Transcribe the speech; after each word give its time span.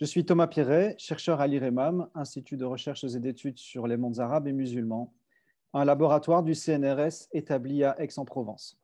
Je 0.00 0.06
suis 0.06 0.24
Thomas 0.24 0.46
Pierret, 0.46 0.94
chercheur 0.96 1.42
à 1.42 1.46
l'IREMAM, 1.46 2.08
Institut 2.14 2.56
de 2.56 2.64
recherches 2.64 3.04
et 3.04 3.20
d'études 3.20 3.58
sur 3.58 3.86
les 3.86 3.98
mondes 3.98 4.18
arabes 4.18 4.48
et 4.48 4.52
musulmans, 4.52 5.12
un 5.74 5.84
laboratoire 5.84 6.42
du 6.42 6.54
CNRS 6.54 7.28
établi 7.32 7.84
à 7.84 8.00
Aix-en-Provence. 8.00 8.80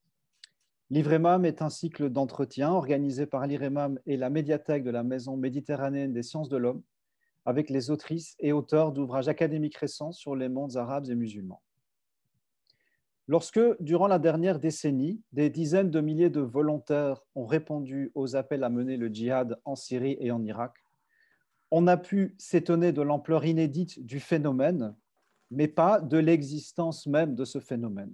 L'IREMAM 0.90 1.46
est 1.46 1.62
un 1.62 1.70
cycle 1.70 2.10
d'entretien 2.10 2.70
organisé 2.70 3.24
par 3.24 3.46
l'IREMAM 3.46 3.98
et 4.04 4.18
la 4.18 4.28
médiathèque 4.28 4.84
de 4.84 4.90
la 4.90 5.02
Maison 5.02 5.38
méditerranéenne 5.38 6.12
des 6.12 6.22
sciences 6.22 6.50
de 6.50 6.58
l'homme, 6.58 6.82
avec 7.46 7.70
les 7.70 7.90
autrices 7.90 8.36
et 8.40 8.52
auteurs 8.52 8.93
d'ouvrages 8.93 9.29
académiques 9.29 9.76
récents 9.76 10.12
sur 10.12 10.34
les 10.34 10.48
mondes 10.48 10.76
arabes 10.76 11.08
et 11.08 11.14
musulmans. 11.14 11.62
Lorsque, 13.29 13.61
durant 13.80 14.08
la 14.08 14.18
dernière 14.18 14.58
décennie, 14.61 15.21
des 15.32 15.48
dizaines 15.48 15.90
de 15.90 16.00
milliers 16.00 16.30
de 16.30 16.40
volontaires 16.40 17.22
ont 17.35 17.46
répondu 17.46 18.12
aux 18.14 18.36
appels 18.36 18.62
à 18.62 18.68
mener 18.68 18.96
le 18.96 19.08
djihad 19.08 19.58
en 19.64 19.74
Syrie 19.74 20.16
et 20.21 20.30
en 20.30 20.44
Irak, 20.44 20.74
on 21.71 21.86
a 21.86 21.96
pu 21.96 22.35
s'étonner 22.38 22.93
de 22.93 23.02
l'ampleur 23.02 23.44
inédite 23.44 24.04
du 24.04 24.21
phénomène, 24.21 24.94
mais 25.50 25.66
pas 25.66 26.00
de 26.00 26.18
l'existence 26.18 27.07
même 27.07 27.35
de 27.35 27.44
ce 27.44 27.58
phénomène. 27.58 28.13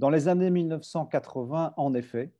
Dans 0.00 0.10
les 0.10 0.28
années 0.28 0.50
1980, 0.50 1.74
en 1.76 1.94
effet, 1.94 2.32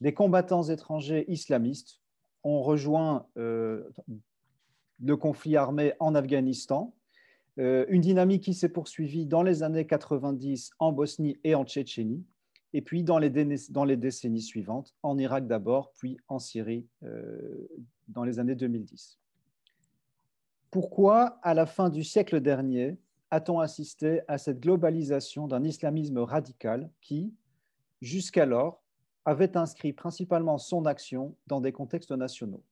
des 0.00 0.12
combattants 0.12 0.64
étrangers 0.64 1.24
islamistes 1.28 2.00
ont 2.42 2.62
rejoint 2.62 3.26
euh, 3.38 3.88
le 5.00 5.16
conflit 5.16 5.56
armé 5.56 5.92
en 6.00 6.14
Afghanistan, 6.14 6.94
euh, 7.58 7.86
une 7.88 8.02
dynamique 8.02 8.44
qui 8.44 8.54
s'est 8.54 8.68
poursuivie 8.68 9.26
dans 9.26 9.42
les 9.42 9.62
années 9.62 9.86
90 9.86 10.70
en 10.78 10.92
Bosnie 10.92 11.38
et 11.44 11.54
en 11.54 11.64
Tchétchénie, 11.64 12.24
et 12.72 12.82
puis 12.82 13.02
dans 13.02 13.18
les, 13.18 13.30
dans 13.70 13.84
les 13.84 13.96
décennies 13.96 14.42
suivantes, 14.42 14.94
en 15.02 15.18
Irak 15.18 15.46
d'abord, 15.46 15.92
puis 15.96 16.18
en 16.28 16.38
Syrie 16.38 16.86
euh, 17.02 17.66
dans 18.08 18.24
les 18.24 18.38
années 18.38 18.54
2010. 18.54 19.18
Pourquoi, 20.70 21.38
à 21.42 21.54
la 21.54 21.64
fin 21.64 21.88
du 21.88 22.04
siècle 22.04 22.40
dernier, 22.40 22.98
a-t-on 23.30 23.60
assisté 23.60 24.20
à 24.28 24.36
cette 24.36 24.60
globalisation 24.60 25.48
d'un 25.48 25.64
islamisme 25.64 26.18
radical 26.18 26.90
qui, 27.00 27.32
jusqu'alors, 28.02 28.82
avait 29.24 29.56
inscrit 29.56 29.92
principalement 29.92 30.58
son 30.58 30.84
action 30.84 31.34
dans 31.46 31.60
des 31.60 31.72
contextes 31.72 32.12
nationaux? 32.12 32.62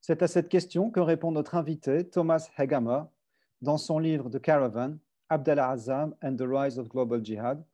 C'est 0.00 0.22
à 0.22 0.28
cette 0.28 0.48
question 0.48 0.90
que 0.90 1.00
répond 1.00 1.32
notre 1.32 1.54
invité 1.54 2.08
Thomas 2.08 2.48
Hegama 2.56 3.10
dans 3.62 3.78
son 3.78 3.98
livre 3.98 4.30
The 4.30 4.40
Caravan, 4.40 4.96
Abdallah 5.28 5.70
Azam 5.70 6.14
and 6.22 6.36
the 6.36 6.46
Rise 6.48 6.78
of 6.78 6.88
Global 6.88 7.24
Jihad, 7.24 7.64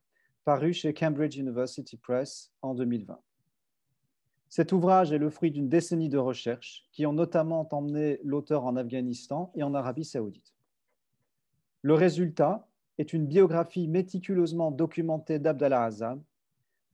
paru 0.43 0.73
chez 0.73 0.93
Cambridge 0.93 1.37
University 1.37 1.97
Press 1.97 2.51
en 2.61 2.73
2020. 2.73 3.19
Cet 4.49 4.71
ouvrage 4.71 5.11
est 5.11 5.17
le 5.17 5.29
fruit 5.29 5.51
d'une 5.51 5.69
décennie 5.69 6.09
de 6.09 6.17
recherches 6.17 6.87
qui 6.91 7.05
ont 7.05 7.13
notamment 7.13 7.67
emmené 7.71 8.19
l'auteur 8.23 8.65
en 8.65 8.75
Afghanistan 8.75 9.51
et 9.55 9.63
en 9.63 9.73
Arabie 9.73 10.05
saoudite. 10.05 10.53
Le 11.81 11.93
résultat 11.93 12.67
est 12.97 13.13
une 13.13 13.27
biographie 13.27 13.87
méticuleusement 13.87 14.71
documentée 14.71 15.39
d'Abdallah 15.39 15.83
Azam, 15.83 16.23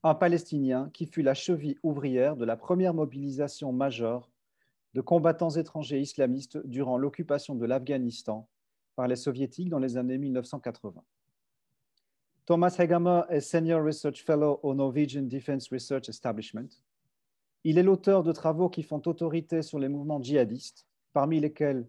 un 0.03 0.15
Palestinien 0.15 0.89
qui 0.93 1.05
fut 1.05 1.21
la 1.21 1.35
cheville 1.35 1.77
ouvrière 1.83 2.35
de 2.35 2.45
la 2.45 2.57
première 2.57 2.93
mobilisation 2.93 3.71
majeure 3.71 4.30
de 4.93 5.01
combattants 5.01 5.51
étrangers 5.51 5.99
islamistes 5.99 6.57
durant 6.65 6.97
l'occupation 6.97 7.55
de 7.55 7.65
l'Afghanistan 7.65 8.47
par 8.95 9.07
les 9.07 9.15
soviétiques 9.15 9.69
dans 9.69 9.79
les 9.79 9.97
années 9.97 10.17
1980. 10.17 11.01
Thomas 12.45 12.75
Hegamer 12.77 13.21
est 13.29 13.41
Senior 13.41 13.83
Research 13.83 14.23
Fellow 14.23 14.59
au 14.63 14.73
Norwegian 14.73 15.23
Defense 15.23 15.69
Research 15.69 16.09
Establishment 16.09 16.67
il 17.63 17.77
est 17.77 17.83
l'auteur 17.83 18.23
de 18.23 18.31
travaux 18.31 18.69
qui 18.69 18.81
font 18.81 19.01
autorité 19.05 19.61
sur 19.61 19.77
les 19.77 19.87
mouvements 19.87 20.21
djihadistes, 20.21 20.87
parmi 21.13 21.39
lesquels 21.39 21.87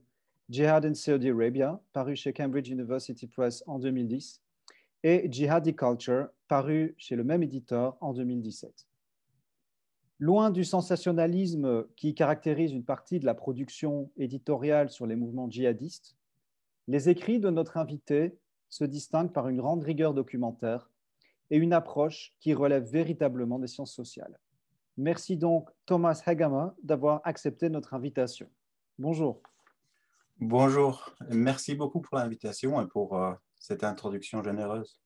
Jihad 0.50 0.84
in 0.84 0.94
Saudi 0.94 1.30
Arabia, 1.30 1.80
paru 1.94 2.14
chez 2.14 2.34
Cambridge 2.34 2.68
University 2.68 3.26
Press 3.26 3.64
en 3.66 3.78
2010, 3.78 4.42
et 5.02 5.28
Jihadi 5.30 5.74
Culture, 5.74 6.28
paru 6.46 6.94
chez 6.98 7.16
le 7.16 7.24
même 7.24 7.42
éditeur 7.42 7.96
en 8.02 8.12
2017. 8.12 8.86
Loin 10.22 10.50
du 10.50 10.62
sensationnalisme 10.62 11.84
qui 11.96 12.14
caractérise 12.14 12.70
une 12.70 12.84
partie 12.84 13.18
de 13.18 13.26
la 13.26 13.34
production 13.34 14.08
éditoriale 14.16 14.88
sur 14.88 15.04
les 15.04 15.16
mouvements 15.16 15.50
djihadistes, 15.50 16.16
les 16.86 17.08
écrits 17.08 17.40
de 17.40 17.50
notre 17.50 17.76
invité 17.76 18.38
se 18.68 18.84
distinguent 18.84 19.32
par 19.32 19.48
une 19.48 19.56
grande 19.56 19.82
rigueur 19.82 20.14
documentaire 20.14 20.88
et 21.50 21.56
une 21.56 21.72
approche 21.72 22.36
qui 22.38 22.54
relève 22.54 22.84
véritablement 22.84 23.58
des 23.58 23.66
sciences 23.66 23.96
sociales. 23.96 24.38
Merci 24.96 25.36
donc 25.36 25.68
Thomas 25.86 26.22
Hagama 26.24 26.76
d'avoir 26.84 27.20
accepté 27.24 27.68
notre 27.68 27.92
invitation. 27.92 28.48
Bonjour. 29.00 29.42
Bonjour, 30.38 31.16
merci 31.30 31.74
beaucoup 31.74 32.00
pour 32.00 32.16
l'invitation 32.16 32.80
et 32.80 32.86
pour 32.86 33.16
euh, 33.16 33.32
cette 33.58 33.82
introduction 33.82 34.40
généreuse. 34.40 35.01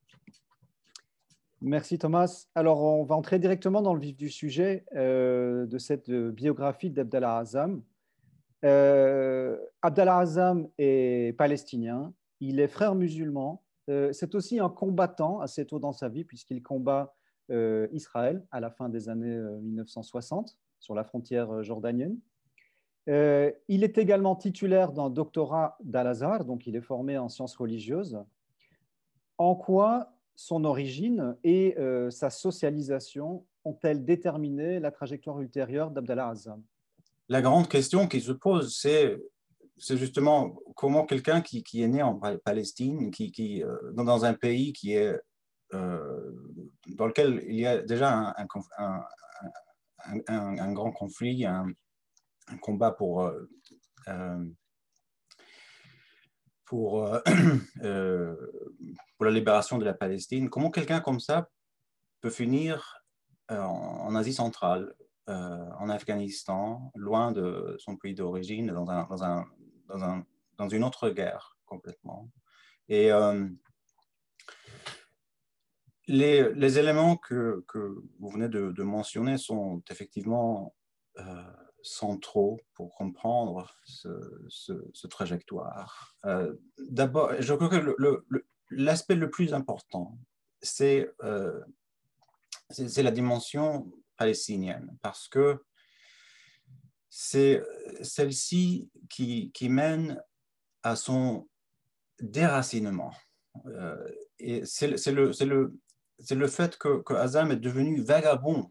Merci 1.62 1.98
Thomas. 1.98 2.46
Alors 2.54 2.82
on 2.82 3.04
va 3.04 3.14
entrer 3.14 3.38
directement 3.38 3.82
dans 3.82 3.94
le 3.94 4.00
vif 4.00 4.16
du 4.16 4.28
sujet 4.28 4.84
euh, 4.94 5.66
de 5.66 5.78
cette 5.78 6.10
biographie 6.10 6.90
d'Abdallah 6.90 7.38
Azam. 7.38 7.82
Euh, 8.64 9.58
Abdallah 9.82 10.18
Azam 10.18 10.68
est 10.78 11.36
palestinien, 11.36 12.12
il 12.40 12.60
est 12.60 12.68
frère 12.68 12.94
musulman, 12.94 13.62
c'est 13.86 14.34
aussi 14.34 14.58
un 14.58 14.68
combattant 14.68 15.40
assez 15.40 15.64
tôt 15.64 15.78
dans 15.78 15.92
sa 15.92 16.08
vie 16.08 16.24
puisqu'il 16.24 16.62
combat 16.62 17.14
euh, 17.52 17.86
Israël 17.92 18.44
à 18.50 18.58
la 18.58 18.70
fin 18.70 18.88
des 18.88 19.08
années 19.08 19.38
1960 19.62 20.48
euh, 20.48 20.52
sur 20.80 20.96
la 20.96 21.04
frontière 21.04 21.48
euh, 21.52 21.62
jordanienne. 21.62 22.18
il 23.06 23.84
est 23.84 23.98
également 23.98 24.34
titulaire 24.34 24.90
d'un 24.90 25.10
doctorat 25.10 25.78
d'Al-Azhar, 25.84 26.44
donc 26.44 26.66
il 26.66 26.74
est 26.74 26.80
formé 26.80 27.16
en 27.18 27.28
sciences 27.28 27.54
religieuses. 27.54 28.18
En 29.38 29.54
quoi 29.54 30.15
son 30.36 30.64
origine 30.64 31.36
et 31.42 31.74
sa 32.10 32.30
socialisation 32.30 33.44
ont-elles 33.64 34.04
déterminé 34.04 34.78
la 34.78 34.90
trajectoire 34.90 35.40
ultérieure 35.40 35.90
d'Abdallah 35.90 36.28
Azam 36.28 36.62
La 37.28 37.42
grande 37.42 37.68
question 37.68 38.06
qui 38.06 38.20
se 38.20 38.32
pose, 38.32 38.76
c'est 38.78 39.96
justement 39.96 40.56
comment 40.76 41.04
quelqu'un 41.04 41.40
qui, 41.40 41.82
est 41.82 41.88
né 41.88 42.02
en 42.02 42.20
Palestine, 42.44 43.10
qui, 43.10 43.32
qui 43.32 43.64
dans 43.94 44.24
un 44.24 44.34
pays 44.34 44.72
qui 44.72 44.92
est 44.92 45.18
euh, 45.74 46.30
dans 46.94 47.06
lequel 47.06 47.42
il 47.48 47.56
y 47.56 47.66
a 47.66 47.78
déjà 47.82 48.34
un, 48.36 48.46
un, 50.28 50.72
grand 50.72 50.92
conflit, 50.92 51.44
un, 51.44 51.66
combat 52.60 52.92
pour, 52.92 53.32
euh, 56.72 57.20
euh, 57.82 58.34
pour, 59.16 59.26
la 59.26 59.30
libération 59.30 59.78
de 59.78 59.84
la 59.84 59.94
Palestine. 59.94 60.50
Comment 60.50 60.70
quelqu'un 60.70 61.00
comme 61.00 61.20
ça 61.20 61.48
peut 62.20 62.30
finir 62.30 63.02
en, 63.48 64.14
Asie 64.16 64.32
centrale, 64.32 64.94
en 65.28 65.88
Afghanistan, 65.88 66.90
loin 66.96 67.30
de 67.30 67.76
son 67.78 67.96
pays 67.96 68.14
d'origine, 68.14 68.72
dans, 68.72 68.90
un, 68.90 69.04
dans, 69.04 69.22
un, 69.22 69.46
dans, 69.86 70.02
un, 70.02 70.26
dans, 70.56 70.68
une 70.68 70.82
autre 70.82 71.10
guerre 71.10 71.56
complètement? 71.66 72.28
Et 72.88 73.12
les, 76.08 76.78
éléments 76.78 77.16
que, 77.16 77.64
vous 78.18 78.28
venez 78.28 78.48
de, 78.48 78.82
mentionner 78.82 79.38
sont 79.38 79.82
effectivement 79.90 80.74
euh, 81.18 81.52
centraux 81.86 82.60
pour 82.74 82.94
comprendre 82.94 83.74
ce, 83.84 85.06
trajectoire. 85.06 86.16
Euh, 86.24 86.54
d'abord, 86.78 87.32
je 87.40 87.54
crois 87.54 87.68
que 87.68 87.96
l'aspect 88.70 89.14
le, 89.14 89.30
plus 89.30 89.54
important, 89.54 90.18
euh, 90.80 91.60
c'est 92.70 93.02
la 93.02 93.10
dimension 93.10 93.90
palestinienne, 94.16 94.96
parce 95.02 95.28
que 95.28 95.62
c'est 97.08 97.62
celle-ci 98.02 98.90
qui, 99.08 99.50
qui, 99.52 99.68
mène 99.68 100.22
à 100.82 100.96
son 100.96 101.48
déracinement. 102.20 103.12
et 104.38 104.64
c'est 104.64 104.88
le, 105.12 105.30
le, 105.44 105.78
le 106.30 106.48
fait 106.48 106.76
que, 106.76 107.00
que, 107.02 107.14
Azam 107.14 107.52
est 107.52 107.56
devenu 107.56 108.02
vagabond 108.02 108.68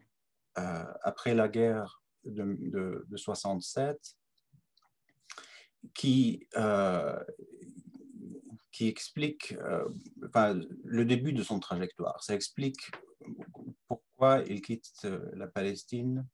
euh, 0.58 0.84
après 1.02 1.34
la 1.34 1.48
guerre 1.48 2.02
de, 2.26 3.04
de, 3.08 3.16
67 3.16 3.98
qui, 5.94 6.46
euh, 6.56 7.22
qui 8.72 8.88
explique 8.88 9.52
euh, 9.52 9.88
le 10.84 11.04
début 11.04 11.32
de 11.32 11.42
son 11.42 11.60
trajectoire. 11.60 12.22
Ça 12.22 12.34
explique 12.34 12.90
pourquoi 13.88 14.42
il 14.46 14.60
quitte 14.62 15.06
la 15.32 15.46
Palestine, 15.46 16.26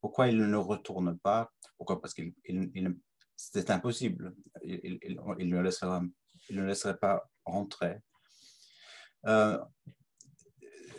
pourquoi 0.00 0.28
il 0.28 0.38
ne 0.38 0.56
retourne 0.56 1.18
pas, 1.18 1.52
pourquoi 1.76 2.00
parce 2.00 2.14
qu'il 2.14 2.32
c'était 3.36 3.70
impossible. 3.70 4.34
Il, 4.62 4.98
ne 5.48 5.60
laisserait, 5.60 6.00
il 6.48 6.60
laisserait 6.60 6.98
pas 6.98 7.28
rentrer. 7.44 7.98
Euh, 9.26 9.58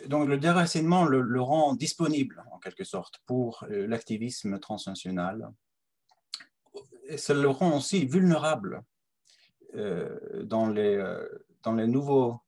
donc 0.06 0.28
le 0.28 0.38
déracinement 0.38 1.04
le, 1.04 1.40
rend 1.40 1.74
disponible 1.74 2.44
en 2.50 2.58
quelque 2.58 2.84
sorte 2.84 3.20
pour 3.26 3.64
euh, 3.70 3.86
l'activisme 3.86 4.58
transnational. 4.58 5.52
Et 7.06 7.16
ça 7.16 7.34
le 7.34 7.48
rend 7.48 7.76
aussi 7.76 8.06
vulnérable 8.06 8.82
euh, 9.74 10.44
dans, 10.44 10.68
les, 10.68 11.02
dans 11.62 11.74
les 11.74 11.86
nouveaux, 11.86 12.40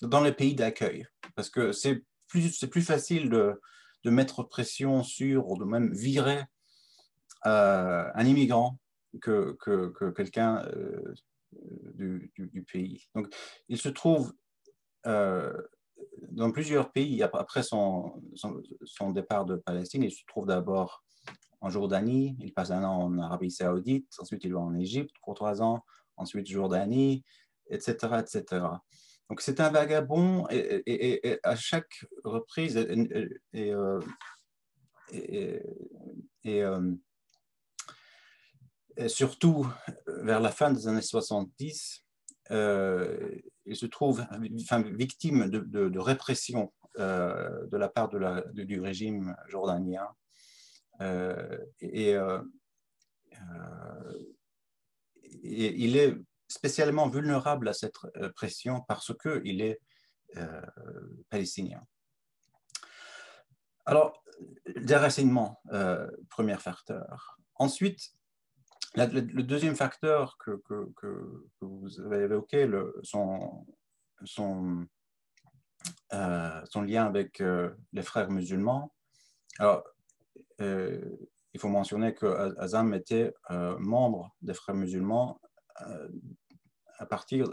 dans 0.00 0.22
les 0.22 0.32
pays 0.32 0.54
d'accueil, 0.54 1.06
parce 1.34 1.50
que 1.50 1.72
c'est 1.72 2.04
plus, 2.26 2.64
plus 2.66 2.82
facile 2.82 3.30
de, 3.30 3.60
de, 4.04 4.10
mettre 4.10 4.42
pression 4.42 5.02
sur 5.02 5.48
ou 5.48 5.58
de 5.58 5.64
même 5.64 5.92
virer 5.92 6.42
un 7.42 8.26
immigrant 8.26 8.80
que, 9.20 9.56
que, 9.60 9.88
que 9.90 10.10
quelqu'un 10.10 10.66
du, 11.94 12.32
du, 12.36 12.62
pays. 12.62 13.08
Donc 13.14 13.32
il 13.68 13.78
se 13.78 13.88
trouve 13.88 14.34
dans 16.30 16.50
plusieurs 16.50 16.92
pays, 16.92 17.22
après 17.22 17.62
son, 17.62 18.20
départ 19.12 19.44
de 19.44 19.56
Palestine, 19.56 20.02
il 20.02 20.12
se 20.12 20.24
trouve 20.26 20.46
d'abord 20.46 21.02
en 21.60 21.70
Jordanie, 21.70 22.36
il 22.40 22.52
passe 22.52 22.70
un 22.70 22.84
an 22.84 23.04
en 23.04 23.18
Arabie 23.18 23.50
Saoudite, 23.50 24.08
ensuite 24.18 24.44
il 24.44 24.52
va 24.52 24.60
en 24.60 24.74
Égypte 24.74 25.14
pour 25.22 25.34
trois 25.34 25.62
ans, 25.62 25.84
ensuite 26.16 26.46
Jordanie, 26.46 27.24
etc. 27.70 28.20
etc. 28.20 28.66
Donc 29.28 29.40
c'est 29.40 29.60
un 29.60 29.70
vagabond 29.70 30.46
et, 30.50 31.40
à 31.42 31.56
chaque 31.56 32.04
reprise, 32.24 32.76
et, 32.76 33.72
euh, 33.72 34.00
euh, 36.46 36.94
surtout 39.08 39.66
vers 40.06 40.40
la 40.40 40.50
fin 40.50 40.70
des 40.70 40.86
années 40.86 41.02
70, 41.02 42.04
euh, 42.50 43.40
se 43.74 43.86
trouve 43.86 44.24
enfin, 44.30 44.82
victime 44.82 45.48
de, 45.48 45.98
répression 45.98 46.72
euh, 46.98 47.66
de 47.66 47.76
la 47.76 47.88
part 47.88 48.08
du 48.08 48.80
régime 48.80 49.34
jordanien. 49.48 50.08
Euh, 51.00 51.58
et, 51.80 52.16
et, 55.42 55.84
il 55.84 55.96
est 55.96 56.16
spécialement 56.48 57.08
vulnérable 57.08 57.68
à 57.68 57.72
cette 57.72 57.96
pression 58.34 58.82
parce 58.88 59.12
qu'il 59.16 59.60
est 59.60 59.80
palestinien. 61.28 61.82
Alors, 63.84 64.22
déracinement, 64.76 65.60
premier 66.30 66.56
facteur. 66.56 67.38
Ensuite, 67.56 68.15
le 68.94 69.42
deuxième 69.42 69.76
facteur 69.76 70.38
que, 70.38 70.62
vous 71.60 72.00
avez 72.00 72.24
évoqué, 72.24 72.66
euh, 72.66 72.92
son, 74.24 74.88
lien 76.82 77.06
avec 77.06 77.40
euh, 77.40 77.70
les 77.92 78.02
frères 78.02 78.30
musulmans. 78.30 78.92
Euh, 79.60 79.80
il 81.52 81.60
faut 81.60 81.68
mentionner 81.68 82.14
que 82.14 82.26
Azam 82.58 82.94
était 82.94 83.32
membre 83.78 84.34
des 84.42 84.54
frères 84.54 84.74
musulmans 84.74 85.40
à 86.98 87.06
partir 87.06 87.48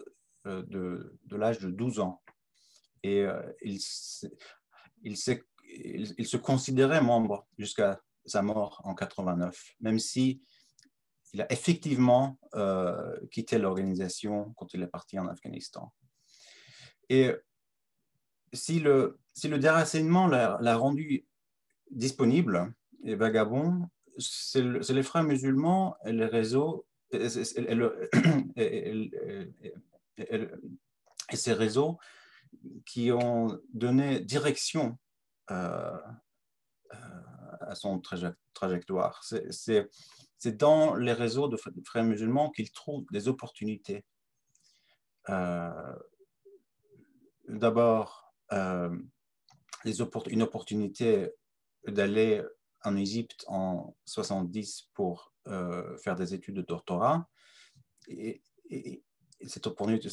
de, 0.45 1.15
l'âge 1.31 1.59
de 1.59 1.69
12 1.69 2.00
ans. 2.00 2.21
Et 3.03 3.25
il, 3.62 3.80
se 3.80 4.27
considérait 6.38 7.01
membre 7.01 7.47
jusqu'à 7.57 8.01
sa 8.25 8.41
mort 8.41 8.81
en 8.83 8.94
89, 8.94 9.75
même 9.80 10.00
si 10.00 10.41
il 11.33 11.41
a 11.41 11.51
effectivement 11.51 12.38
euh, 12.53 13.18
quitté 13.31 13.57
l'organisation 13.57 14.53
quand 14.56 14.74
il 14.74 14.83
est 14.83 14.88
parti 14.88 15.18
en 15.18 15.27
Afghanistan. 15.27 15.91
Et 17.09 17.31
si 18.53 18.80
le, 18.80 19.19
si 19.33 19.47
le 19.47 19.57
déracinement 19.57 20.27
l'a 20.27 20.75
rendu 20.75 21.25
disponible 21.89 22.74
et 23.03 23.15
vagabond, 23.15 23.89
c'est 24.19 24.62
les 24.62 25.03
frères 25.03 25.24
musulmans 25.24 25.97
et 26.06 26.12
les 26.12 26.25
réseaux 26.25 26.85
et, 27.12 27.30
ces 31.33 31.53
réseaux 31.53 31.97
qui 32.85 33.12
ont 33.12 33.59
donné 33.74 34.19
direction 34.19 34.97
euh, 35.51 35.97
euh, 36.94 36.97
à 37.62 37.75
son 37.75 38.01
trajectoire. 38.53 39.24
C'est 39.24 39.89
c'est 40.44 40.57
dans 40.57 40.95
les 40.95 41.13
réseaux 41.13 41.48
de 41.48 41.56
frères 41.86 42.04
musulmans 42.04 42.51
qu'ils 42.51 42.74
trouvent 42.74 43.06
des 43.13 43.30
opportunités. 43.30 44.04
Euh, 45.30 45.95
d'abord, 47.48 48.34
euh, 48.51 48.94
une 49.86 50.42
opportunité 50.42 51.30
d'aller 51.88 52.44
en 52.84 52.98
Égypte 52.98 53.45
en 53.48 53.95
70 54.04 54.90
pour 54.94 55.34
euh, 55.48 55.98
faire 56.00 56.18
des 56.18 56.34
études 56.34 56.56
de 56.56 56.62
doctorat. 56.62 57.30
Et, 58.10 58.44
cette 59.45 59.68
opportunité, 59.68 60.10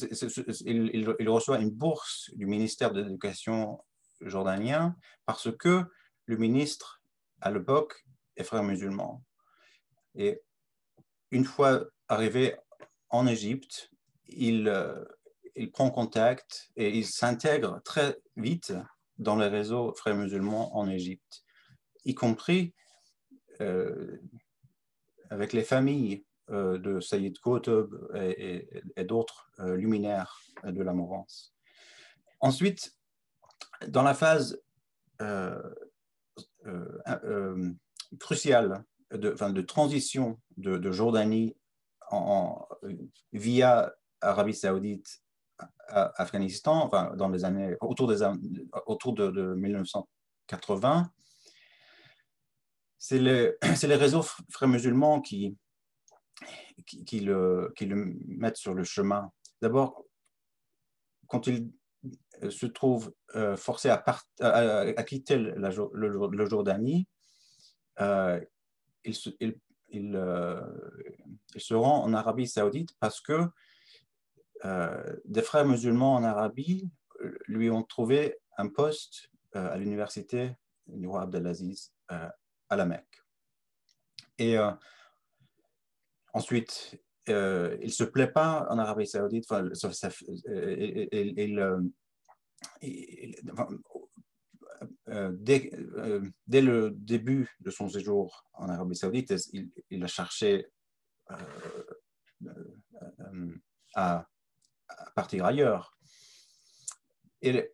il, 0.65 1.29
reçoit 1.29 1.59
une 1.59 1.71
bourse 1.71 2.29
du 2.35 2.45
ministère 2.45 2.93
de 2.93 3.01
l'Éducation 3.01 3.83
jordanien 4.21 4.95
parce 5.25 5.51
que 5.57 5.83
le 6.25 6.37
ministre, 6.37 7.01
à 7.41 7.51
l'époque, 7.51 8.05
est 8.37 8.43
frère 8.45 8.63
musulman. 8.63 9.21
Et 10.15 10.41
une 11.31 11.45
fois 11.45 11.85
arrivé 12.07 12.55
en 13.09 13.27
Égypte, 13.27 13.89
il, 14.27 14.67
euh, 14.67 15.03
il 15.55 15.71
prend 15.71 15.89
contact 15.89 16.71
et 16.75 16.97
il 16.97 17.05
s'intègre 17.05 17.81
très 17.83 18.17
vite 18.35 18.73
dans 19.17 19.35
les 19.35 19.47
réseaux 19.47 19.93
frères 19.93 20.15
musulmans 20.15 20.75
en 20.75 20.89
Égypte, 20.89 21.43
y 22.05 22.15
compris 22.15 22.73
euh, 23.59 24.17
avec 25.29 25.53
les 25.53 25.63
familles 25.63 26.25
euh, 26.49 26.77
de 26.77 26.99
Sayyid 26.99 27.37
Qutb 27.39 27.93
et, 28.15 29.03
d'autres 29.03 29.51
luminaires 29.59 30.41
de 30.63 30.81
la 30.81 30.93
Mouvance. 30.93 31.53
Ensuite, 32.39 32.95
dans 33.87 34.03
la 34.03 34.13
phase 34.13 34.59
cruciale 38.19 38.83
de, 39.11 39.51
de 39.51 39.61
transition 39.61 40.39
de, 40.57 40.91
Jordanie 40.91 41.55
via 43.33 43.93
Arabie 44.21 44.53
Saoudite 44.53 45.21
à 45.87 46.21
Afghanistan, 46.21 46.83
enfin, 46.83 47.13
dans 47.15 47.29
les 47.29 47.45
années, 47.45 47.75
autour, 47.81 48.07
des, 48.07 48.25
autour 48.85 49.13
de, 49.13 49.53
1980, 49.53 51.11
c'est 52.97 53.19
les, 53.19 53.53
les, 53.83 53.95
réseaux 53.95 54.23
frères 54.49 54.69
musulmans 54.69 55.21
qui, 55.21 55.57
qui, 56.85 57.19
le, 57.19 57.73
qui, 57.75 57.85
le, 57.85 58.15
mettent 58.27 58.57
sur 58.57 58.73
le 58.73 58.83
chemin. 58.83 59.31
D'abord, 59.61 60.05
quand 61.27 61.47
il 61.47 61.71
se 62.49 62.65
trouve 62.65 63.13
euh, 63.35 63.55
forcé 63.55 63.89
à, 63.89 64.03
à, 64.39 65.03
quitter 65.03 65.37
la, 65.37 65.69
le, 65.69 66.45
Jordanie, 66.45 67.07
euh, 67.99 68.39
il 69.03 69.15
se, 69.15 69.29
il, 69.39 70.15
euh, 70.15 70.61
il, 71.55 71.61
se 71.61 71.73
rend 71.73 72.03
en 72.03 72.13
Arabie 72.13 72.47
saoudite 72.47 72.95
parce 72.99 73.19
que 73.21 73.45
euh, 74.65 75.15
des 75.25 75.41
frères 75.41 75.65
musulmans 75.65 76.15
en 76.15 76.23
Arabie 76.23 76.89
euh, 77.21 77.37
lui 77.47 77.69
ont 77.69 77.83
trouvé 77.83 78.37
un 78.57 78.67
poste 78.67 79.29
à 79.53 79.75
l'université 79.77 80.55
du 80.87 81.07
roi 81.07 81.23
Abdelaziz 81.23 81.91
à 82.07 82.75
la 82.77 82.85
Mecque. 82.85 83.21
Et 84.37 84.55
ensuite, 86.33 87.01
il 87.27 87.33
ne 87.33 87.87
se 87.89 88.05
plaît 88.05 88.31
pas 88.31 88.67
en 88.69 88.79
Arabie 88.79 89.07
saoudite, 89.07 89.45
enfin, 89.51 89.69
il, 92.81 93.35
euh, 95.11 95.31
dès, 95.33 95.71
euh, 95.75 96.21
dès, 96.47 96.61
le 96.61 96.91
début 96.91 97.53
de 97.59 97.69
son 97.69 97.89
séjour 97.89 98.45
en 98.53 98.69
Arabie 98.69 98.95
Saoudite, 98.95 99.33
il, 99.89 100.03
a 100.03 100.07
cherché 100.07 100.67
euh, 101.31 101.35
à, 103.93 104.25
partir 105.13 105.45
ailleurs. 105.45 105.97
Et 107.41 107.71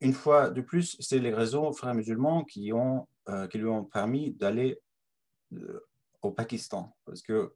une 0.00 0.14
fois 0.14 0.48
de 0.48 0.62
plus, 0.62 0.96
c'est 1.00 1.18
les 1.18 1.34
réseaux 1.34 1.72
frères 1.72 1.94
musulmans 1.94 2.44
qui 2.44 2.62
lui 2.62 2.72
ont 2.72 3.84
permis 3.92 4.32
d'aller 4.32 4.80
au 6.22 6.30
Pakistan. 6.30 6.96
Parce 7.04 7.20
que 7.20 7.52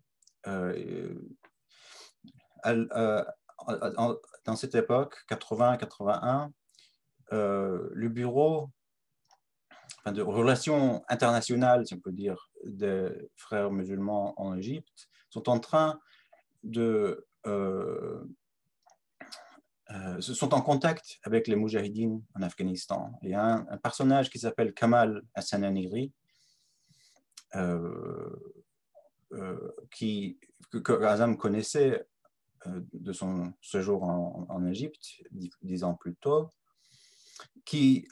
dans 4.44 4.56
cette 4.56 4.74
époque, 4.74 5.24
80-81, 5.30 6.50
le 7.30 8.08
bureau 8.08 8.70
de 10.12 10.22
relations 10.22 11.02
internationales, 11.08 11.86
si 11.86 11.94
on 11.94 12.00
peut 12.00 12.12
dire, 12.12 12.50
des 12.64 13.10
frères 13.36 13.70
musulmans 13.70 14.34
en 14.40 14.56
Égypte, 14.56 15.08
sont 15.30 15.48
en 15.48 15.58
train 15.58 16.00
de 16.62 17.26
euh, 17.46 18.24
euh, 19.92 20.20
sont 20.20 20.52
en 20.52 20.62
contact 20.62 21.20
avec 21.22 21.46
les 21.46 21.54
Moujahidines 21.54 22.20
en 22.34 22.42
Afghanistan. 22.42 23.16
Il 23.22 23.30
y 23.30 23.34
a 23.34 23.64
un, 23.70 23.76
personnage 23.76 24.30
qui 24.30 24.38
s'appelle 24.40 24.74
Kamal 24.74 25.22
Hassananiri, 25.34 26.12
euh, 27.54 28.36
euh, 29.32 29.72
que, 29.90 31.04
Azam 31.04 31.36
connaissait 31.36 32.04
de 32.66 33.12
son 33.12 33.52
séjour 33.62 34.02
en, 34.02 34.66
Égypte, 34.66 35.22
dix, 35.30 35.84
ans 35.84 35.94
plus 35.94 36.16
tôt, 36.16 36.50
qui 37.64 38.08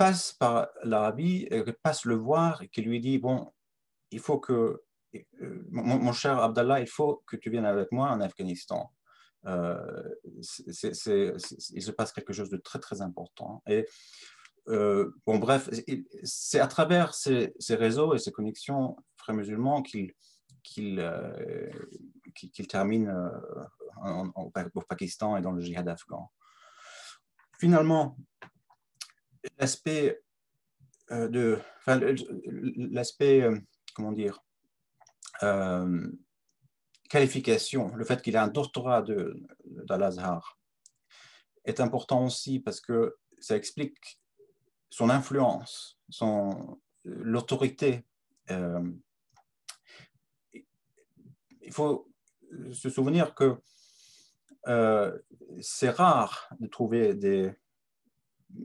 passe 0.00 0.32
par 0.32 0.68
l'Arabie, 0.82 1.46
passe 1.82 2.06
le 2.06 2.14
voir 2.14 2.62
et 2.62 2.68
qui 2.68 2.80
lui 2.80 3.00
dit, 3.00 3.18
bon, 3.18 3.52
il 4.10 4.18
faut 4.18 4.38
que, 4.38 4.82
mon 5.70 6.12
cher 6.14 6.38
Abdallah, 6.38 6.80
il 6.80 6.86
faut 6.86 7.22
que 7.26 7.36
tu 7.36 7.50
viennes 7.50 7.66
avec 7.66 7.92
moi 7.92 8.08
en 8.08 8.22
Afghanistan. 8.22 8.90
Euh, 9.44 10.02
il 10.24 10.42
se 10.42 11.90
passe 11.90 12.12
quelque 12.12 12.32
chose 12.32 12.48
de 12.48 12.56
très, 12.56 12.78
très 12.78 13.02
important. 13.02 13.62
Et 13.66 13.86
euh, 14.68 15.10
bon, 15.26 15.38
bref, 15.38 15.68
c'est 16.22 16.60
à 16.60 16.66
travers 16.66 17.12
ces, 17.12 17.52
réseaux 17.68 18.14
et 18.14 18.18
ces 18.18 18.32
connexions 18.32 18.96
frères 19.18 19.36
musulmans 19.36 19.82
qu'il 19.82 20.14
qu'il 20.62 20.98
euh, 20.98 21.68
termine 22.70 23.14
au 24.34 24.80
Pakistan 24.88 25.36
et 25.36 25.42
dans 25.42 25.52
le 25.52 25.60
djihad 25.60 25.88
afghan. 25.88 26.30
Finalement, 27.58 28.16
l'aspect 29.58 30.22
de, 31.10 31.58
enfin, 31.78 32.00
l'aspect, 32.76 33.48
comment 33.94 34.12
dire, 34.12 34.42
qualification, 37.08 37.94
le 37.96 38.04
fait 38.04 38.22
qu'il 38.22 38.36
a 38.36 38.44
un 38.44 38.48
doctorat 38.48 39.02
de, 39.02 39.42
d'Al-Azhar, 39.64 40.58
est 41.64 41.80
important 41.80 42.24
aussi 42.24 42.60
parce 42.60 42.80
que 42.80 43.16
ça 43.38 43.56
explique 43.56 44.20
son 44.90 45.10
influence, 45.10 45.98
son, 46.08 46.80
l'autorité. 47.04 48.04
Euh, 48.50 48.92
il 51.62 51.72
faut 51.72 52.08
se 52.72 52.90
souvenir 52.90 53.34
que 53.34 53.56
euh, 54.66 55.16
c'est 55.60 55.90
rare 55.90 56.48
de 56.58 56.66
trouver 56.66 57.14
des, 57.14 57.52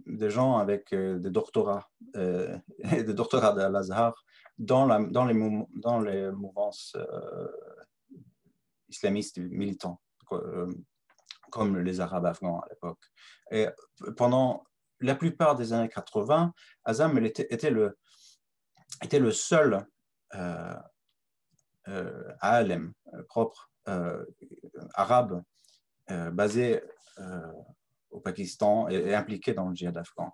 des 0.06 0.30
gens 0.30 0.58
avec 0.58 0.94
euh, 0.94 1.20
des 1.20 1.32
doctorats, 1.32 1.90
des 2.14 3.14
doctorats 3.14 3.54
d'Al-Azhar 3.54 4.14
dans, 4.58 4.86
la, 4.86 5.00
dans, 5.00 5.26
les, 5.26 5.34
dans 5.76 6.02
mouvances 6.34 6.96
islamistes 8.90 9.38
militants, 9.38 10.02
euh, 10.32 10.72
comme 11.52 11.78
les 11.80 12.00
Arabes 12.00 12.26
afghans 12.26 12.60
à 12.60 12.68
l'époque. 12.70 13.04
Et 13.52 13.68
pendant 14.18 14.64
la 15.00 15.16
plupart 15.16 15.56
des 15.56 15.74
années 15.74 15.90
80, 15.90 16.54
Azam 16.84 17.18
était, 17.18 17.70
le, 17.70 17.98
seul 19.32 19.86
euh, 20.36 20.76
euh, 21.88 22.34
Alem 22.40 22.94
propre 23.28 23.72
euh, 23.88 24.26
arabe 24.96 25.44
basé 26.08 26.82
au 28.16 28.20
Pakistan 28.20 28.88
et, 28.88 29.14
impliqué 29.14 29.54
dans 29.54 29.70
le 29.70 29.76
djihad 29.76 29.98
afghan. 29.98 30.32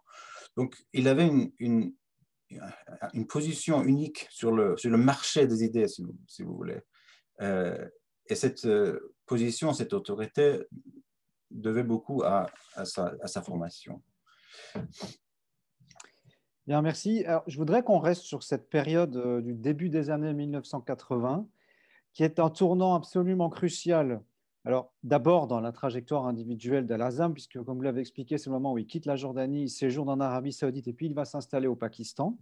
Donc, 0.56 0.76
il 0.94 1.08
avait 1.08 1.28
une, 1.28 1.52
une, 1.60 3.28
position 3.28 3.84
unique 3.84 4.28
sur 4.30 4.52
le, 4.52 4.76
sur 4.78 4.90
le 4.90 4.98
marché 4.98 5.48
des 5.48 5.64
idées, 5.64 5.88
si 5.88 6.04
vous, 6.04 6.16
si 6.28 6.44
vous 6.44 6.56
voulez. 6.56 6.82
Et 8.32 8.36
cette 8.36 8.64
euh, 8.66 9.14
position, 9.26 9.74
cette 9.74 9.92
autorité 9.92 10.60
devait 11.50 11.84
beaucoup 11.84 12.24
à, 12.24 12.48
sa, 12.86 13.42
formation. 13.42 14.02
Bien, 16.66 16.82
merci. 16.82 17.26
Alors, 17.26 17.44
je 17.48 17.58
voudrais 17.58 17.84
qu'on 17.84 18.00
reste 18.00 18.22
sur 18.22 18.44
cette 18.44 18.70
période 18.70 19.18
euh, 19.18 19.42
du 19.42 19.54
début 19.54 19.90
des 19.90 20.10
années 20.10 20.34
1980, 20.34 21.46
qui 22.14 22.24
est 22.24 22.40
un 22.40 22.50
tournant 22.50 22.96
absolument 22.96 23.50
crucial. 23.50 24.24
Alors, 24.64 24.94
d'abord 25.04 25.48
dans 25.48 25.60
la 25.60 25.72
trajectoire 25.72 26.28
individuelle 26.28 26.86
d'Al-Azam, 26.86 27.34
puisque, 27.34 27.62
comme 27.64 27.78
vous 27.78 27.84
l'avez 27.84 28.02
expliqué, 28.02 28.38
c'est 28.38 28.50
le 28.50 28.54
moment 28.54 28.74
où 28.74 28.78
il 28.78 28.86
quitte 28.86 29.08
la 29.08 29.16
Jordanie, 29.16 29.64
il 29.64 29.70
séjourne 29.70 30.10
en 30.10 30.20
Arabie 30.20 30.54
Saoudite 30.54 30.88
et 30.88 30.94
puis 30.94 31.08
il 31.08 31.16
va 31.16 31.26
s'installer 31.26 31.68
au 31.68 31.76
Pakistan. 31.76 32.38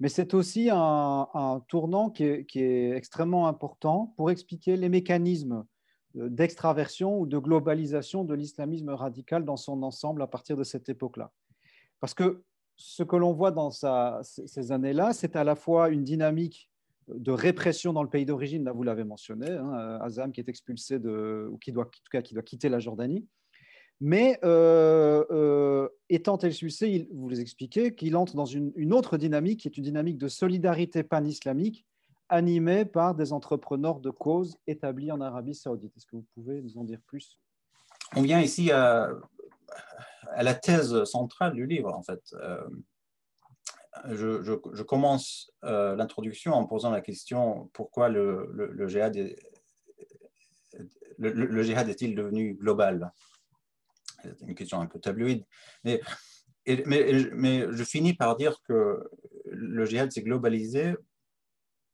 Mais 0.00 0.08
c'est 0.08 0.34
aussi 0.34 0.68
un, 0.72 1.62
tournant 1.68 2.10
qui 2.10 2.24
est, 2.24 2.90
extrêmement 2.90 3.48
important 3.48 4.12
pour 4.16 4.30
expliquer 4.30 4.76
les 4.76 4.88
mécanismes 4.88 5.64
euh, 6.16 6.28
d'extraversion 6.28 7.20
ou 7.20 7.26
de 7.26 7.38
globalisation 7.38 8.24
de 8.24 8.34
l'islamisme 8.34 8.90
radical 8.90 9.44
dans 9.44 9.56
son 9.56 9.82
ensemble 9.82 10.22
à 10.22 10.26
partir 10.26 10.56
de 10.56 10.64
cette 10.64 10.88
époque-là. 10.88 11.32
Parce 12.00 12.14
que 12.14 12.42
ce 12.76 13.02
que 13.02 13.16
l'on 13.16 13.32
voit 13.32 13.50
dans 13.50 13.70
ces 13.70 14.72
années-là, 14.72 15.12
c'est 15.12 15.36
à 15.36 15.44
la 15.44 15.54
fois 15.54 15.90
une 15.90 16.02
dynamique 16.02 16.69
de 17.08 17.32
répression 17.32 17.92
dans 17.92 18.02
le 18.02 18.08
pays 18.08 18.24
d'origine, 18.24 18.64
là 18.64 18.72
vous 18.72 18.82
l'avez 18.82 19.04
mentionné, 19.04 19.50
hein, 19.50 19.98
Azam 20.02 20.32
qui 20.32 20.40
est 20.40 20.48
expulsé 20.48 20.96
ou 20.96 21.58
qui 21.58 21.72
doit, 21.72 21.84
en 21.84 21.88
tout 21.88 22.10
cas, 22.10 22.22
qui 22.22 22.34
doit 22.34 22.42
quitter 22.42 22.68
la 22.68 22.78
Jordanie, 22.78 23.26
mais 24.00 24.38
euh, 24.44 25.24
euh, 25.30 25.88
étant 26.08 26.38
tel 26.38 26.54
succès, 26.54 27.06
vous 27.12 27.28
les 27.28 27.40
expliquez, 27.40 27.94
qu'il 27.94 28.16
entre 28.16 28.34
dans 28.34 28.46
une, 28.46 28.94
autre 28.94 29.18
dynamique, 29.18 29.60
qui 29.60 29.68
est 29.68 29.76
une 29.76 29.84
dynamique 29.84 30.16
de 30.16 30.28
solidarité 30.28 31.02
pan-islamique, 31.02 31.84
animée 32.30 32.86
par 32.86 33.14
des 33.14 33.32
entrepreneurs 33.32 34.00
de 34.00 34.10
cause 34.10 34.56
établis 34.66 35.12
en 35.12 35.20
Arabie 35.20 35.54
saoudite. 35.54 35.94
Est-ce 35.96 36.06
que 36.06 36.16
vous 36.16 36.26
pouvez 36.34 36.62
nous 36.62 36.78
en 36.78 36.84
dire 36.84 37.00
plus? 37.06 37.38
On 38.16 38.22
vient 38.22 38.40
ici 38.40 38.70
à, 38.70 39.10
la 40.40 40.54
thèse 40.54 41.04
centrale 41.04 41.52
du 41.52 41.66
livre, 41.66 41.92
en 41.94 42.02
fait. 42.02 42.22
Euh, 42.34 42.62
je, 44.06 44.82
commence 44.82 45.52
l'introduction 45.62 46.52
en 46.54 46.66
posant 46.66 46.90
la 46.90 47.00
question 47.00 47.70
pourquoi 47.72 48.08
le, 48.08 48.50
le, 48.52 48.88
djihad 48.88 49.16
est-il 51.88 52.14
devenu 52.14 52.54
global? 52.54 53.12
C'est 54.22 54.40
une 54.42 54.54
question 54.54 54.80
un 54.80 54.86
peu 54.86 55.00
tabloïde, 55.00 55.44
mais, 55.84 56.00
mais, 56.66 57.66
je 57.72 57.84
finis 57.84 58.14
par 58.14 58.36
dire 58.36 58.60
que 58.62 59.08
le 59.46 59.84
djihad 59.86 60.12
s'est 60.12 60.22
globalisé 60.22 60.94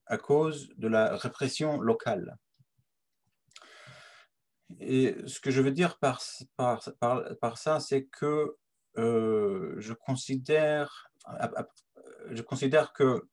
à 0.06 0.18
cause 0.18 0.68
de 0.76 0.88
la 0.88 1.16
répression 1.16 1.80
locale. 1.80 2.36
Et 4.80 5.16
ce 5.26 5.40
que 5.40 5.50
je 5.50 5.60
veux 5.62 5.70
dire 5.70 5.98
par, 5.98 6.20
par, 6.56 6.88
par, 7.40 7.58
ça, 7.58 7.80
c'est 7.80 8.04
que 8.04 8.56
euh, 8.98 9.74
je, 9.78 9.92
considère, 9.92 11.10
je 12.30 12.42
considère 12.42 12.92
que 12.92 13.28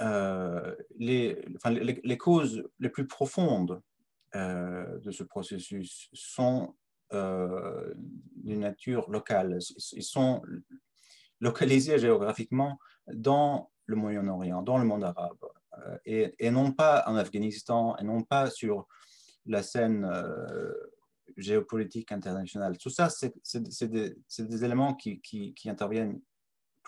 euh, 0.00 0.74
les, 0.98 2.16
causes 2.18 2.68
les 2.78 2.88
plus 2.88 3.06
profondes 3.06 3.82
euh, 4.34 4.98
de 4.98 5.10
ce 5.10 5.24
processus 5.24 6.08
sont 6.12 6.76
euh, 7.12 7.94
d'une 8.36 8.60
nature 8.60 9.10
locale. 9.10 9.58
Ils 9.92 10.02
sont 10.02 10.42
localisés 11.40 11.98
géographiquement 11.98 12.78
dans 13.12 13.70
le 13.86 13.96
Moyen-Orient, 13.96 14.62
dans 14.62 14.78
le 14.78 14.84
monde 14.84 15.04
arabe, 15.04 15.38
euh, 15.78 15.98
et, 16.04 16.50
non 16.50 16.72
pas 16.72 17.04
en 17.06 17.16
Afghanistan, 17.16 17.96
et 17.96 18.04
non 18.04 18.22
pas 18.22 18.50
sur 18.50 18.86
la 19.46 19.62
scène 19.62 20.06
géopolitique 21.38 22.12
internationale. 22.12 22.76
Tout 22.76 22.90
ça, 22.90 23.08
c'est 23.08 23.32
des, 23.88 24.64
éléments 24.64 24.94
qui, 24.94 25.54
interviennent 25.66 26.20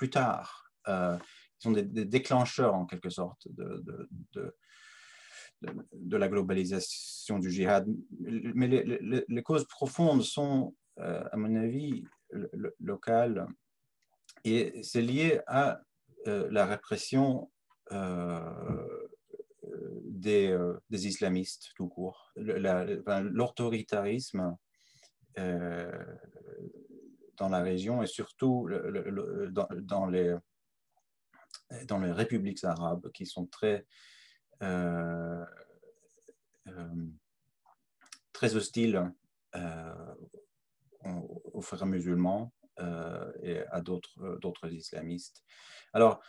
plus 0.01 0.09
tard. 0.09 0.73
ils 0.89 1.19
sont 1.59 1.73
des, 1.73 2.07
déclencheurs, 2.07 2.75
en 2.75 2.87
quelque 2.87 3.11
sorte, 3.11 3.47
de, 3.51 3.85
la 6.17 6.29
globalisation 6.29 7.39
du 7.39 7.51
djihad. 7.51 7.87
Mais 8.19 8.67
les, 8.67 9.43
causes 9.43 9.67
profondes 9.67 10.23
sont, 10.23 10.75
euh, 11.01 11.23
à 11.31 11.37
mon 11.37 11.55
avis, 11.55 12.03
locales 12.79 13.47
et 14.45 14.83
c'est 14.83 15.03
lié 15.03 15.41
à 15.47 15.83
euh, 16.29 16.49
la 16.51 16.65
répression 16.65 17.51
euh, 17.93 18.41
des, 20.05 20.57
islamistes 20.91 21.73
tout 21.77 21.89
court, 21.89 22.33
l'autoritarisme 22.37 24.57
dans 27.41 27.49
la 27.49 27.63
région 27.63 28.03
et 28.03 28.07
surtout 28.07 28.69
dans, 29.83 30.07
les, 30.07 30.37
dans 31.87 31.99
les 31.99 32.13
républiques 32.13 32.63
arabes 32.65 33.11
qui 33.13 33.25
sont 33.27 33.47
très 33.47 33.87
euh, 34.63 35.45
euh, 36.69 37.07
très 38.35 38.55
hostile 38.57 39.11
euh, 39.57 40.15
aux 41.05 41.63
frères 41.63 41.87
musulmans 41.87 42.53
et 43.43 43.61
à 43.71 43.81
d'autres 43.83 44.73
islamistes. 44.73 45.45
Alors, 45.93 46.23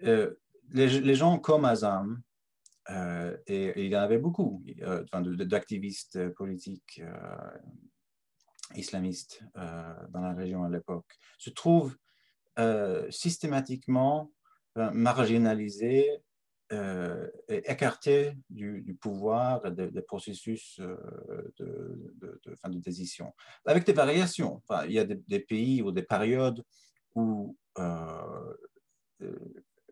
les, 0.00 1.14
gens 1.14 1.38
comme 1.38 1.64
Azam 1.64 2.22
et, 3.46 3.84
il 3.84 3.90
y 3.90 3.96
en 3.96 4.00
avait 4.00 4.18
beaucoup 4.18 4.62
d'activistes 4.76 6.28
politiques 6.34 7.02
islamistes 8.74 9.42
dans 9.54 10.20
la 10.20 10.34
région 10.34 10.64
à 10.64 10.70
l'époque, 10.70 11.18
se 11.38 11.50
trouvent 11.50 11.96
systématiquement 13.10 14.30
marginalisés 14.76 16.22
euh, 16.72 17.28
écartés 17.48 18.32
du, 18.48 18.96
pouvoir 18.98 19.66
et 19.66 19.72
des 19.72 20.00
processus 20.00 20.80
euh, 20.80 20.96
de, 21.58 22.14
de, 22.14 22.40
de, 22.46 22.78
décision. 22.78 23.34
Avec 23.66 23.84
des 23.84 23.92
variations. 23.92 24.62
Il 24.86 24.92
y 24.92 24.98
a 24.98 25.04
des, 25.04 25.40
pays 25.40 25.82
ou 25.82 25.92
des 25.92 26.02
périodes 26.02 26.64
où 27.14 27.58
euh, 27.78 28.54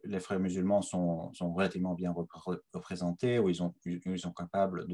les 0.05 0.21
frères 0.21 0.41
musulmans 0.41 0.81
sont, 0.81 1.31
sont, 1.35 1.53
relativement 1.53 1.93
bien 1.93 2.15
représentés, 2.73 3.39
où 3.39 3.51
ils, 3.51 3.57
sont 3.57 3.75
ils 3.85 4.19
sont 4.19 4.33
capables 4.33 4.87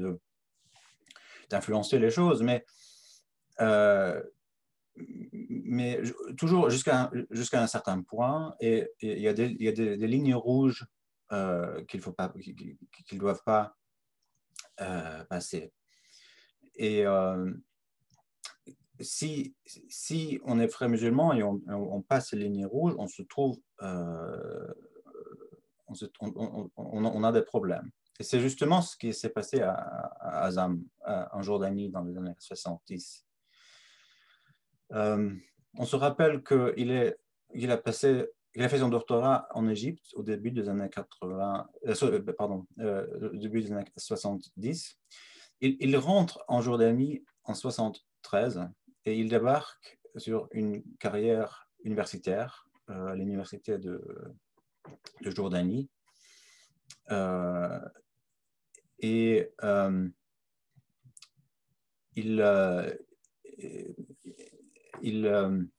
d'influencer 1.49 1.99
les 1.99 2.09
choses, 2.09 2.43
mais 2.43 2.65
mais 5.39 6.01
toujours 6.37 6.69
jusqu'à 6.69 7.11
jusqu'à 7.31 7.61
un 7.61 7.67
certain 7.67 8.01
point, 8.01 8.55
et, 8.59 8.89
il 9.01 9.19
y 9.19 9.27
a 9.27 9.33
des, 9.33 9.55
y 9.59 9.67
a 9.67 9.71
des, 9.71 10.07
lignes 10.07 10.35
rouges 10.35 10.87
euh, 11.31 11.83
qu'il 11.85 12.01
faut 12.01 12.13
pas, 12.13 12.33
qu'ils 12.39 13.19
doivent 13.19 13.43
pas 13.43 13.75
euh, 14.81 15.23
passer. 15.25 15.73
Et 16.75 17.05
euh, 17.05 17.51
si, 18.99 19.55
si 19.89 20.39
on 20.45 20.59
est 20.59 20.67
frère 20.67 20.89
musulman 20.89 21.33
et 21.33 21.43
on, 21.43 22.01
passe 22.01 22.33
les 22.33 22.47
lignes 22.47 22.65
rouges, 22.65 22.95
on 22.97 23.07
se 23.07 23.23
trouve, 23.23 23.59
on, 23.79 24.73
on, 26.75 27.23
a 27.23 27.31
des 27.31 27.41
problèmes. 27.41 27.91
Et 28.19 28.23
c'est 28.23 28.39
justement 28.39 28.81
ce 28.81 28.97
qui 28.97 29.13
s'est 29.13 29.29
passé 29.29 29.61
à, 29.61 29.73
à 29.73 30.45
Azam, 30.45 30.83
en 31.05 31.41
Jordanie, 31.41 31.89
dans 31.89 32.03
les 32.03 32.17
années 32.17 32.35
70. 32.39 33.26
On 34.89 35.85
se 35.85 35.95
rappelle 35.95 36.43
qu'il 36.43 37.15
il 37.53 37.71
a 37.71 37.77
passé 37.77 38.27
il 38.57 38.63
a 38.63 38.69
fait 38.69 38.79
son 38.79 38.89
doctorat 38.89 39.47
en 39.51 39.67
Égypte 39.67 40.13
au 40.15 40.23
début 40.23 40.49
des 40.49 40.67
années 40.67 40.89
80, 40.89 41.69
euh, 41.85 41.93
euh, 42.01 42.33
pardon, 42.33 42.65
euh, 42.79 43.29
début 43.33 43.61
des 43.61 43.71
années 43.71 43.85
70. 43.95 44.97
Il, 45.61 45.95
rentre 45.97 46.43
en 46.47 46.59
Jordanie 46.59 47.23
en 47.43 47.53
73 47.53 48.67
et 49.05 49.15
il 49.15 49.29
débarque 49.29 49.99
sur 50.15 50.47
une 50.53 50.83
carrière 50.97 51.69
universitaire 51.83 52.67
à 52.87 53.13
l'université 53.13 53.77
de, 53.77 54.03
de, 55.21 55.29
Jordanie. 55.29 55.87
et 58.99 59.51
il, 62.15 62.41
il, 65.01 65.69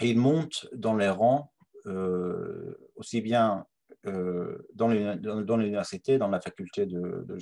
il 0.00 0.18
monte 0.18 0.68
dans 0.72 0.94
les 0.94 1.08
rangs 1.08 1.52
euh, 1.86 2.76
aussi 2.96 3.20
bien 3.20 3.64
euh, 4.06 4.58
dans 4.74 4.88
l'université, 4.88 6.18
dans 6.18 6.28
la 6.28 6.40
faculté 6.40 6.86
de, 6.86 7.24
de 7.24 7.38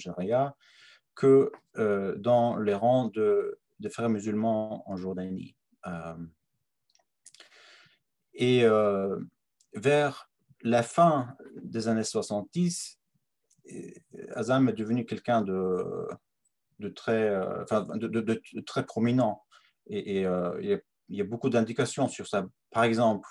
que 1.14 1.50
euh, 1.78 2.16
dans 2.16 2.56
les 2.56 2.74
rangs 2.74 3.08
de, 3.08 3.58
frères 3.90 4.10
musulmans 4.10 4.88
en 4.90 4.96
Jordanie. 4.96 5.56
et 8.34 8.64
vers 9.74 10.30
la 10.62 10.82
fin 10.82 11.36
des 11.62 11.88
années 11.88 12.04
70, 12.04 12.98
Azam 14.34 14.68
est 14.68 14.72
devenu 14.72 15.04
quelqu'un 15.04 15.42
de, 15.42 16.08
de, 16.78 16.88
très, 16.88 17.28
de, 17.28 18.60
très 18.60 18.86
prominent. 18.86 19.42
Et, 19.86 20.22
il, 20.22 20.82
y 21.08 21.20
a, 21.20 21.24
beaucoup 21.24 21.50
d'indications 21.50 22.08
sur 22.08 22.26
ça. 22.26 22.46
Par 22.70 22.84
exemple, 22.84 23.28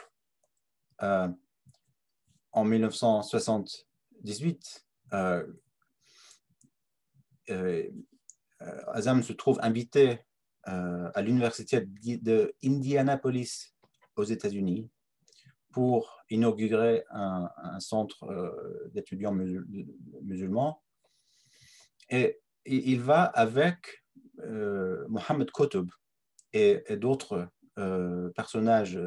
euh, 1.01 1.27
en 2.51 2.65
1978, 2.65 4.85
euh, 5.13 5.47
euh, 7.49 7.89
Azam 8.87 9.23
se 9.23 9.33
trouve 9.33 9.59
invité 9.61 10.19
à 10.65 11.21
l'université 11.21 11.81
de 11.81 12.55
Indianapolis 12.63 13.75
aux 14.15 14.23
États-Unis 14.23 14.89
pour 15.73 16.23
inaugurer 16.29 17.03
un, 17.09 17.49
centre 17.81 18.89
d'étudiants 18.93 19.35
musulmans. 20.21 20.81
Et, 22.09 22.39
il 22.65 23.01
va 23.01 23.23
avec 23.23 24.05
Mohamed 24.37 25.51
Qutb 25.51 25.91
et 26.53 26.81
d'autres 26.95 27.49
personnages 28.35 28.99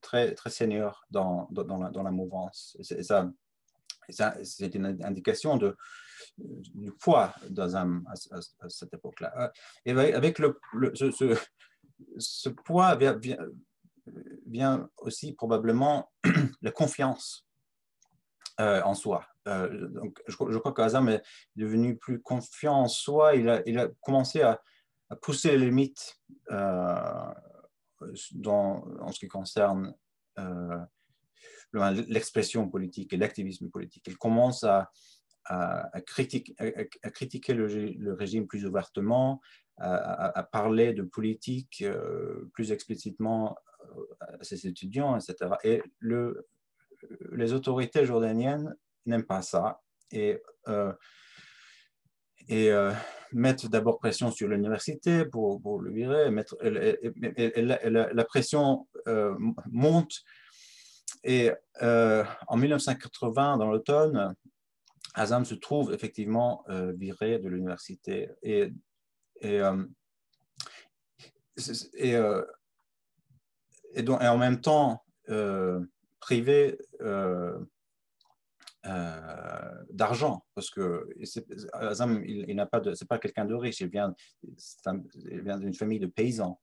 très, 0.00 0.34
très 0.34 0.50
senior 0.50 1.04
dans, 1.10 1.48
dans, 1.50 1.78
la, 1.78 1.90
dans 1.90 2.02
la 2.02 2.10
mouvance. 2.10 2.76
Ça, 3.02 4.34
c'est 4.42 4.74
une 4.74 4.86
indication 5.04 5.56
de, 5.56 5.76
du 6.38 6.92
poids 6.92 7.34
d'Azam 7.48 8.04
à, 8.08 8.36
à, 8.36 8.68
cette 8.68 8.94
époque-là. 8.94 9.52
Et 9.84 9.92
avec 9.92 10.38
le, 10.38 10.58
ce, 10.94 11.36
ce, 12.18 12.48
poids 12.48 12.96
vient, 12.96 13.18
vient, 14.46 14.88
aussi 14.98 15.32
probablement 15.32 16.10
la 16.62 16.70
confiance 16.70 17.46
euh, 18.60 18.82
en 18.82 18.94
soi. 18.94 19.26
Euh, 19.48 19.88
donc, 19.88 20.20
je, 20.26 20.34
je 20.34 20.58
crois 20.58 20.74
qu'Azam 20.74 21.08
est 21.08 21.22
devenu 21.56 21.96
plus 21.96 22.20
confiant 22.20 22.74
en 22.74 22.88
soi. 22.88 23.34
Il 23.36 23.48
a, 23.48 23.62
il 23.66 23.78
a 23.78 23.88
commencé 24.02 24.42
à, 24.42 24.60
pousser 25.22 25.56
les 25.56 25.66
limites 25.66 26.20
euh, 26.52 27.34
en 28.46 29.12
ce 29.12 29.18
qui 29.18 29.28
concerne 29.28 29.94
euh, 30.38 30.78
l'expression 31.72 32.68
politique 32.68 33.12
et 33.12 33.16
l'activisme 33.16 33.70
politique. 33.70 34.04
Il 34.06 34.18
commence 34.18 34.64
à, 34.64 34.90
à, 35.44 36.00
critique, 36.00 36.54
à, 36.58 37.10
critiquer 37.10 37.54
le, 37.54 38.12
régime 38.12 38.46
plus 38.46 38.66
ouvertement, 38.66 39.40
à, 39.78 40.42
parler 40.50 40.92
de 40.92 41.02
politique 41.02 41.82
euh, 41.82 42.50
plus 42.54 42.72
explicitement 42.72 43.56
euh, 43.96 44.36
à 44.40 44.44
ses 44.44 44.66
étudiants, 44.66 45.16
etc. 45.16 45.54
Et 45.64 45.82
le, 46.00 46.46
les 47.32 47.52
autorités 47.52 48.04
jordaniennes 48.04 48.74
n'aiment 49.06 49.26
pas 49.26 49.42
ça. 49.42 49.80
Et 50.10 50.42
et 52.48 52.70
euh, 52.70 52.92
mettre 53.32 53.68
d'abord 53.68 53.98
pression 53.98 54.30
sur 54.30 54.48
l'université 54.48 55.24
pour, 55.24 55.80
le 55.80 55.92
virer, 55.92 56.30
mettre, 56.30 56.56
la, 56.62 58.24
pression 58.24 58.88
euh, 59.06 59.34
monte. 59.70 60.12
Et 61.22 61.50
euh, 61.82 62.24
en 62.48 62.56
1980, 62.56 63.58
dans 63.58 63.66
l'automne, 63.66 64.34
Azam 65.14 65.44
se 65.44 65.54
trouve 65.54 65.92
effectivement 65.92 66.64
viré 66.68 67.38
de 67.38 67.48
l'université. 67.48 68.30
Et, 68.42 68.72
donc, 74.02 74.22
et, 74.22 74.28
en 74.28 74.38
même 74.38 74.60
temps, 74.60 75.04
privé 76.20 76.78
euh, 78.86 79.84
d'argent, 79.90 80.46
parce 80.54 80.70
que 80.70 81.06
Azam, 81.74 82.24
il, 82.24 82.54
n'a 82.56 82.64
pas 82.64 82.82
c'est 82.94 83.06
pas 83.08 83.18
quelqu'un 83.18 83.44
de 83.44 83.54
riche, 83.54 83.80
il 83.80 83.88
vient, 83.88 84.14
vient 85.24 85.58
d'une 85.58 85.74
famille 85.74 85.98
de 85.98 86.06
paysans. 86.06 86.58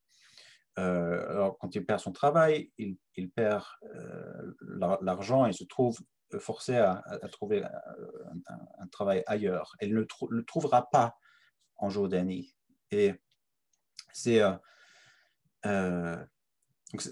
Euh, 0.79 1.29
alors, 1.29 1.57
quand 1.59 1.75
il 1.75 1.85
perd 1.85 1.99
son 1.99 2.11
travail, 2.11 2.71
il, 2.77 2.97
il 3.15 3.29
perd 3.29 3.63
euh, 3.95 4.53
l'argent 5.01 5.45
et 5.45 5.53
se 5.53 5.63
trouve 5.63 5.99
forcé 6.39 6.75
à, 6.77 7.03
trouver 7.31 7.63
un, 7.63 8.87
travail 8.87 9.23
ailleurs. 9.27 9.75
Elle 9.79 9.93
ne 9.93 10.05
le 10.29 10.43
trouvera 10.43 10.89
pas 10.89 11.17
en 11.77 11.89
Jordanie. 11.89 12.55
Et 12.91 13.13
c'est 14.11 14.41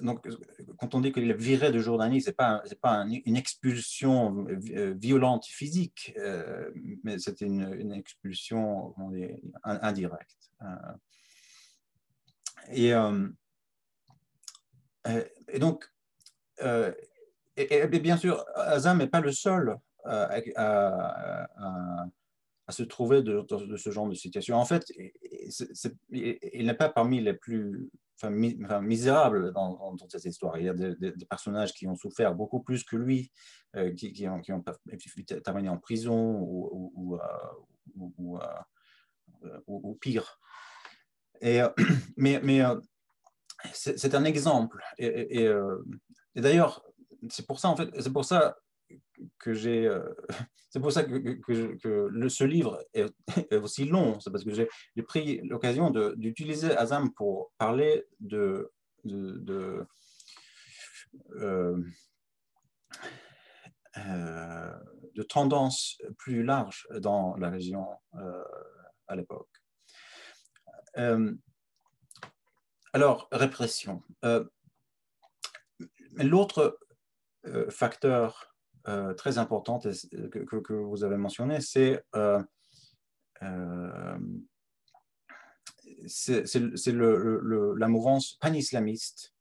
donc, 0.01 0.25
quand 0.77 0.95
on 0.95 1.01
dit 1.01 1.11
qu'il 1.11 1.29
est 1.29 1.37
viré 1.37 1.69
de 1.71 1.79
Jordanie, 1.79 2.21
ce 2.21 2.29
n'est 2.29 2.35
pas, 2.35 2.63
pas 2.81 3.05
une 3.05 3.35
expulsion 3.35 4.47
euh, 4.47 4.93
violente 4.97 5.45
physique, 5.45 6.13
euh, 6.17 6.71
mais 7.03 7.19
c'est 7.19 7.41
une, 7.41 7.91
expulsion 7.91 8.95
indirecte. 9.63 10.51
Euh, 10.61 10.93
et, 15.49 15.59
donc, 15.59 15.91
et, 17.57 17.87
bien 17.99 18.15
sûr, 18.15 18.45
Azam 18.55 18.99
n'est 18.99 19.07
pas 19.07 19.19
le 19.19 19.33
seul 19.33 19.77
à, 20.05 20.39
se 22.69 22.83
trouver 22.83 23.21
de, 23.23 23.45
ce 23.75 23.91
genre 23.91 24.07
de 24.07 24.15
situation. 24.15 24.55
En 24.55 24.65
fait, 24.65 24.85
il 26.09 26.65
n'est 26.65 26.73
pas 26.73 26.87
parmi 26.87 27.19
les 27.19 27.33
plus 27.33 27.89
misérable 28.23 29.53
dans, 29.53 29.95
toute 29.97 30.11
cette 30.11 30.25
histoire. 30.25 30.57
Il 30.57 30.65
y 30.65 30.69
a 30.69 30.73
des, 30.73 31.13
personnages 31.29 31.73
qui 31.73 31.87
ont 31.87 31.95
souffert 31.95 32.33
beaucoup 32.33 32.61
plus 32.61 32.83
que 32.83 32.95
lui, 32.95 33.31
euh, 33.75 33.93
qui, 33.93 34.27
ont, 34.27 34.39
qui 34.41 34.53
ont 34.53 34.63
terminé 35.43 35.69
en 35.69 35.77
prison 35.77 36.39
ou, 36.39 36.91
ou, 36.95 37.19
ou, 37.95 38.39
ou 39.67 39.95
pire. 39.95 40.39
Et, 41.41 41.61
mais 42.17 42.39
mais 42.43 42.61
c'est 43.73 44.15
un 44.15 44.23
exemple. 44.23 44.81
Et, 44.97 45.43
et, 45.43 45.51
et 46.35 46.41
d'ailleurs, 46.41 46.85
c'est 47.29 47.45
pour 47.45 47.59
ça, 47.59 47.69
en 47.69 47.75
fait, 47.75 47.89
c'est 47.99 48.13
pour 48.13 48.25
ça 48.25 48.55
que 49.39 49.53
j'ai. 49.53 49.87
Euh, 49.87 50.13
c'est 50.69 50.79
pour 50.79 50.91
ça 50.91 51.03
que, 51.03 51.17
que, 51.17 52.07
le, 52.11 52.29
ce 52.29 52.43
livre 52.43 52.83
est, 52.93 53.55
aussi 53.55 53.85
long. 53.85 54.19
C'est 54.19 54.31
parce 54.31 54.43
que 54.43 54.51
j'ai 54.51 55.03
pris 55.03 55.41
l'occasion 55.43 55.89
d'utiliser 56.15 56.75
Azam 56.75 57.11
pour 57.13 57.51
parler 57.57 58.05
de. 58.19 58.71
de, 59.03 59.37
de 59.37 59.85
euh, 61.35 61.81
euh, 63.97 64.73
de 65.13 65.23
tendances 65.23 65.97
plus 66.17 66.43
larges 66.43 66.85
dans 66.99 67.37
la 67.37 67.49
région 67.49 67.87
à 69.07 69.15
l'époque. 69.15 69.47
alors, 72.91 73.29
répression. 73.31 74.03
L'autre 76.17 76.77
facteur 77.69 78.54
euh, 78.87 79.13
très 79.13 79.37
importante 79.37 79.87
que, 80.31 80.59
que, 80.59 80.73
vous 80.73 81.03
avez 81.03 81.17
mentionné, 81.17 81.59
c'est 81.61 82.03
euh, 82.15 82.41
euh, 83.41 84.17
le, 86.27 87.39
le, 87.41 87.75
la 87.75 87.87
mouvance 87.87 88.37
pan-islamiste 88.39 89.33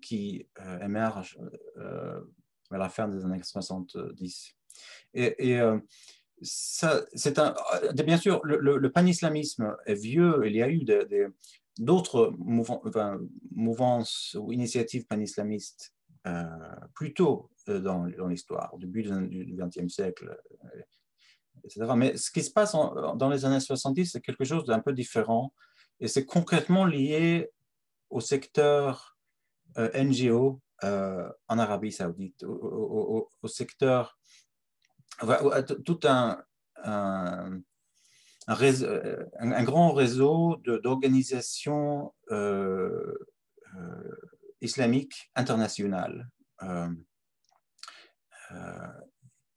qui 0.00 0.46
émerge 0.80 1.38
vers 1.76 2.80
la 2.80 2.88
fin 2.88 3.06
des 3.06 3.24
années 3.24 3.42
70. 3.42 4.56
Et, 5.14 5.52
et 5.52 5.60
c'est 6.42 7.40
bien 8.04 8.16
sûr, 8.16 8.40
le, 8.44 8.58
le 8.58 8.92
pan-islamisme 8.92 9.76
est 9.86 9.94
vieux, 9.94 10.42
il 10.44 10.56
y 10.56 10.62
a 10.62 10.68
eu 10.68 10.84
d'autres 11.78 12.34
enfin, 12.86 13.20
mouvances 13.52 14.36
ou 14.38 14.52
initiatives 14.52 15.06
pan-islamistes 15.06 15.94
euh, 16.26 16.44
plus 16.94 17.14
tôt 17.14 17.50
euh, 17.68 17.80
dans, 17.80 18.04
l'histoire, 18.26 18.72
au 18.74 18.78
début 18.78 19.02
du 19.02 19.56
XXe 19.56 19.92
siècle, 19.92 20.38
euh, 20.64 20.80
etc. 21.64 21.86
Mais 21.96 22.16
ce 22.16 22.30
qui 22.30 22.42
se 22.42 22.50
passe 22.50 22.72
dans 22.72 23.28
les 23.28 23.44
années 23.44 23.60
70, 23.60 24.12
c'est 24.12 24.20
quelque 24.20 24.44
chose 24.44 24.64
d'un 24.64 24.80
peu 24.80 24.92
différent 24.92 25.52
et 26.00 26.08
c'est 26.08 26.24
concrètement 26.24 26.84
lié 26.84 27.50
au 28.10 28.20
secteur 28.20 29.16
NGO 29.76 30.60
en 30.82 31.58
Arabie 31.58 31.92
Saoudite, 31.92 32.42
au, 32.42 33.28
secteur, 33.46 34.18
tout 35.84 36.00
un, 36.04 36.42
un, 36.84 37.62
grand 39.62 39.92
réseau 39.92 40.56
d'organisations 40.64 42.12
islamique 44.62 45.30
internationale. 45.34 46.30
Euh, 46.62 46.66
euh, 46.66 46.88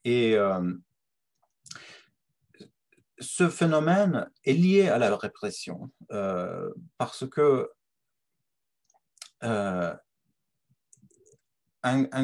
et 0.04 0.36
euh, 0.36 0.74
ce 3.20 3.50
phénomène 3.50 4.30
est 4.44 4.54
lié 4.54 4.88
à 4.88 4.98
la 4.98 5.16
répression 5.16 5.92
parce 6.98 7.28
que 7.30 7.70
un, 9.42 9.98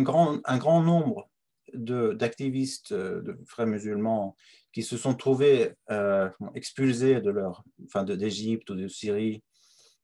grand, 0.02 0.40
un 0.46 0.58
grand 0.58 0.82
nombre 0.82 1.30
d'activistes, 1.74 2.94
de, 2.94 3.40
frères 3.46 3.68
musulmans 3.68 4.36
qui 4.74 4.84
se 4.84 4.98
sont 4.98 5.14
trouvés 5.14 5.74
expulsés 6.56 7.22
de 7.22 7.34
enfin 7.86 8.04
d'Égypte 8.04 8.70
ou 8.70 8.76
de 8.76 8.88
Syrie 8.88 9.44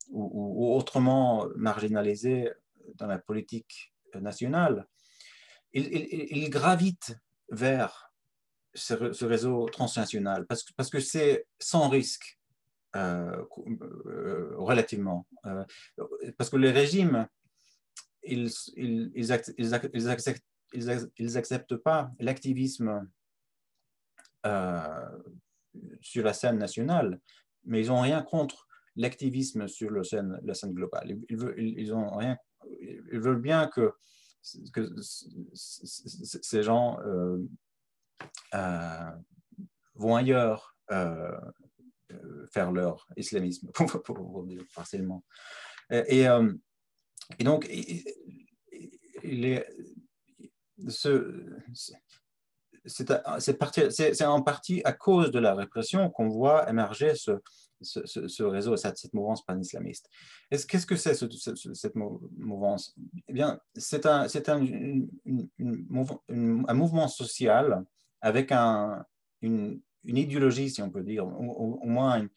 ou, 0.09 0.73
autrement 0.75 1.47
marginalisés 1.55 2.51
dans 2.95 3.07
la 3.07 3.19
politique 3.19 3.93
nationale, 4.15 4.87
il, 5.73 6.49
gravite 6.49 7.17
vers 7.49 8.11
ce, 8.73 9.25
réseau 9.25 9.67
transnational 9.69 10.45
parce, 10.45 10.89
que 10.89 10.99
c'est 10.99 11.45
sans 11.59 11.89
risque 11.89 12.39
euh, 12.95 13.43
euh, 14.05 14.55
relativement. 14.57 15.27
Euh, 15.45 15.63
parce 16.37 16.49
que 16.49 16.57
les 16.57 16.71
régimes, 16.71 17.27
ils 18.23 18.49
ils, 18.75 19.11
ils, 19.15 19.31
acceptent, 19.31 20.43
ils 20.73 21.37
acceptent 21.37 21.75
pas 21.75 22.11
l'activisme 22.19 23.07
sur 25.99 26.23
la 26.23 26.33
scène 26.33 26.57
nationale, 26.57 27.19
mais 27.65 27.81
ils 27.81 27.87
n'ont 27.87 28.01
rien 28.01 28.21
contre 28.21 28.67
l'activisme 28.95 29.67
sur 29.67 29.91
la 29.91 30.03
scène, 30.03 30.39
la 30.43 30.53
scène 30.53 30.73
globale. 30.73 31.17
Ils, 31.29 31.37
ils, 31.57 31.93
ils 33.11 33.19
veulent 33.19 33.41
bien 33.41 33.67
que, 33.67 33.93
que 34.73 34.95
ces 35.01 36.63
gens 36.63 36.99
euh, 37.01 37.37
euh, 38.53 39.11
vont 39.95 40.15
ailleurs 40.15 40.75
euh, 40.91 41.39
faire 42.51 42.71
leur 42.71 43.07
islamisme, 43.17 43.69
pour, 43.73 44.03
pour, 44.03 44.43
dire 44.45 44.63
partiellement. 44.73 45.23
Et, 45.89 46.25
donc, 47.39 47.69
c'est 52.85 54.25
en 54.25 54.41
partie 54.41 54.81
à 54.83 54.93
cause 54.93 55.31
de 55.31 55.39
la 55.39 55.55
répression 55.55 56.09
qu'on 56.09 56.29
voit 56.29 56.69
émerger 56.69 57.15
ce, 57.15 57.31
ce, 57.81 58.43
réseau, 58.43 58.75
cette, 58.77 59.13
mouvance 59.13 59.45
pan-islamiste. 59.45 60.09
Qu'est-ce 60.49 60.85
que 60.85 60.95
c'est 60.95 61.13
cette 61.13 61.95
mouvance? 61.95 62.95
Eh 63.27 63.33
bien, 63.33 63.59
c'est 63.75 64.05
un, 64.05 64.27
un, 64.47 65.07
un, 66.67 66.73
mouvement 66.73 67.07
social 67.07 67.85
avec 68.21 68.51
un, 68.51 69.05
une, 69.41 69.81
idéologie, 70.03 70.69
si 70.69 70.81
on 70.81 70.89
peut 70.89 71.03
dire, 71.03 71.25
au, 71.27 71.85
moins 71.85 72.27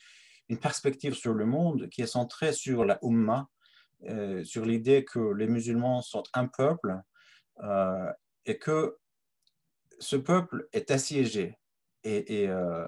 une, 0.48 0.58
perspective 0.58 1.14
sur 1.14 1.32
le 1.32 1.46
monde 1.46 1.88
qui 1.88 2.02
est 2.02 2.06
centrée 2.06 2.52
sur 2.52 2.84
la 2.84 2.98
Ummah, 3.02 3.48
euh, 4.08 4.42
sur 4.44 4.64
l'idée 4.64 5.04
que 5.04 5.32
les 5.34 5.46
musulmans 5.46 6.02
sont 6.02 6.24
un 6.34 6.46
peuple 6.46 6.98
euh, 7.62 8.12
et 8.46 8.58
que 8.58 8.96
ce 9.98 10.16
peuple 10.16 10.66
est 10.72 10.90
assiégé 10.90 11.58
et, 12.02 12.48
euh, 12.48 12.86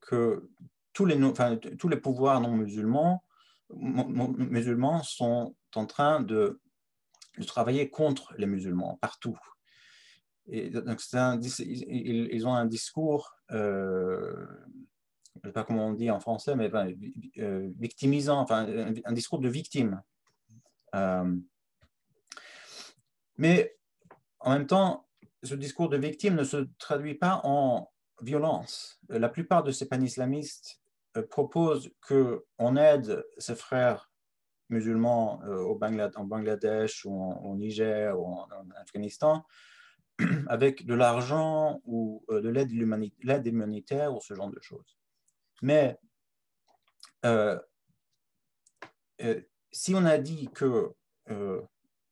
que 0.00 0.48
tous 0.92 1.06
les, 1.06 1.96
pouvoirs 1.96 2.40
non 2.40 2.52
musulmans, 2.52 3.22
musulmans 3.74 5.02
sont 5.02 5.54
en 5.74 5.86
train 5.86 6.20
de, 6.20 6.60
travailler 7.46 7.90
contre 7.90 8.32
les 8.38 8.46
musulmans 8.46 8.96
partout. 9.00 9.36
Et 10.46 10.70
donc 10.70 11.00
ils, 11.58 12.46
ont 12.46 12.54
un 12.54 12.66
discours, 12.66 13.34
euh, 13.50 14.46
je 15.34 15.40
ne 15.40 15.48
sais 15.48 15.52
pas 15.52 15.64
comment 15.64 15.88
on 15.88 15.94
dit 15.94 16.10
en 16.10 16.20
français, 16.20 16.54
mais 16.54 16.70
euh, 17.38 17.70
victimisant, 17.78 18.38
enfin, 18.38 18.66
un, 19.04 19.12
discours 19.12 19.40
de 19.40 19.48
victime. 19.48 20.00
Euh, 20.94 21.36
mais 23.36 23.76
en 24.38 24.52
même 24.52 24.66
temps, 24.66 25.08
ce 25.42 25.54
discours 25.54 25.88
de 25.88 25.96
victime 25.96 26.36
ne 26.36 26.44
se 26.44 26.68
traduit 26.78 27.14
pas 27.14 27.40
en 27.42 27.90
violence. 28.22 29.00
La 29.08 29.28
plupart 29.28 29.62
de 29.62 29.72
ces 29.72 29.88
pan-islamistes 29.88 30.80
euh, 31.16 31.22
proposent 31.22 31.90
qu'on 32.06 32.76
aide 32.76 33.24
ses 33.38 33.54
frères 33.54 34.10
musulmans 34.68 35.40
euh, 35.44 35.58
au 35.58 35.78
en 35.80 36.24
Bangladesh 36.24 37.04
ou 37.04 37.12
au 37.12 37.54
Niger 37.56 38.18
ou 38.18 38.26
en, 38.26 38.48
Afghanistan 38.76 39.44
avec 40.48 40.86
de 40.86 40.94
l'argent 40.94 41.80
ou 41.84 42.24
euh, 42.30 42.40
de 42.40 42.48
l'aide 42.48 42.72
humanitaire 43.46 44.14
ou 44.14 44.20
ce 44.20 44.34
genre 44.34 44.50
de 44.50 44.60
choses. 44.60 44.98
Mais 45.62 45.98
si 49.72 49.94
on 49.94 50.04
a 50.04 50.18
dit 50.18 50.50
que 50.52 50.92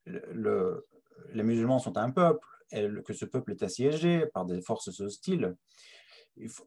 le, 0.06 0.86
les 1.34 1.42
musulmans 1.42 1.78
sont 1.78 1.98
un 1.98 2.10
peuple 2.10 2.46
et 2.70 2.88
que 3.04 3.12
ce 3.12 3.26
peuple 3.26 3.52
est 3.52 3.62
assiégé 3.62 4.26
par 4.32 4.46
des 4.46 4.62
forces 4.62 5.00
hostiles, 5.00 5.54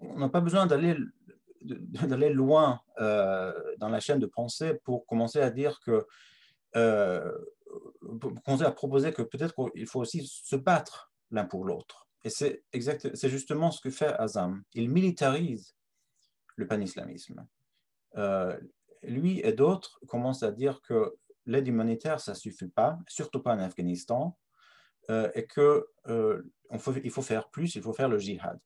on 0.02 0.20
n'a 0.20 0.30
pas 0.30 0.42
besoin 0.42 0.68
d'aller 0.68 0.96
loin 2.30 2.82
euh, 3.00 3.54
dans 3.78 3.90
la 3.90 4.00
chaîne 4.00 4.20
de 4.20 4.26
pensée 4.26 4.76
pour 4.84 5.06
commencer 5.06 5.40
à 5.40 5.50
dire 5.50 5.80
que 5.80 6.06
euh, 6.76 7.32
pour 8.20 8.34
commencer 8.44 8.64
à 8.64 8.72
proposer 8.72 9.12
que 9.12 9.22
peut-être 9.22 9.56
qu'il 9.72 9.88
faut 9.88 10.02
aussi 10.02 10.26
se 10.26 10.56
battre 10.56 11.12
l'un 11.32 11.46
pour 11.46 11.66
l'autre. 11.66 12.08
Et 12.24 12.30
c'est 12.30 12.64
justement 13.24 13.72
ce 13.72 13.82
que 13.82 13.90
fait 13.90 14.14
Azam. 14.14 14.64
Il 14.74 14.90
militarise 14.90 15.76
le 16.56 16.68
pan-islamisme. 16.68 17.46
lui 19.04 19.40
et 19.42 19.54
d'autres 19.54 20.00
commencent 20.08 20.44
à 20.44 20.52
dire 20.52 20.82
que 20.82 21.16
l'aide 21.46 21.68
humanitaire, 21.68 22.20
ça 22.20 22.32
ne 22.32 22.38
suffit 22.38 22.68
pas, 22.68 22.98
surtout 23.08 23.42
pas 23.42 23.54
en 23.54 23.60
Afghanistan, 23.60 24.38
et 25.10 25.46
qu'il 25.48 25.84
faut, 26.80 26.94
faut 27.10 27.22
faire 27.22 27.50
plus, 27.50 27.76
il 27.76 27.82
faut 27.82 27.94
faire 27.94 28.10
le 28.10 28.18
jihad. 28.18 28.60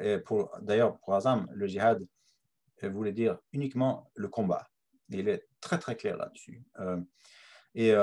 Et 0.00 0.18
d'ailleurs, 0.60 0.98
pour 0.98 1.14
Azam, 1.14 1.48
le 1.52 1.66
jihad 1.66 2.06
voulait 2.82 3.12
dire 3.12 3.38
uniquement 3.52 4.10
le 4.14 4.28
combat. 4.28 4.68
il 5.08 5.28
est 5.28 5.46
très 5.60 5.78
très 5.78 5.96
clair 5.96 6.16
là-dessus. 6.16 6.64
et, 7.74 7.94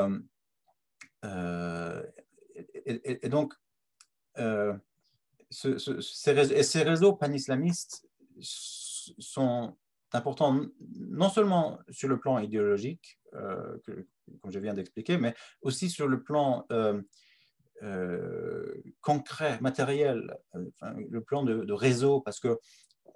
et, 2.85 3.29
donc, 3.29 3.53
ces, 5.49 6.83
réseaux, 6.83 7.13
panislamistes 7.13 8.07
sont 8.39 9.77
importants 10.13 10.61
non 10.95 11.29
seulement 11.29 11.79
sur 11.89 12.07
le 12.07 12.19
plan 12.19 12.39
idéologique, 12.39 13.19
euh, 13.33 13.77
comme 14.41 14.51
je 14.51 14.59
viens 14.59 14.73
d'expliquer, 14.73 15.17
mais 15.17 15.35
aussi 15.61 15.89
sur 15.89 16.07
le 16.07 16.23
plan 16.23 16.65
euh, 17.83 17.85
euh, 17.85 18.83
concret, 19.01 19.59
matériel, 19.61 20.35
le 20.53 21.21
plan 21.21 21.43
de, 21.43 21.73
réseau, 21.73 22.21
parce 22.21 22.39
que 22.39 22.57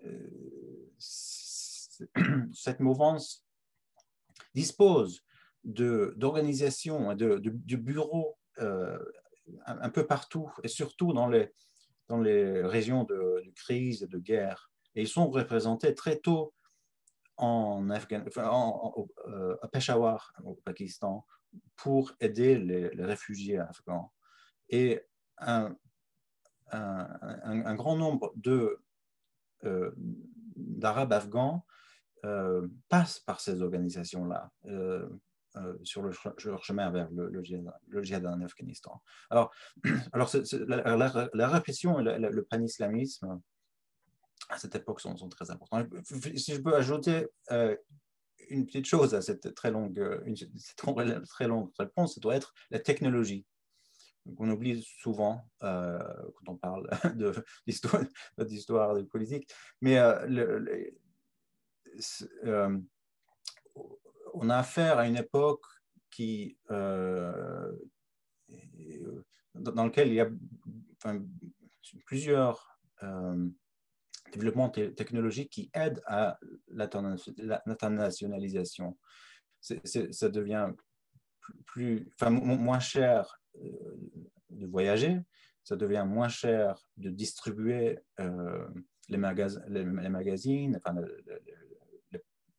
cette 2.54 2.80
mouvance 2.80 3.46
dispose 4.54 5.24
d'organisations 5.64 7.12
et 7.12 7.16
de, 7.16 7.38
de, 7.38 7.76
bureaux 7.76 8.38
un, 9.66 9.90
peu 9.90 10.06
partout, 10.06 10.52
et 10.64 10.68
surtout 10.68 11.14
dans 11.14 11.28
les, 11.28 11.52
dans 12.08 12.20
les 12.20 12.64
régions 12.64 13.04
de, 13.04 13.44
crise 13.56 14.04
et 14.04 14.08
de 14.08 14.18
guerre. 14.18 14.72
Et 14.96 15.02
ils 15.02 15.08
sont 15.08 15.30
représentés 15.30 15.96
très 15.96 16.18
tôt 16.18 16.54
en 17.38 17.90
Afghan, 17.90 18.24
euh, 18.38 19.58
à 19.62 19.68
Peshawar, 19.68 20.34
au 20.44 20.56
Pakistan, 20.64 21.26
pour 21.76 22.12
aider 22.20 22.58
les, 22.58 22.90
réfugiés 23.04 23.60
afghans. 23.60 24.12
Et 24.70 25.02
un, 25.38 25.76
grand 27.76 27.98
nombre 27.98 28.34
euh, 29.66 29.92
d'Arabes 30.56 31.14
afghans 31.14 31.66
euh, 32.26 32.68
passent 32.90 33.20
par 33.20 33.40
ces 33.40 33.62
organisations-là. 33.62 34.52
Euh, 34.66 35.08
sur 35.84 36.02
le, 36.02 36.12
chemin 36.64 36.90
vers 36.90 37.12
le, 37.12 37.30
le, 37.30 37.44
djihad, 38.04 38.26
en 38.26 38.42
Afghanistan. 38.42 39.04
Alors, 39.30 39.54
alors 40.12 40.32
la, 41.34 41.48
répression 41.48 42.00
et 42.00 42.04
le, 42.18 42.44
panislamisme 42.44 43.40
à 44.50 44.58
cette 44.58 44.74
époque 44.74 45.00
sont, 45.00 45.14
très 45.30 45.52
importants. 45.52 45.86
Si 46.36 46.56
je 46.56 46.60
peux 46.60 46.76
ajouter 46.76 47.28
une 48.50 48.66
petite 48.66 48.88
chose 48.88 49.14
à 49.14 49.22
cette 49.22 49.54
très 49.54 49.70
longue, 49.70 50.24
une, 50.26 50.36
très 51.28 51.48
longue 51.48 51.70
réponse, 51.78 52.16
ça 52.16 52.20
doit 52.20 52.36
être 52.36 52.56
la 52.72 52.80
technologie. 52.80 53.46
On 54.38 54.50
oublie 54.50 54.84
souvent 55.02 55.50
euh, 55.64 56.00
quand 56.36 56.54
on 56.54 56.58
parle 56.58 56.88
de 57.16 57.34
politique, 59.08 59.52
mais 59.82 59.96
le, 60.28 60.94
on 64.34 64.50
a 64.50 64.58
affaire 64.58 64.98
à 64.98 65.08
une 65.08 65.18
époque 65.18 65.64
qui, 66.10 66.58
euh, 66.72 67.72
dans 69.56 69.86
laquelle 69.86 70.08
il 70.10 70.16
y 70.16 70.22
a 70.22 70.30
plusieurs 72.06 72.80
euh, 73.04 73.48
développements 74.32 74.70
technologiques 74.70 75.52
qui 75.52 75.70
aident 75.74 76.02
à 76.06 76.40
l'internationalisation. 76.68 78.98
Ça 79.62 80.30
devient 80.30 80.72
plus, 81.66 82.08
enfin, 82.14 82.30
moins 82.30 82.80
cher 82.80 83.40
euh, 83.62 83.98
de 84.50 84.66
voyager, 84.68 85.20
ça 85.64 85.76
devient 85.76 86.06
moins 86.08 86.28
cher 86.28 86.88
de 86.98 87.10
distribuer 87.10 88.00
les, 88.18 89.18
les, 89.68 90.10
magazines, 90.10 90.80
enfin, 90.84 91.00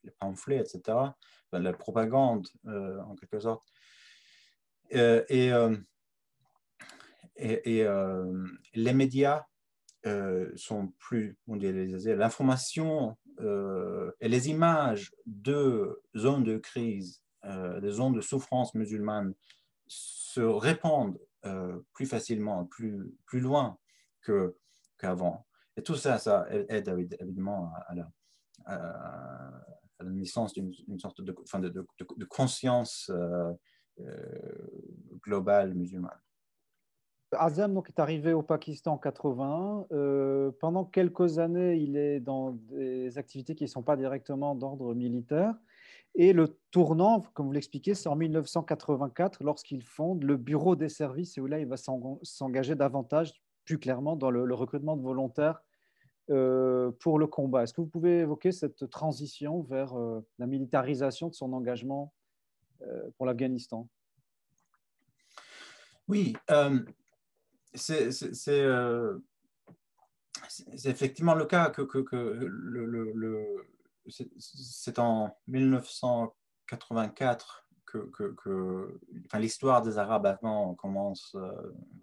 les 0.03 0.11
pamphlets, 0.18 0.61
etc., 0.61 0.97
la 1.59 1.73
propagande 1.73 2.49
euh, 2.66 3.01
en 3.01 3.14
quelque 3.14 3.40
sorte. 3.40 3.66
Euh, 4.94 5.25
et, 5.29 5.53
euh, 5.53 5.77
et, 7.37 7.87
les 8.75 8.92
médias 8.92 9.44
sont 10.57 10.88
plus 10.99 11.38
mondialisés. 11.47 12.14
L'information 12.14 13.16
et 14.20 14.29
les 14.29 14.49
images 14.51 15.12
de 15.27 16.03
zones 16.16 16.44
de 16.44 16.59
crise, 16.59 17.23
des 17.81 17.91
zones 17.91 18.15
de 18.15 18.21
souffrance 18.21 18.75
musulmane 18.75 19.35
se 19.87 20.41
répandent 20.41 21.19
plus 21.93 22.07
facilement, 22.07 22.65
plus, 22.65 23.15
plus 23.27 23.41
loin 23.41 23.79
qu'avant. 24.99 25.47
et 25.77 25.83
tout 25.83 25.97
ça, 25.97 26.19
ça 26.19 26.47
aide 26.51 26.89
évidemment 27.21 27.73
à, 27.87 27.95
la, 27.95 28.09
naissance 30.11 30.53
d'une 30.53 30.99
sorte 30.99 31.21
de, 31.21 32.25
conscience 32.25 33.11
euh, 33.13 33.53
euh, 34.01 34.69
globale 35.23 35.75
musulmane. 35.75 36.19
Azam 37.33 37.75
donc, 37.75 37.89
est 37.89 37.99
arrivé 37.99 38.33
au 38.33 38.43
Pakistan 38.43 38.95
en 38.95 38.99
80. 38.99 39.87
Euh, 39.93 40.53
pendant 40.61 40.85
quelques 40.85 41.39
années, 41.39 41.77
il 41.77 41.97
est 41.97 42.21
dans 42.21 42.53
des 42.53 43.19
activités 43.19 43.55
qui 43.55 43.65
ne 43.65 43.69
sont 43.69 43.83
pas 43.83 43.97
directement 43.97 44.55
d'ordre 44.55 44.95
militaire. 44.95 45.55
Et 46.16 46.33
le 46.33 46.57
tournant, 46.70 47.20
comme 47.35 47.46
vous 47.46 47.53
l'expliquez, 47.53 47.94
c'est 47.94 48.09
en 48.09 48.16
1984 48.16 49.42
lorsqu'il 49.42 49.83
fonde 49.83 50.22
le 50.22 50.37
Bureau 50.37 50.77
des 50.77 50.88
services 50.88 51.37
et 51.38 51.40
où 51.40 51.46
là, 51.46 51.59
il 51.59 51.66
va 51.66 51.77
s'engager 51.77 52.74
davantage, 52.74 53.33
plus 53.64 53.79
clairement, 53.79 54.14
dans 54.14 54.31
le 54.31 54.55
recrutement 54.55 54.96
de 54.96 55.03
volontaires 55.03 55.61
euh, 56.31 56.90
pour 57.00 57.18
le 57.18 57.27
combat. 57.27 57.64
Est-ce 57.64 57.74
que 57.74 57.83
vous 57.83 57.87
pouvez 57.87 58.20
évoquer 58.20 58.50
cette 58.50 58.88
transition 58.88 59.61
vers 59.61 59.92
euh, 59.92 60.27
la 60.38 60.46
militarisation 60.46 61.29
de 61.29 61.35
son 61.35 61.53
engagement 61.53 62.14
euh, 62.81 63.11
pour 63.18 63.27
l'Afghanistan? 63.27 63.87
Oui, 66.09 66.35
c'est 67.74 68.09
effectivement 70.87 71.35
le 71.35 71.44
cas 71.44 71.68
que, 71.68 71.83
le, 72.11 73.66
c'est 74.09 74.99
en 74.99 75.38
1984 75.47 77.69
que, 77.87 78.99
l'histoire 79.35 79.83
des 79.83 79.99
Arabes 79.99 80.27
afghans 80.27 80.75
commence 80.75 81.37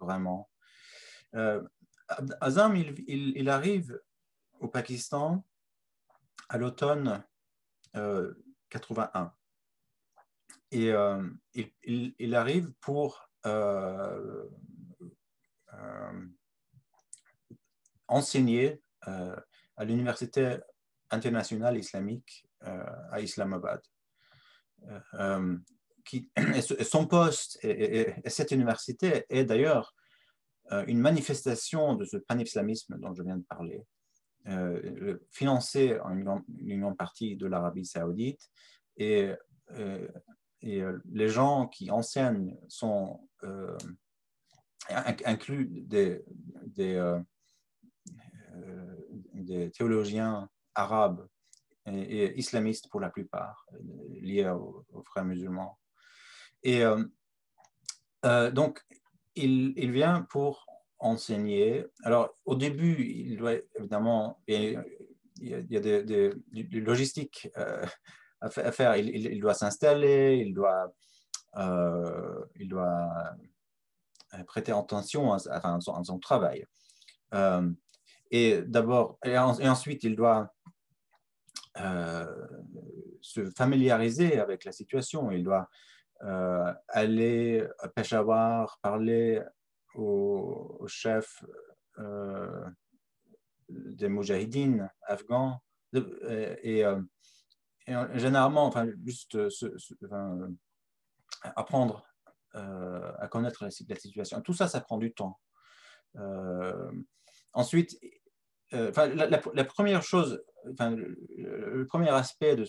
vraiment. 0.00 0.48
Azam, 2.40 2.76
il, 2.76 3.48
arrive 3.48 4.00
au 4.60 4.68
Pakistan 4.68 5.44
à 6.48 6.58
l'automne 6.58 7.22
81. 7.94 7.94
Euh, 7.94 8.34
Et 10.70 10.90
euh, 10.90 11.28
il, 11.84 12.34
arrive 12.34 12.72
pour 12.80 13.28
euh, 13.46 14.48
enseigner 18.08 18.82
à 19.02 19.84
l'Université 19.84 20.58
internationale 21.12 21.78
islamique 21.78 22.46
à 22.60 23.20
Islamabad. 23.20 23.80
Qui, 26.04 26.30
son 26.82 27.06
poste 27.06 27.58
et, 27.62 28.14
cette 28.26 28.50
université 28.50 29.24
est 29.28 29.44
d'ailleurs 29.44 29.94
une 30.86 30.98
manifestation 30.98 31.94
de 31.94 32.04
ce 32.04 32.16
pan-islamisme 32.16 32.98
dont 32.98 33.14
je 33.14 33.22
viens 33.22 33.36
de 33.36 33.44
parler. 33.44 33.84
Euh, 34.48 35.18
financé 35.30 36.00
en 36.00 36.16
une, 36.16 36.24
grande 36.80 36.96
partie 36.96 37.36
de 37.36 37.46
l'Arabie 37.46 37.86
saoudite 37.86 38.50
et, 38.96 39.32
euh, 39.70 40.08
euh, 40.64 40.98
les 41.12 41.28
gens 41.28 41.68
qui 41.68 41.92
enseignent 41.92 42.58
sont 42.66 43.20
inclus 45.24 45.84
des, 45.86 46.24
théologiens 49.74 50.50
arabes 50.74 51.26
et, 51.86 52.38
islamistes 52.38 52.88
pour 52.88 53.00
la 53.00 53.10
plupart, 53.10 53.66
liés 54.20 54.48
aux, 54.48 54.84
frères 55.04 55.24
musulmans. 55.24 55.78
Et 56.62 56.82
donc, 58.52 58.84
il, 59.34 59.72
il, 59.76 59.90
vient 59.90 60.22
pour 60.22 60.66
enseigner. 61.02 61.84
Alors, 62.04 62.30
au 62.44 62.54
début, 62.54 63.04
il 63.04 63.36
doit 63.36 63.54
évidemment, 63.78 64.40
il 64.46 64.80
y 65.40 65.76
a, 65.76 65.80
des, 65.80 66.02
des, 66.04 66.80
logistiques 66.80 67.50
euh, 67.58 67.84
à 68.40 68.72
faire. 68.72 68.96
Il, 68.96 69.40
doit 69.40 69.54
s'installer, 69.54 70.36
il 70.36 70.54
doit, 70.54 70.94
euh, 71.56 72.44
il 72.56 72.68
doit 72.68 73.10
euh, 74.34 74.44
prêter 74.44 74.72
attention 74.72 75.32
à, 75.32 75.78
son, 75.80 76.18
travail. 76.18 76.64
et 78.30 78.62
d'abord, 78.62 79.18
et, 79.24 79.36
ensuite, 79.36 80.04
il 80.04 80.14
doit 80.16 80.52
se 81.74 83.50
familiariser 83.56 84.38
avec 84.38 84.64
la 84.64 84.72
situation. 84.72 85.30
Il 85.30 85.44
doit 85.44 85.68
aller 86.88 87.66
à 87.78 87.88
Peshawar, 87.88 88.78
parler 88.82 89.42
au, 89.94 90.84
chef 90.86 91.44
des 93.68 94.08
Moujahidines 94.08 94.90
afghans 95.02 95.60
et, 95.94 96.84
généralement, 98.14 98.66
enfin, 98.66 98.88
juste 99.04 99.38
apprendre 101.42 102.06
à 102.54 103.28
connaître 103.28 103.64
la, 103.64 103.70
situation. 103.70 104.40
Tout 104.42 104.52
ça, 104.52 104.68
ça 104.68 104.80
prend 104.80 104.98
du 104.98 105.12
temps. 105.12 105.40
ensuite, 107.52 107.98
la, 108.72 109.64
première 109.64 110.02
chose 110.02 110.42
le, 110.64 111.84
premier 111.84 112.10
aspect 112.10 112.56
de, 112.56 112.66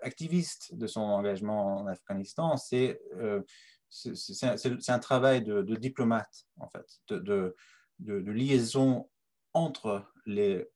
activiste 0.00 0.74
de 0.74 0.86
son 0.86 1.00
engagement 1.00 1.78
en 1.78 1.86
Afghanistan, 1.86 2.56
c'est 2.56 3.00
euh, 3.14 3.42
un 4.88 4.98
travail 4.98 5.42
de, 5.42 5.62
diplomate, 5.76 6.46
en 6.58 6.68
fait, 6.68 7.00
de, 7.08 7.54
de 8.00 8.30
liaison 8.30 9.08
entre 9.54 10.04
les, 10.26 10.68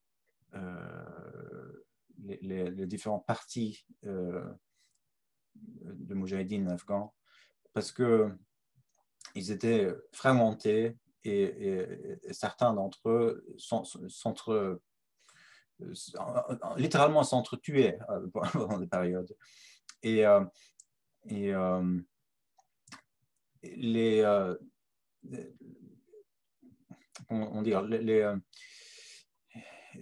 euh, 0.54 1.84
les, 2.22 2.86
différents 2.86 3.18
partis 3.18 3.86
euh, 4.06 4.42
de 5.54 6.14
Moujahidine 6.14 6.68
afghans, 6.68 7.14
parce 7.72 7.92
que 7.92 8.30
ils 9.34 9.52
étaient 9.52 9.94
fragmentés 10.12 10.96
et, 11.24 12.18
certains 12.30 12.72
d'entre 12.74 13.08
eux 13.08 13.44
sont, 13.58 13.84
sont, 13.84 14.34
littéralement 16.76 17.22
s'entretuer 17.22 17.98
euh, 18.08 18.26
pendant 18.52 18.78
des 18.78 18.86
périodes. 18.86 19.34
Et, 20.02 20.26
euh, 20.26 20.44
et 21.28 21.52
euh, 21.52 22.00
les, 23.62 24.24
on 27.28 27.62
les, 27.62 28.34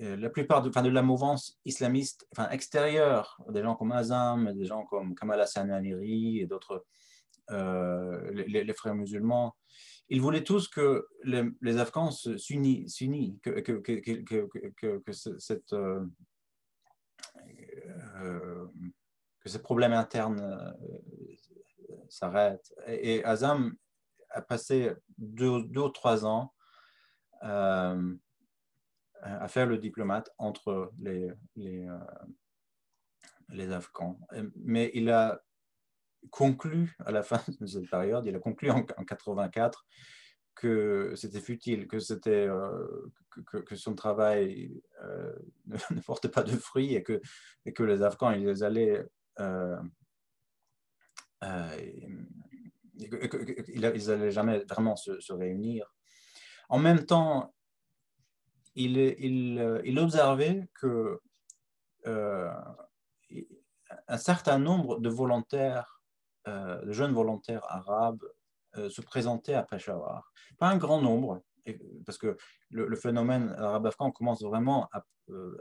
la 0.00 0.30
plupart 0.30 0.62
de, 0.62 0.68
enfin, 0.68 0.82
de 0.82 0.90
la 0.90 1.02
mouvance 1.02 1.58
islamiste 1.64 2.28
enfin, 2.32 2.48
extérieure, 2.50 3.40
des 3.48 3.62
gens 3.62 3.74
comme 3.74 3.92
Azam, 3.92 4.52
des 4.52 4.64
gens 4.64 4.84
comme 4.84 5.14
Kamal 5.14 5.40
Hassan 5.40 5.70
Aniri 5.70 6.40
et 6.40 6.46
d'autres, 6.46 6.86
les, 7.50 8.74
frères 8.74 8.94
musulmans, 8.94 9.56
ils 10.10 10.20
voulaient 10.20 10.44
tous 10.44 10.68
que 10.68 11.06
les, 11.24 11.78
Afghans 11.78 12.10
s'unissent, 12.10 12.96
que, 13.42 13.60
que, 13.60 13.72
que, 13.72 14.98
que, 14.98 15.12
cette, 15.12 15.72
euh, 15.72 16.04
euh, 18.22 18.66
ce 19.44 19.58
problème 19.58 19.92
interne 19.92 20.40
euh, 20.40 20.72
s'arrête. 22.08 22.72
Et, 22.86 23.22
Azam 23.24 23.76
a 24.30 24.40
passé 24.40 24.92
deux, 25.18 25.66
ou 25.76 25.88
trois 25.90 26.24
ans 26.24 26.54
à 27.40 27.94
faire 29.48 29.66
le 29.66 29.78
diplomate 29.78 30.30
entre 30.38 30.92
les, 30.98 31.30
les 33.50 33.72
Afghans. 33.72 34.18
Mais 34.56 34.90
il 34.94 35.10
a 35.10 35.42
conclu 36.30 36.96
à 37.04 37.12
la 37.12 37.22
fin 37.22 37.40
de 37.60 37.66
cette 37.66 37.88
période, 37.90 38.26
il 38.26 38.34
a 38.34 38.38
conclu 38.38 38.70
en, 38.70 38.82
84 38.82 39.86
que 40.54 41.12
c'était 41.14 41.40
futile, 41.40 41.86
que, 41.86 41.98
euh, 42.28 43.12
que, 43.62 43.76
son 43.76 43.94
travail 43.94 44.82
euh, 45.04 45.32
ne, 45.66 46.00
portait 46.00 46.28
pas 46.28 46.42
de 46.42 46.56
fruits 46.56 46.94
et 46.94 47.02
que, 47.02 47.20
les 47.82 48.02
Afghans, 48.02 48.32
ils 48.32 48.64
allaient... 48.64 49.04
Euh, 49.40 49.80
ils 53.00 53.80
n'allaient 53.80 54.32
jamais 54.32 54.64
vraiment 54.64 54.96
se, 54.96 55.32
réunir. 55.32 55.94
En 56.68 56.80
même 56.80 57.06
temps, 57.06 57.54
il, 58.74 59.98
observait 59.98 60.68
que 60.74 61.20
un 64.08 64.18
certain 64.18 64.58
nombre 64.58 64.98
de 64.98 65.08
volontaires 65.08 65.97
de 66.48 66.92
jeunes 66.92 67.12
volontaires 67.12 67.64
arabes 67.68 68.22
euh, 68.76 68.90
se 68.90 69.00
présentaient 69.00 69.54
à 69.54 69.62
Peshawar. 69.62 70.30
Pas 70.58 70.68
un 70.68 70.76
grand 70.76 71.00
nombre, 71.00 71.42
parce 72.04 72.18
que 72.18 72.36
le, 72.70 72.96
phénomène 72.96 73.50
arabe-afghan 73.58 74.10
commence 74.10 74.42
vraiment 74.42 74.90
euh, 75.30 75.56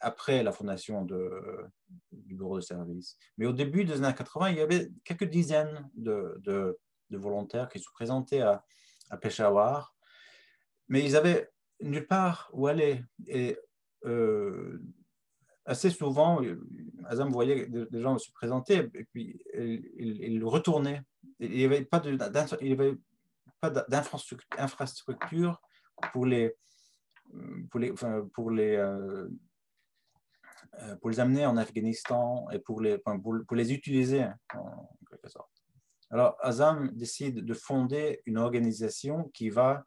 après 0.00 0.42
la 0.42 0.52
fondation 0.52 1.04
du 1.04 2.34
bureau 2.34 2.56
de 2.56 2.62
service. 2.62 3.18
Mais 3.36 3.44
au 3.44 3.52
début 3.52 3.84
des 3.84 4.02
années 4.02 4.14
80, 4.14 4.50
il 4.50 4.56
y 4.56 4.60
avait 4.60 4.90
quelques 5.04 5.28
dizaines 5.28 5.90
de, 5.94 6.78
volontaires 7.10 7.68
qui 7.68 7.78
se 7.78 7.90
présentaient 7.92 8.40
à, 8.40 8.64
Peshawar, 9.20 9.94
mais 10.88 11.04
ils 11.04 11.16
avaient 11.16 11.50
nulle 11.80 12.06
part 12.06 12.48
où 12.54 12.66
aller. 12.66 13.04
Assez 15.64 15.90
souvent, 15.90 16.42
euh, 16.42 16.60
Azam 17.04 17.30
voyait 17.30 17.66
des 17.66 18.00
gens 18.00 18.18
se 18.18 18.30
présenter 18.32 18.90
et 18.94 19.04
puis 19.04 19.42
il, 19.54 20.44
retournait. 20.44 21.02
Il 21.38 21.50
n'y 21.50 21.64
avait 21.64 21.84
pas 21.84 22.00
d'infrastructure 23.70 25.60
pour 26.12 26.26
les, 26.26 26.54
les, 27.74 27.92
pour 28.32 28.50
les, 28.50 28.76
euh, 28.76 29.28
euh, 30.80 30.96
pour 30.96 31.10
les 31.10 31.20
amener 31.20 31.46
en 31.46 31.56
Afghanistan 31.56 32.48
et 32.50 32.58
pour 32.58 32.80
les, 32.80 32.98
pour, 32.98 33.54
les 33.54 33.72
utiliser 33.72 34.24
en 34.54 34.88
quelque 35.08 35.28
sorte. 35.28 35.50
Alors 36.10 36.36
Azam 36.40 36.90
décide 36.92 37.44
de 37.44 37.54
fonder 37.54 38.20
une 38.26 38.38
organisation 38.38 39.30
qui 39.32 39.48
va 39.50 39.84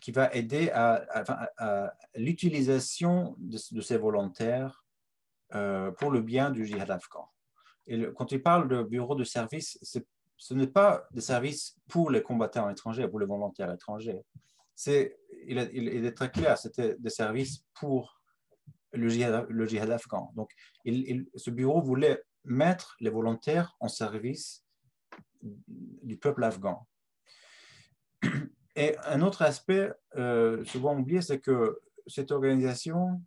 qui 0.00 0.12
va 0.12 0.32
aider 0.34 0.70
à, 0.70 1.94
l'utilisation 2.14 3.34
de, 3.38 3.80
ces 3.80 3.96
volontaires 3.96 4.84
euh, 5.54 5.90
pour 5.92 6.10
le 6.10 6.20
bien 6.20 6.50
du 6.50 6.64
djihad 6.66 6.90
afghan. 6.90 7.28
Et 7.86 8.06
quand 8.16 8.32
il 8.32 8.42
parle 8.42 8.68
de 8.68 8.82
bureau 8.82 9.14
de 9.14 9.24
service, 9.24 9.78
ce 10.36 10.54
n'est 10.54 10.66
pas 10.66 11.06
des 11.12 11.20
services 11.20 11.76
pour 11.88 12.10
les 12.10 12.22
combattants 12.22 12.70
étrangers, 12.70 13.08
pour 13.08 13.20
les 13.20 13.26
volontaires 13.26 13.72
étrangers. 13.72 14.20
C'est, 14.74 15.18
il, 15.46 15.58
est 15.58 16.12
très 16.12 16.30
clair, 16.30 16.56
c'était 16.56 16.96
des 16.98 17.10
services 17.10 17.64
pour 17.74 18.20
le 18.92 19.08
djihad, 19.08 19.46
le 19.48 19.66
djihad 19.66 19.90
afghan. 19.90 20.32
Donc, 20.34 20.50
ce 20.84 21.50
bureau 21.50 21.82
voulait 21.82 22.22
mettre 22.44 22.96
les 23.00 23.10
volontaires 23.10 23.76
en 23.80 23.88
service 23.88 24.64
du 25.42 26.16
peuple 26.16 26.44
afghan. 26.44 26.86
Et 28.76 28.96
un 29.04 29.20
autre 29.22 29.42
aspect 29.42 29.92
euh, 30.16 30.64
souvent 30.64 30.96
oublié, 30.96 31.22
c'est 31.22 31.40
que 31.40 31.80
cette 32.06 32.30
organisation 32.30 33.20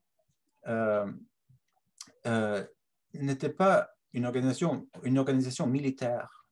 euh, 0.67 1.06
euh, 2.25 2.63
n'était 3.13 3.49
pas 3.49 3.89
une 4.13 4.25
organisation, 4.25 4.88
une 5.03 5.17
organisation 5.17 5.67
militaire. 5.67 6.47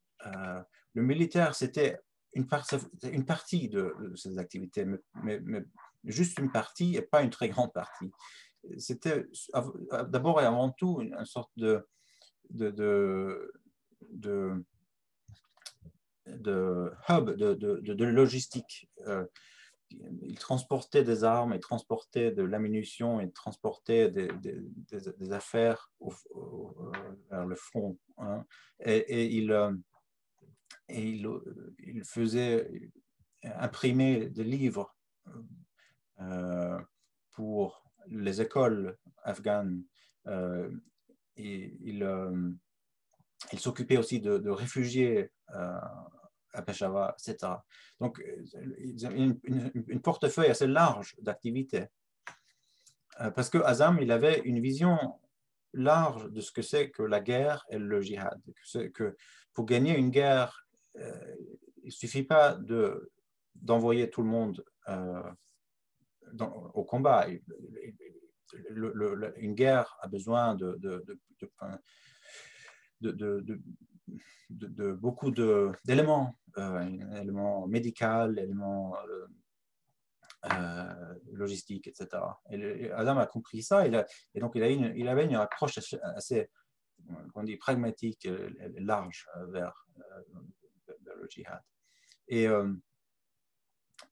le 0.94 1.04
militaire, 1.04 1.56
c'était 1.56 2.00
une, 2.34 2.48
une, 3.04 3.26
partie 3.26 3.70
de, 3.70 3.94
ces 4.16 4.38
activités, 4.38 4.86
mais, 5.24 5.42
juste 6.04 6.40
une 6.40 6.52
partie 6.52 6.96
et 6.96 7.02
pas 7.02 7.22
une 7.22 7.30
très 7.30 7.50
grande 7.50 7.72
partie. 7.74 8.12
C'était 8.78 9.26
d'abord 10.08 10.42
et 10.42 10.46
avant 10.46 10.72
tout 10.72 11.02
une, 11.02 11.26
sorte 11.26 11.52
de, 11.56 11.88
de, 12.50 13.52
de 14.10 14.66
de 16.38 16.92
hub 17.10 17.32
de, 17.32 17.54
de, 17.54 18.06
logistique. 18.06 18.90
Euh, 19.08 19.26
ils 20.22 20.40
transportaient 20.40 21.04
des 21.04 21.24
armes, 21.24 21.54
ils 21.54 21.60
transportaient 21.60 22.32
de 22.32 22.44
l'ammunition, 22.44 23.20
ils 23.20 23.32
transportaient 23.32 24.10
des, 24.10 24.30
des, 24.40 25.32
affaires 25.34 25.92
vers 27.30 27.46
le 27.46 27.56
front. 27.56 27.98
Hein. 28.18 28.46
Et, 28.80 29.26
ils, 29.36 29.52
euh, 29.52 29.74
il, 30.90 31.28
il 31.80 32.04
faisaient 32.06 32.70
imprimer 33.44 34.30
des 34.30 34.44
livres 34.44 34.96
euh, 36.20 36.80
pour 37.32 37.84
les 38.08 38.42
écoles 38.42 38.98
afghanes. 39.24 39.84
Euh, 40.28 40.70
et, 41.36 41.78
il, 41.82 42.08
il 43.52 43.60
s'occupait 43.60 43.98
aussi 43.98 44.20
de, 44.20 44.50
réfugiés 44.50 45.32
euh, 45.56 45.80
à 46.54 46.62
Peshawar, 46.62 47.16
etc. 47.20 47.54
Donc, 48.00 48.20
euh, 48.20 48.44
ils 48.80 49.06
avaient 49.06 49.18
une, 49.18 50.02
portefeuille 50.02 50.50
assez 50.50 50.68
large 50.68 51.16
d'activités. 51.22 51.86
Euh, 53.20 53.32
parce 53.32 53.50
que 53.50 53.58
Azam, 53.60 54.00
il 54.02 54.12
avait 54.12 54.40
une 54.40 54.60
vision 54.60 55.20
large 55.74 56.30
de 56.32 56.42
ce 56.42 56.52
que 56.52 56.62
c'est 56.62 56.90
que 56.90 57.04
la 57.04 57.22
guerre 57.22 57.66
et 57.70 57.78
le 57.78 58.02
djihad. 58.02 58.42
Que, 58.74 58.88
que 58.88 59.16
pour 59.54 59.66
gagner 59.66 59.98
une 59.98 60.10
guerre, 60.10 60.68
il 60.96 61.86
ne 61.86 61.92
suffit 61.92 62.24
pas 62.24 62.58
d'envoyer 63.56 64.10
tout 64.10 64.22
le 64.22 64.28
monde 64.30 64.64
au 66.74 66.84
combat. 66.84 67.28
une 69.38 69.54
guerre 69.56 69.98
a 70.02 70.08
besoin 70.08 70.56
de 70.56 70.78
beaucoup 74.50 75.32
d'éléments, 75.32 76.36
éléments 76.58 77.68
médicaux, 77.68 78.32
éléments 78.32 78.96
euh, 80.52 81.14
logistique, 81.34 81.88
etc. 81.88 82.20
Et, 82.50 82.90
Adam 82.94 83.20
a 83.20 83.28
compris 83.28 83.62
ça, 83.62 83.86
et, 83.86 83.92
donc 84.40 84.54
il, 84.56 84.64
a 84.64 84.70
il, 84.70 85.08
avait 85.08 85.26
une 85.26 85.36
approche 85.36 85.78
assez, 86.02 86.50
on 87.36 87.44
dit, 87.44 87.58
pragmatique, 87.58 88.26
euh, 88.26 88.50
large 88.80 89.28
euh, 89.38 89.46
vers, 89.52 89.86
le 90.88 91.28
djihad. 91.30 91.62
Et 92.28 92.48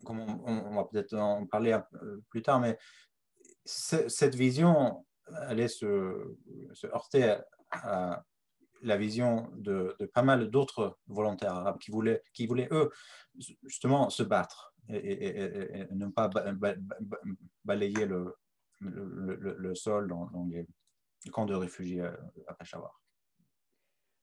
comme 0.06 0.20
on, 0.20 0.76
va 0.76 0.84
peut-être 0.86 1.16
en 1.16 1.47
parler 1.47 1.80
plus 2.30 2.43
tard, 2.43 2.60
mais 2.60 2.78
cette 3.66 4.36
vision 4.36 5.06
allait 5.26 5.68
se, 5.68 6.38
se 6.74 6.86
heurter 6.88 7.38
à, 7.72 8.24
la 8.82 8.97
vision 8.97 9.49
de, 9.55 9.95
pas 10.13 10.23
mal 10.23 10.49
d'autres 10.49 10.97
volontaires 11.07 11.53
arabes 11.53 11.77
qui 11.80 11.91
voulaient, 11.91 12.23
qui 12.34 12.47
voulaient, 12.47 12.69
eux, 12.71 12.91
justement, 13.63 14.09
se 14.09 14.23
battre 14.23 14.73
et, 14.89 15.88
ne 15.91 16.07
pas 16.07 16.30
balayer 17.65 18.05
le, 18.05 19.75
sol 19.75 20.07
dans, 20.07 20.47
les 20.49 20.65
camps 21.32 21.45
de 21.45 21.55
réfugiés 21.55 22.03
à 22.47 22.53
Peshawar. 22.53 22.99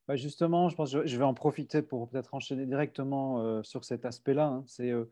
Bah, 0.09 0.15
justement, 0.15 0.69
je 0.69 0.77
pense 0.77 0.93
que 0.93 1.07
je 1.07 1.17
vais 1.17 1.25
en 1.25 1.35
profiter 1.35 1.83
pour 1.83 2.09
peut-être 2.09 2.35
enchaîner 2.35 2.65
directement 2.65 3.41
euh, 3.41 3.63
sur 3.65 3.85
cet 3.85 4.05
aspect-là. 4.05 4.47
Hein. 4.47 4.65
Euh, 4.81 5.07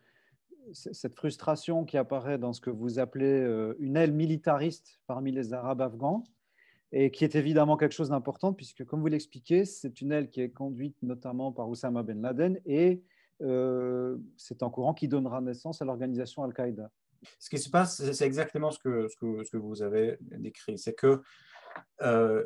c'est 0.72 0.94
cette 0.94 1.16
frustration 1.16 1.84
qui 1.84 1.96
apparaît 1.98 2.38
dans 2.38 2.52
ce 2.52 2.60
que 2.60 2.70
vous 2.70 2.98
appelez 3.00 3.40
euh, 3.40 3.74
une 3.80 3.96
aile 3.96 4.12
militariste 4.12 5.00
parmi 5.06 5.32
les 5.32 5.52
Arabes 5.52 5.80
afghans 5.80 6.22
et 6.92 7.10
qui 7.10 7.24
est 7.24 7.34
évidemment 7.34 7.76
quelque 7.76 7.92
chose 7.92 8.10
d'important 8.10 8.52
puisque, 8.52 8.84
comme 8.84 9.00
vous 9.00 9.08
l'expliquez, 9.08 9.64
c'est 9.64 10.00
une 10.00 10.12
aile 10.12 10.30
qui 10.30 10.40
est 10.40 10.50
conduite 10.50 10.96
notamment 11.02 11.52
par 11.52 11.68
Oussama 11.68 12.02
Ben 12.02 12.20
Laden 12.22 12.60
et 12.66 13.02
euh, 13.42 14.16
c'est 14.36 14.62
un 14.62 14.70
courant 14.70 14.94
qui 14.94 15.08
donnera 15.08 15.40
naissance 15.40 15.82
à 15.82 15.84
l'organisation 15.84 16.44
Al-Qaïda. 16.44 16.90
Ce 17.38 17.48
qui 17.48 17.58
se 17.58 17.70
passe, 17.70 18.12
c'est 18.12 18.26
exactement 18.26 18.70
ce 18.70 18.78
que, 18.78 19.56
vous 19.56 19.82
avez 19.82 20.18
décrit. 20.20 20.78
C'est 20.78 20.94
que 20.94 21.22
euh, 22.02 22.44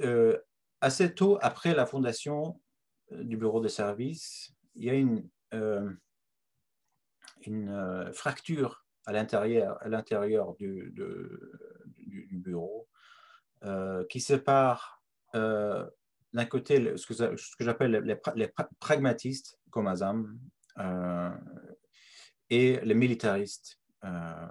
euh, 0.00 0.38
assez 0.80 1.14
tôt 1.14 1.38
après 1.42 1.74
la 1.74 1.86
fondation 1.86 2.60
du 3.10 3.36
bureau 3.36 3.60
de 3.60 3.68
service, 3.68 4.54
il 4.74 4.84
y 4.84 4.90
a 4.90 4.94
une, 4.94 5.28
fracture 8.14 8.86
à 9.04 9.12
l'intérieur, 9.12 9.76
à 9.82 9.88
l'intérieur 9.88 10.54
du, 10.56 10.94
du, 12.26 12.38
bureau 12.38 12.88
qui 14.08 14.20
sépare 14.20 15.02
d'un 16.34 16.44
côté 16.46 16.96
ce 16.96 17.06
que, 17.06 17.14
ce 17.14 17.54
j'appelle 17.60 17.92
les, 18.34 18.48
pragmatistes 18.80 19.58
comme 19.70 19.86
Azam 19.86 20.36
euh, 20.78 21.30
et 22.50 22.80
les 22.80 22.94
militaristes 22.94 23.78
euh, 24.04 24.48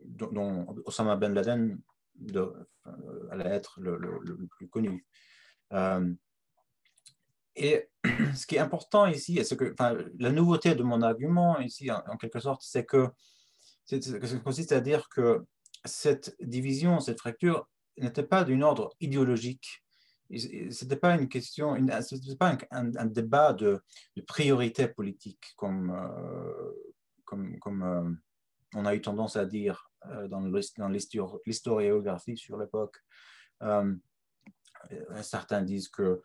dont, 0.00 0.76
Osama 0.86 1.16
Ben 1.16 1.34
Laden 1.34 1.80
de, 2.14 2.40
euh, 2.86 3.28
allait 3.32 3.50
être 3.50 3.80
le, 3.80 4.46
plus 4.56 4.68
connu. 4.68 5.04
et 7.56 7.88
ce 8.34 8.46
qui 8.46 8.54
est 8.54 8.60
important 8.60 9.06
ici, 9.06 9.38
et 9.38 9.56
que, 9.56 9.74
la 10.18 10.30
nouveauté 10.30 10.76
de 10.76 10.84
mon 10.84 11.02
argument 11.02 11.58
ici, 11.58 11.90
en, 11.90 12.16
quelque 12.16 12.38
sorte, 12.38 12.62
c'est 12.62 12.86
que 12.86 13.08
ça 13.84 14.38
consiste 14.44 14.70
à 14.70 14.80
dire 14.80 15.08
que 15.08 15.44
cette 15.84 16.36
division, 16.40 17.00
cette 17.00 17.20
fracture 17.20 17.68
n'était 17.96 18.22
pas 18.22 18.44
d'un 18.44 18.62
ordre 18.62 18.90
idéologique 19.00 19.82
ce 20.30 20.84
n'était 20.84 20.96
pas 20.96 21.14
une 21.16 21.28
question, 21.28 21.76
pas 22.38 22.58
un, 22.70 23.06
débat 23.06 23.52
de, 23.52 23.82
priorité 24.26 24.88
politique 24.88 25.54
comme, 25.56 25.90
euh, 25.90 26.72
comme, 27.24 27.82
euh, 27.82 28.10
on 28.74 28.84
a 28.84 28.94
eu 28.94 29.00
tendance 29.00 29.36
à 29.36 29.46
dire 29.46 29.90
euh, 30.06 30.28
dans 30.28 30.42
l'historiographie 31.46 32.36
sur 32.36 32.58
l'époque. 32.58 32.96
certains 35.22 35.62
disent 35.62 35.88
que 35.88 36.20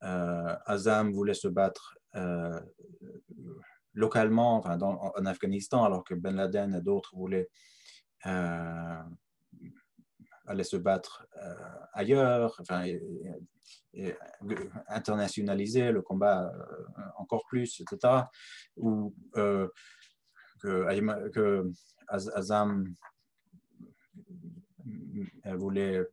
Azam 0.00 1.12
voulait 1.12 1.34
se 1.34 1.48
battre 1.48 1.98
localement, 3.94 4.62
en 4.64 5.26
Afghanistan, 5.26 5.82
alors 5.82 6.04
que 6.04 6.14
Ben 6.14 6.36
Laden 6.36 6.74
et 6.74 6.80
d'autres 6.80 7.16
voulaient 7.16 7.48
aller 10.48 10.64
se 10.64 10.76
battre 10.76 11.26
euh, 11.36 11.54
ailleurs, 11.92 12.60
internationaliser 14.88 15.92
le 15.92 16.02
combat 16.02 16.50
euh, 16.52 17.02
encore 17.16 17.44
plus, 17.46 17.80
etc. 17.80 18.24
Ou 18.76 19.14
euh, 19.36 19.68
que, 20.60 21.28
que 21.30 21.70
Azam 22.08 22.94
voulait 25.44 26.04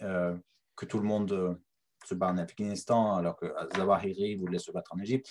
que 0.00 0.86
tout 0.86 0.98
le 0.98 1.04
monde 1.04 1.60
se 2.04 2.14
bat 2.14 2.28
en 2.28 2.38
Afghanistan, 2.38 3.16
alors 3.16 3.36
que 3.36 3.46
Zawahiri 3.76 4.36
voulait 4.36 4.58
se 4.58 4.72
battre 4.72 4.94
en 4.94 4.98
Égypte. 4.98 5.28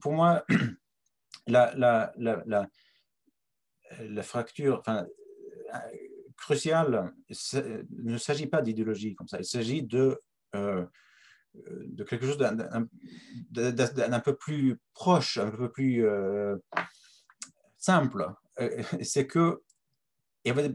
Pour 0.00 0.12
moi, 0.12 0.44
la, 1.46 1.74
la, 1.76 2.12
la, 2.16 2.42
la, 2.46 2.68
fracture, 4.22 4.78
enfin, 4.80 5.06
crucial, 6.36 7.12
il 7.28 7.86
ne 8.04 8.18
s'agit 8.18 8.46
pas 8.46 8.62
d'idéologie 8.62 9.14
comme 9.14 9.28
ça, 9.28 9.38
il 9.38 9.44
s'agit 9.44 9.82
de, 9.82 10.20
euh, 10.54 10.84
de 11.54 12.04
quelque 12.04 12.26
chose 12.26 12.38
d'un 12.38 14.20
peu 14.20 14.36
plus 14.36 14.80
proche, 14.92 15.38
un 15.38 15.50
peu 15.50 15.70
plus 15.70 16.06
euh, 16.06 16.56
simple. 17.76 18.28
Euh, 18.60 18.82
c'est 19.02 19.26
que 19.26 19.62
il 20.44 20.48
y 20.48 20.50
avait 20.50 20.74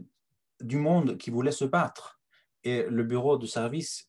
du 0.60 0.78
monde 0.78 1.16
qui 1.16 1.30
voulait 1.30 1.52
se 1.52 1.64
battre 1.64 2.20
et 2.64 2.82
le 2.84 3.04
bureau 3.04 3.38
de 3.38 3.46
service 3.46 4.08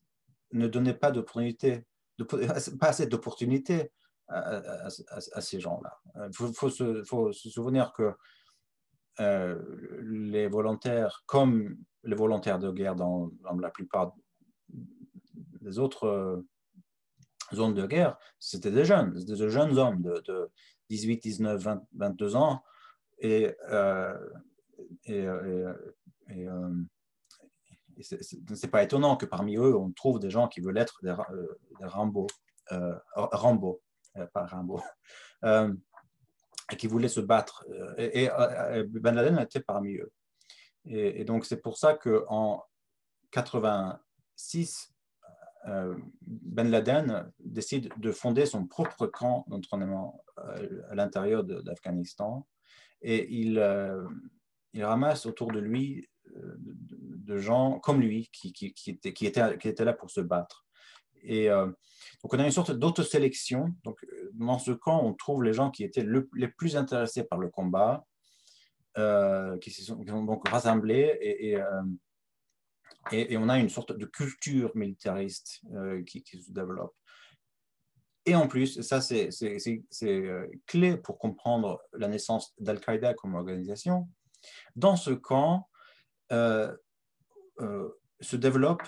ne 0.52 0.66
donnait 0.66 0.94
pas 0.94 1.10
d'opportunité, 1.10 1.84
pas 2.80 2.88
assez 2.88 3.06
d'opportunités 3.06 3.92
à, 4.28 4.88
ces 5.40 5.60
gens-là. 5.60 6.00
Il 6.28 6.54
faut, 6.54 6.70
se 6.70 7.04
souvenir 7.50 7.92
que 7.92 8.12
euh, 9.20 9.60
les 10.02 10.48
volontaires, 10.48 11.22
comme 11.26 11.76
les 12.04 12.16
volontaires 12.16 12.58
de 12.58 12.70
guerre 12.70 12.96
dans, 12.96 13.30
la 13.60 13.70
plupart 13.70 14.14
des 15.60 15.78
autres 15.78 16.04
euh, 16.04 16.48
zones 17.54 17.74
de 17.74 17.86
guerre, 17.86 18.18
c'était 18.38 18.70
des 18.70 18.84
jeunes, 18.84 19.12
des 19.12 19.50
jeunes 19.50 19.78
hommes 19.78 20.00
de, 20.00 20.50
18, 20.88 21.22
19, 21.22 21.68
22 21.94 22.36
ans. 22.36 22.62
Et, 23.18 23.54
euh, 23.70 24.16
et, 25.04 25.26
et, 26.28 26.46
c'est 28.02 28.70
pas 28.70 28.82
étonnant 28.82 29.16
que 29.16 29.26
parmi 29.26 29.56
eux, 29.56 29.76
on 29.76 29.92
trouve 29.92 30.18
des 30.18 30.30
gens 30.30 30.48
qui 30.48 30.60
veulent 30.60 30.78
être 30.78 30.98
des, 31.02 31.14
des 31.78 31.86
Rambo, 31.86 32.26
Rambo, 33.14 33.80
pas 34.32 34.46
Rambo 34.46 34.80
et 36.70 36.76
qui 36.76 36.86
voulaient 36.86 37.08
se 37.08 37.20
battre. 37.20 37.64
Euh, 37.70 37.94
et, 37.98 38.30
euh, 38.30 38.84
Ben 38.88 39.14
Laden 39.14 39.38
était 39.38 39.60
parmi 39.60 39.96
eux. 39.96 40.12
Et, 40.84 41.24
donc, 41.24 41.44
c'est 41.44 41.60
pour 41.60 41.78
ça 41.78 41.94
qu'en 41.94 42.64
86, 43.30 44.92
euh, 45.68 45.94
Ben 46.22 46.68
Laden 46.68 47.32
décide 47.38 47.92
de 47.98 48.10
fonder 48.10 48.46
son 48.46 48.66
propre 48.66 49.06
camp 49.06 49.44
d'entraînement 49.46 50.24
à 50.36 50.94
l'intérieur 50.96 51.44
d'Afghanistan. 51.44 52.48
Et 53.00 53.32
il, 53.32 53.60
ramasse 54.74 55.26
autour 55.26 55.52
de 55.52 55.60
lui 55.60 56.08
de, 56.34 57.38
gens 57.38 57.78
comme 57.78 58.00
lui 58.00 58.28
qui, 58.32 58.52
étaient, 59.24 59.84
là 59.84 59.92
pour 59.92 60.10
se 60.10 60.20
battre. 60.20 60.66
Et 61.22 61.48
donc, 61.48 62.34
on 62.34 62.38
a 62.40 62.44
une 62.44 62.50
sorte 62.50 62.72
d'autosélection. 62.72 63.72
Dans 64.32 64.58
ce 64.58 64.72
camp, 64.72 65.02
on 65.04 65.14
trouve 65.14 65.42
les 65.42 65.52
gens 65.52 65.70
qui 65.70 65.84
étaient 65.84 66.06
les 66.34 66.48
plus 66.48 66.76
intéressés 66.76 67.24
par 67.24 67.38
le 67.38 67.48
combat, 67.48 68.04
euh, 68.98 69.56
qui, 69.56 69.70
se 69.70 69.82
sont, 69.82 69.96
donc 69.96 70.46
rassemblés 70.46 71.16
et, 71.22 71.56
euh, 71.56 71.82
et, 73.10 73.38
on 73.38 73.48
a 73.48 73.58
une 73.58 73.70
sorte 73.70 73.92
de 73.92 74.04
culture 74.04 74.70
militariste 74.74 75.62
euh, 75.72 76.04
qui, 76.04 76.22
se 76.26 76.52
développe. 76.52 76.94
Et 78.26 78.34
en 78.34 78.48
plus, 78.48 78.82
ça 78.82 79.00
c'est 79.00 79.30
clé 80.66 80.98
pour 80.98 81.18
comprendre 81.18 81.80
la 81.94 82.06
naissance 82.06 82.52
d'Al-Qaïda 82.58 83.14
comme 83.14 83.34
organisation. 83.34 84.10
Dans 84.76 84.96
ce 84.96 85.12
camp 85.12 85.70
se 86.30 86.76
développe 88.32 88.82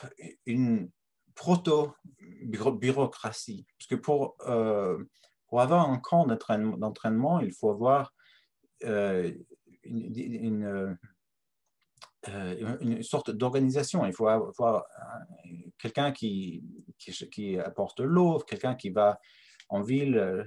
une 0.45 0.91
proto-bureaucratie. 1.35 3.67
Parce 3.79 3.89
que 3.89 3.95
pour, 3.95 4.37
pour 5.55 5.61
avoir 5.61 5.89
un 5.89 5.99
camp 5.99 6.27
d'entraînement, 6.27 7.39
il 7.39 7.53
faut 7.53 7.71
avoir 7.71 8.13
une, 8.83 9.39
une, 12.81 13.03
sorte 13.05 13.31
d'organisation. 13.31 14.05
Il 14.05 14.13
faut 14.13 14.27
avoir 14.27 14.85
quelqu'un 15.79 16.11
qui, 16.11 16.61
apporte 17.65 18.01
l'eau, 18.01 18.41
quelqu'un 18.41 18.75
qui 18.75 18.91
va 18.91 19.21
en 19.69 19.81
ville 19.81 20.17
euh, 20.17 20.43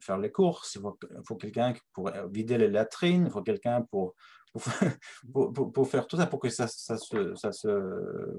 faire 0.00 0.18
les 0.18 0.30
courses, 0.30 0.76
il 0.76 0.82
faut, 1.24 1.34
quelqu'un 1.34 1.74
pour 1.92 2.08
vider 2.30 2.56
les 2.56 2.68
latrines, 2.68 3.24
il 3.26 3.32
faut 3.32 3.42
quelqu'un 3.42 3.82
pour 3.82 4.14
pour, 4.52 4.62
faire 5.90 6.06
tout 6.06 6.18
ça, 6.18 6.26
pour 6.26 6.38
que 6.38 6.50
ça, 6.50 6.68
se, 6.68 8.38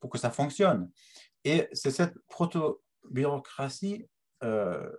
pour 0.00 0.10
que 0.10 0.18
ça 0.18 0.30
fonctionne. 0.30 0.90
Et 1.44 1.66
c'est 1.72 1.90
cette 1.90 2.14
proto-bureaucratie, 2.28 4.06
euh, 4.44 4.44
euh, 4.44 4.92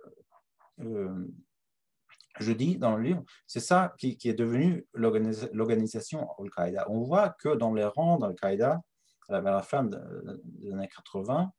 je 0.78 2.52
dis 2.52 2.78
dans 2.78 2.96
le 2.96 3.02
livre, 3.02 3.24
c'est 3.46 3.60
ça 3.60 3.94
qui, 3.98 4.16
est 4.24 4.34
devenu 4.34 4.86
l'organisation 4.94 6.28
Al-Qaïda. 6.38 6.86
On 6.90 7.00
voit 7.02 7.30
que 7.30 7.54
dans 7.54 7.74
les 7.74 7.84
rangs 7.84 8.18
d'Al-Qaïda, 8.18 8.80
à 9.28 9.40
la 9.40 9.62
fin 9.62 9.84
des 9.84 10.72
années 10.72 10.88
80, 10.88 11.52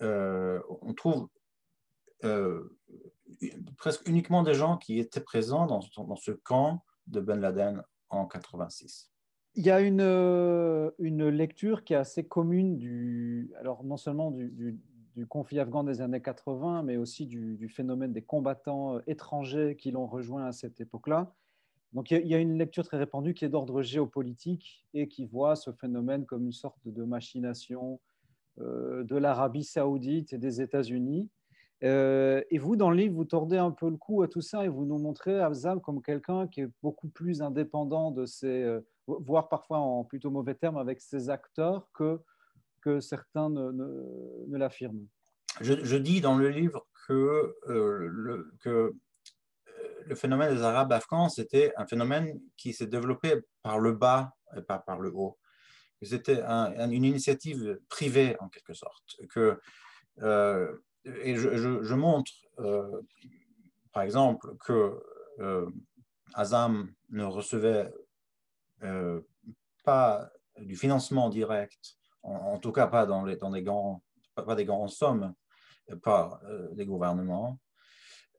on 0.00 0.94
trouve 0.94 1.28
euh, 2.24 2.76
presque 3.78 4.06
uniquement 4.08 4.42
des 4.42 4.54
gens 4.54 4.76
qui 4.76 4.98
étaient 4.98 5.20
présents 5.20 5.66
dans, 5.66 5.80
ce 6.16 6.32
camp 6.32 6.84
de 7.06 7.20
Ben 7.20 7.40
Laden 7.40 7.82
en 8.10 8.26
86. 8.26 9.10
Il 9.54 9.64
y 9.64 9.70
a 9.70 9.80
une, 9.80 10.00
euh, 10.00 10.90
une 10.98 11.28
lecture 11.28 11.84
qui 11.84 11.94
est 11.94 11.96
assez 11.96 12.26
commune 12.26 12.76
du, 12.76 13.52
alors 13.58 13.84
non 13.84 13.96
seulement 13.96 14.30
du, 14.30 14.78
conflit 15.26 15.60
afghan 15.60 15.84
des 15.84 16.00
années 16.00 16.20
80, 16.20 16.82
mais 16.82 16.96
aussi 16.96 17.26
du, 17.26 17.68
phénomène 17.68 18.12
des 18.12 18.22
combattants 18.22 18.96
euh, 18.96 19.00
étrangers 19.06 19.76
qui 19.76 19.90
l'ont 19.90 20.06
rejoint 20.06 20.46
à 20.46 20.52
cette 20.52 20.80
époque-là. 20.80 21.32
Donc 21.92 22.12
il 22.12 22.26
y 22.26 22.34
a 22.34 22.38
une 22.38 22.56
lecture 22.56 22.84
très 22.84 22.98
répandue 22.98 23.34
qui 23.34 23.44
est 23.44 23.48
d'ordre 23.48 23.82
géopolitique 23.82 24.86
et 24.94 25.08
qui 25.08 25.26
voit 25.26 25.56
ce 25.56 25.72
phénomène 25.72 26.24
comme 26.24 26.44
une 26.44 26.52
sorte 26.52 26.86
de 26.86 27.02
machination 27.02 28.00
de 28.58 29.16
l'Arabie 29.16 29.64
saoudite 29.64 30.32
et 30.34 30.38
des 30.38 30.60
États-Unis 30.60 31.30
euh, 31.82 32.42
et 32.50 32.58
vous, 32.58 32.76
dans 32.76 32.90
le 32.90 32.96
livre, 32.96 33.14
vous 33.14 33.24
tordez 33.24 33.56
un 33.56 33.70
peu 33.70 33.88
le 33.88 33.96
cou 33.96 34.22
à 34.22 34.28
tout 34.28 34.42
ça 34.42 34.64
et 34.64 34.68
vous 34.68 34.84
nous 34.84 34.98
montrez 34.98 35.40
Abzam 35.40 35.80
comme 35.80 36.02
quelqu'un 36.02 36.46
qui 36.46 36.62
est 36.62 36.70
beaucoup 36.82 37.08
plus 37.08 37.40
indépendant 37.40 38.10
de 38.10 38.26
ses, 38.26 38.62
euh, 38.62 38.80
voire 39.06 39.48
parfois 39.48 39.78
en 39.78 40.04
plutôt 40.04 40.30
mauvais 40.30 40.54
termes, 40.54 40.76
avec 40.76 41.00
ses 41.00 41.30
acteurs 41.30 41.88
que, 41.94 42.20
que 42.82 43.00
certains 43.00 43.50
ne, 43.50 44.56
l'affirment. 44.56 45.06
Je, 45.60 45.96
dis 45.96 46.20
dans 46.20 46.36
le 46.36 46.48
livre 46.48 46.86
que, 47.06 47.56
euh, 47.68 48.06
le, 48.08 48.52
que 48.60 48.94
le 50.06 50.14
phénomène 50.14 50.54
des 50.54 50.62
Arabes 50.62 50.92
afghans, 50.92 51.28
c'était 51.28 51.72
un 51.76 51.86
phénomène 51.86 52.40
qui 52.56 52.72
s'est 52.72 52.86
développé 52.86 53.40
par 53.62 53.78
le 53.78 53.92
bas 53.92 54.34
et 54.56 54.62
pas 54.62 54.78
par 54.78 55.00
le 55.00 55.10
haut. 55.12 55.38
C'était 56.02 56.40
une 56.42 57.04
initiative 57.04 57.78
privée 57.90 58.36
en 58.40 58.48
quelque 58.48 58.72
sorte. 58.72 59.20
Que 59.28 59.60
et 61.04 61.36
je, 61.36 61.94
montre, 61.94 62.32
euh, 62.58 63.00
par 63.92 64.02
exemple, 64.02 64.54
que 64.64 65.02
euh, 65.38 65.70
Azam 66.34 66.92
ne 67.10 67.24
recevait 67.24 67.92
euh, 68.82 69.20
pas 69.84 70.30
du 70.58 70.76
financement 70.76 71.30
direct, 71.30 71.96
en, 72.22 72.58
tout 72.58 72.72
cas 72.72 72.86
pas 72.86 73.06
dans, 73.06 73.24
des, 73.24 73.62
grands, 73.62 74.02
pas, 74.34 74.54
des 74.54 74.64
grandes 74.64 74.90
sommes 74.90 75.34
par 76.02 76.40
les 76.74 76.86
gouvernements. 76.86 77.58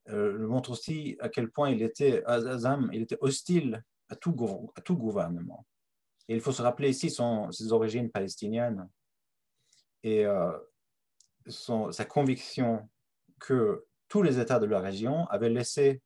je 0.07 0.45
montre 0.45 0.71
aussi 0.71 1.17
à 1.19 1.29
quel 1.29 1.51
point 1.51 1.69
il 1.69 1.81
était, 1.81 2.23
Azam, 2.25 2.89
il 2.93 3.01
était 3.01 3.17
hostile 3.21 3.83
à 4.09 4.15
tout, 4.15 4.71
à 4.75 4.93
gouvernement. 4.93 5.65
Et 6.27 6.35
il 6.35 6.41
faut 6.41 6.51
se 6.51 6.61
rappeler 6.61 6.89
ici 6.89 7.09
ses 7.09 7.71
origines 7.73 8.09
palestiniennes. 8.09 8.89
Et 10.03 10.25
sa 11.47 12.05
conviction 12.05 12.89
que 13.39 13.85
tous 14.07 14.21
les 14.21 14.39
États 14.39 14.59
de 14.59 14.65
la 14.65 14.79
région 14.79 15.25
avaient 15.27 15.49
laissé 15.49 16.01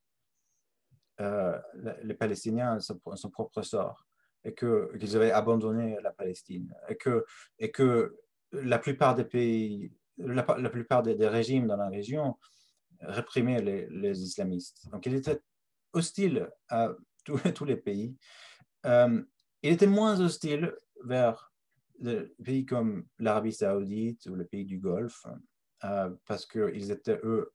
euh, 1.20 1.58
les 2.02 2.14
Palestiniens 2.14 2.78
son, 2.78 3.00
son, 3.14 3.30
propre 3.30 3.62
sort 3.62 4.05
et 4.46 4.54
qu'ils 4.54 5.16
avaient 5.16 5.32
abandonné 5.32 5.98
la 6.02 6.12
Palestine 6.12 6.72
et 6.88 6.96
que, 6.96 7.24
et 7.58 7.72
que 7.72 8.16
la 8.52 8.78
plupart 8.78 9.16
des 9.16 9.24
pays, 9.24 9.92
la, 10.18 10.42
plupart 10.70 11.02
des, 11.02 11.28
régimes 11.28 11.66
dans 11.66 11.76
la 11.76 11.88
région 11.88 12.38
réprimaient 13.00 13.60
les, 13.60 14.22
islamistes. 14.22 14.88
Donc 14.90 15.04
il 15.06 15.14
était 15.14 15.40
hostile 15.92 16.48
à 16.68 16.94
tous, 17.24 17.64
les 17.64 17.76
pays. 17.76 18.16
Euh, 18.86 19.20
il 19.62 19.72
était 19.72 19.88
moins 19.88 20.20
hostile 20.20 20.72
vers 21.04 21.52
des 21.98 22.32
pays 22.44 22.64
comme 22.64 23.06
l'Arabie 23.18 23.52
saoudite 23.52 24.26
ou 24.26 24.36
les 24.36 24.44
pays 24.44 24.64
du 24.64 24.78
Golfe, 24.78 25.26
euh, 25.82 26.10
parce 26.24 26.46
qu'ils 26.46 26.92
étaient, 26.92 27.18
eux, 27.24 27.50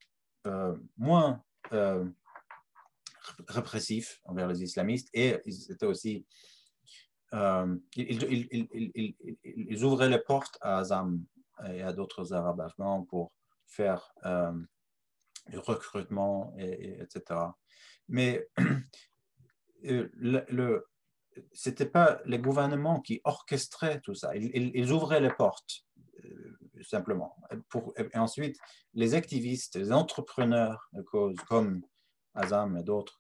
euh, 0.46 0.76
moins 0.98 1.42
euh, 1.72 2.06
répressifs 3.48 4.20
envers 4.26 4.48
les 4.48 4.62
islamistes 4.62 5.10
et 5.14 5.38
ils 5.46 5.72
étaient 5.72 5.86
aussi. 5.86 6.26
Ils, 7.34 9.16
ils, 9.44 9.84
ouvraient 9.84 10.10
les 10.10 10.20
portes 10.20 10.58
à 10.62 10.80
Azam 10.80 11.24
et 11.70 11.82
à 11.82 11.94
d'autres 11.94 12.34
Arabes 12.34 12.62
afghans 12.62 13.04
pour 13.04 13.32
faire 13.68 14.14
du 15.48 15.58
recrutement, 15.58 16.54
et, 16.58 17.02
etc. 17.02 17.40
Mais 18.10 18.48
le, 19.84 20.44
le 20.50 20.86
c'était 21.54 21.86
pas 21.86 22.22
les 22.26 22.40
gouvernements 22.40 23.00
qui 23.00 23.22
orchestraient 23.24 24.02
tout 24.02 24.16
ça. 24.16 24.36
Ils, 24.36 24.92
ouvraient 24.92 25.22
les 25.22 25.32
portes, 25.32 25.86
euh, 26.24 26.58
simplement. 26.82 27.38
Et 27.98 28.18
ensuite, 28.18 28.58
les 28.94 29.14
activistes, 29.14 29.76
les 29.76 29.92
entrepreneurs 29.92 30.90
de 30.94 31.02
cause, 31.02 31.38
comme 31.48 31.84
Azam 32.34 32.78
et 32.78 32.84
d'autres, 32.84 33.20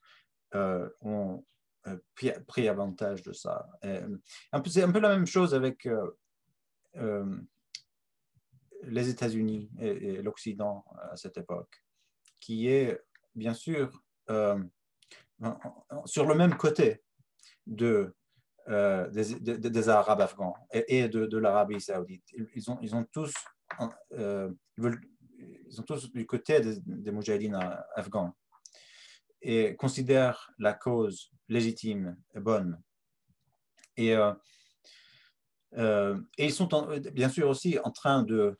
euh, 0.55 0.89
ont 1.01 1.45
euh, 1.87 1.97
pris, 2.47 2.67
avantage 2.67 3.21
de 3.23 3.33
ça. 3.33 3.67
C'est 3.81 4.83
un 4.83 4.91
peu 4.91 4.99
la 4.99 5.09
même 5.09 5.27
chose 5.27 5.53
avec 5.55 5.87
les 8.83 9.09
États-Unis 9.09 9.71
et, 9.79 10.21
l'Occident 10.21 10.85
à 11.11 11.15
cette 11.15 11.37
époque, 11.37 11.83
qui 12.39 12.67
est 12.67 12.99
bien 13.35 13.53
sûr 13.53 14.03
sur 16.05 16.25
le 16.25 16.35
même 16.35 16.55
côté 16.55 17.01
de, 17.65 18.13
euh, 18.69 19.09
des, 19.09 19.89
Arabes 19.89 20.21
afghans 20.21 20.55
et, 20.71 21.07
de, 21.07 21.37
l'Arabie 21.37 21.81
saoudite. 21.81 22.23
Ils 22.55 22.69
ont, 22.69 22.77
ils 22.81 22.95
ont 22.95 23.03
tous, 23.05 23.33
euh, 24.13 24.51
ils, 24.77 25.73
sont 25.73 25.83
tous 25.83 26.11
du 26.11 26.25
côté 26.25 26.61
des, 26.61 26.79
des 26.85 27.51
afghans 27.95 28.35
et 29.41 29.75
considèrent 29.75 30.51
la 30.59 30.73
cause 30.73 31.31
légitime 31.51 32.17
bonne. 32.35 32.81
Et, 33.97 34.15
euh, 34.15 34.33
et 36.37 36.45
ils 36.45 36.53
sont 36.53 36.69
bien 37.13 37.29
sûr 37.29 37.49
aussi 37.49 37.77
en 37.83 37.91
train 37.91 38.23
de, 38.23 38.57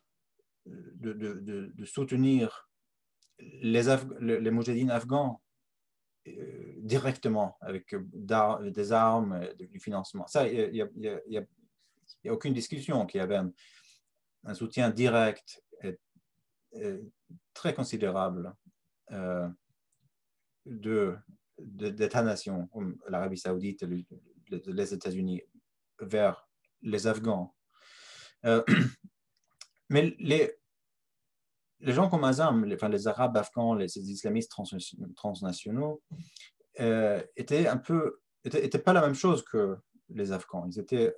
soutenir 1.85 2.69
les, 3.39 4.51
mujahidines 4.51 4.91
afghans 4.91 5.41
euh, 6.27 6.73
directement 6.77 7.57
avec 7.61 7.95
des 8.13 8.91
armes, 8.91 9.47
du 9.57 9.79
financement. 9.79 10.27
Ça, 10.27 10.47
il 10.47 10.71
n'y 10.71 11.37
a, 11.37 11.45
aucune 12.29 12.53
discussion 12.53 13.05
qu'il 13.05 13.19
y 13.19 13.21
avait 13.21 13.39
un, 14.43 14.53
soutien 14.53 14.89
direct 14.89 15.63
et, 15.81 15.97
très 17.53 17.73
considérable 17.73 18.53
euh, 19.11 19.47
de, 20.65 21.17
d'États-nations 21.65 22.69
l'Arabie 23.07 23.37
saoudite 23.37 23.83
les 24.49 24.93
États-Unis 24.93 25.41
vers 25.99 26.47
les 26.81 27.07
Afghans. 27.07 27.55
Euh, 28.45 28.63
mais 29.89 30.15
les, 30.19 30.51
les 31.79 31.93
gens 31.93 32.09
comme 32.09 32.23
Azam, 32.23 32.65
les, 32.65 32.75
enfin, 32.75 32.89
les 32.89 33.07
Arabes 33.07 33.37
afghans, 33.37 33.75
les, 33.75 33.97
islamistes 33.97 34.51
transnationaux, 35.15 36.01
euh, 36.79 37.21
étaient 37.35 37.67
un 37.67 37.77
peu, 37.77 38.21
étaient, 38.43 38.79
pas 38.79 38.93
la 38.93 39.01
même 39.01 39.15
chose 39.15 39.43
que 39.43 39.77
les 40.09 40.31
Afghans. 40.31 40.65
Ils 40.67 40.79
étaient 40.79 41.15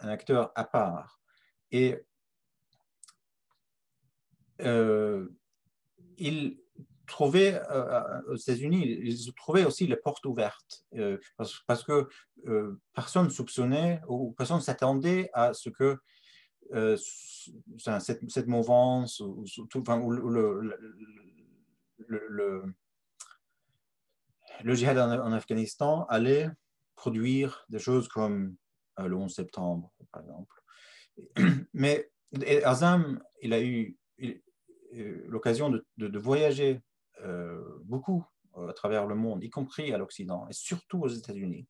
un 0.00 0.08
acteur 0.08 0.52
à 0.54 0.64
part. 0.64 1.20
Et 1.70 2.04
euh, 4.60 5.28
ils 6.18 6.62
trouvaient 7.06 7.60
euh, 7.70 8.20
aux 8.28 8.36
États-Unis, 8.36 8.86
ils 8.86 9.34
trouvaient 9.34 9.64
aussi 9.64 9.86
les 9.86 9.96
portes 9.96 10.24
ouvertes 10.24 10.84
parce, 11.66 11.84
que 11.84 12.08
personne 12.94 13.30
soupçonnait 13.30 14.00
ou 14.08 14.32
personne 14.32 14.60
s'attendait 14.60 15.30
à 15.32 15.52
ce 15.54 15.68
que 15.70 15.98
cette, 17.78 18.30
cette, 18.30 18.46
mouvance 18.46 19.20
ou, 19.20 19.44
tout, 19.68 19.80
enfin, 19.80 20.00
le, 20.08 20.60
le, 22.06 22.74
le, 24.62 24.74
djihad 24.74 24.98
en, 24.98 25.32
Afghanistan 25.32 26.06
allait 26.08 26.48
produire 26.94 27.64
des 27.68 27.78
choses 27.78 28.08
comme 28.08 28.56
le 28.98 29.14
11 29.14 29.34
septembre, 29.34 29.92
par 30.12 30.22
exemple. 30.22 30.62
Mais 31.74 32.10
Azam, 32.64 33.22
il 33.42 33.52
a 33.52 33.62
eu 33.62 33.98
l'occasion 35.26 35.70
de, 35.70 35.84
de, 35.96 36.18
voyager 36.18 36.80
beaucoup 37.84 38.24
à 38.56 38.72
travers 38.72 39.06
le 39.06 39.14
monde, 39.14 39.42
y 39.42 39.50
compris 39.50 39.92
à 39.92 39.98
l'Occident, 39.98 40.46
et 40.48 40.52
surtout 40.52 41.00
aux 41.02 41.08
États-Unis. 41.08 41.66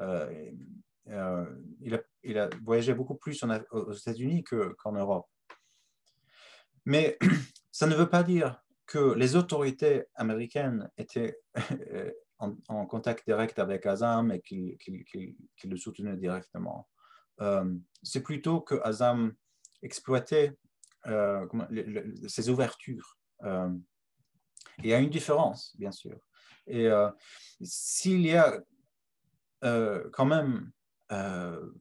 Euh, 0.00 0.50
euh, 1.08 1.46
il, 2.22 2.38
a, 2.38 2.48
voyagé 2.64 2.94
beaucoup 2.94 3.14
plus 3.14 3.44
aux 3.70 3.92
États-Unis 3.92 4.44
qu'en 4.44 4.92
Europe. 4.92 5.26
Mais 6.84 7.18
ça 7.72 7.86
ne 7.86 7.94
veut 7.94 8.08
pas 8.08 8.22
dire 8.22 8.62
que 8.86 9.14
les 9.14 9.36
autorités 9.36 10.04
américaines 10.14 10.90
étaient 10.96 11.38
euh, 11.92 12.10
en, 12.38 12.86
contact 12.86 13.26
direct 13.26 13.58
avec 13.58 13.86
Azam 13.86 14.30
et 14.30 14.40
qu'ils 14.40 15.36
le 15.64 15.76
soutenaient 15.76 16.16
directement. 16.16 16.88
C'est 18.02 18.22
plutôt 18.22 18.60
que 18.60 18.76
Azam 18.82 19.34
exploitait 19.82 20.56
ses 22.26 22.48
ouvertures. 22.48 23.18
Il 24.78 24.86
y 24.86 24.94
a 24.94 24.98
une 24.98 25.10
différence, 25.10 25.74
bien 25.76 25.92
sûr. 25.92 26.18
Et 26.66 26.88
s'il 27.62 28.22
y 28.22 28.34
a 28.34 28.60
euh, 29.64 30.08
quand 30.12 30.26
même 30.26 30.70
euh, 31.12 31.72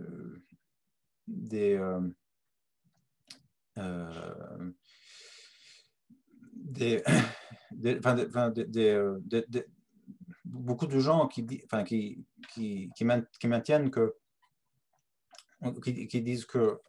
euh, 0.00 0.42
des, 1.26 1.80
des, 7.72 8.00
beaucoup 10.44 10.86
de 10.86 10.98
gens 10.98 11.28
qui, 11.28 11.62
enfin, 11.64 11.84
qui, 11.84 12.26
qui, 12.52 12.90
qui, 12.96 13.46
maintiennent 13.46 13.90
que 13.90 14.14
qui, 15.82 16.22
disent 16.22 16.44
que 16.44 16.80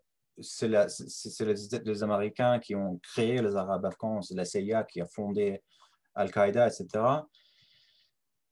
c'est 0.42 0.68
les, 0.68 2.04
Américains 2.04 2.60
qui 2.60 2.76
ont 2.76 3.00
créé 3.00 3.42
les 3.42 3.56
Arabes 3.56 3.86
afghans, 3.86 4.22
c'est 4.22 4.36
la 4.36 4.46
CIA 4.46 4.84
qui 4.84 5.02
a 5.02 5.06
fondé 5.06 5.62
Al-Qaïda, 6.16 6.68
etc 6.68 7.22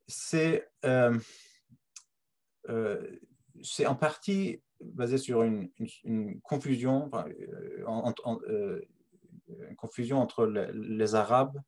c'est 0.08 0.70
euh, 0.86 1.18
euh, 2.70 3.20
en 3.86 3.96
partie 3.96 4.62
basé 4.82 5.18
sur 5.18 5.44
une, 5.44 5.70
confusion, 6.42 7.10
euh, 7.14 8.82
une 9.48 9.76
confusion 9.78 10.20
entre 10.20 10.46
les, 10.46 11.16
Arabes 11.16 11.62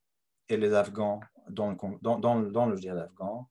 et 0.50 0.58
les 0.58 0.74
Afghans 0.74 1.22
dans 1.50 1.70
le, 1.70 1.78
dans, 2.02 2.20
dans, 2.20 2.42
dans 2.42 2.66
le 2.66 2.78
afghan. 2.90 3.50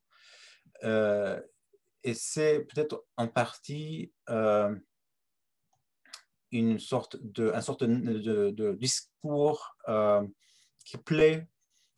et 2.02 2.14
c'est 2.14 2.60
peut-être 2.60 3.06
en 3.16 3.28
partie 3.28 4.12
une 6.58 6.78
sorte 6.78 7.16
de, 7.20 7.50
un 7.52 7.60
sorte 7.60 7.84
de, 7.84 8.72
discours 8.74 9.76
qui 10.84 10.96
plaît 10.98 11.48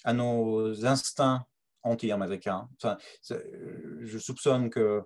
à 0.04 0.12
nos 0.12 0.84
instincts 0.84 1.44
anti-américain. 1.82 2.68
Enfin, 2.76 2.96
je 3.22 4.18
soupçonne 4.18 4.70
que 4.70 5.02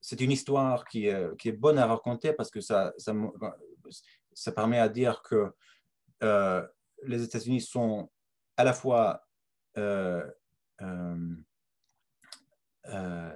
c'est 0.00 0.20
une 0.20 0.30
histoire 0.30 0.86
qui 0.86 1.06
est, 1.06 1.36
qui 1.38 1.48
est, 1.48 1.52
bonne 1.52 1.78
à 1.78 1.86
raconter 1.86 2.32
parce 2.32 2.50
que 2.50 2.60
ça, 2.60 2.92
ça, 2.96 3.14
ça 4.32 4.52
permet 4.52 4.78
à 4.78 4.88
dire 4.88 5.22
que 5.22 5.52
euh, 6.22 6.66
les 7.04 7.22
États-Unis 7.22 7.60
sont 7.60 8.10
à 8.56 8.64
la 8.64 8.72
fois 8.72 9.26
euh, 9.78 10.26
euh, 10.82 11.36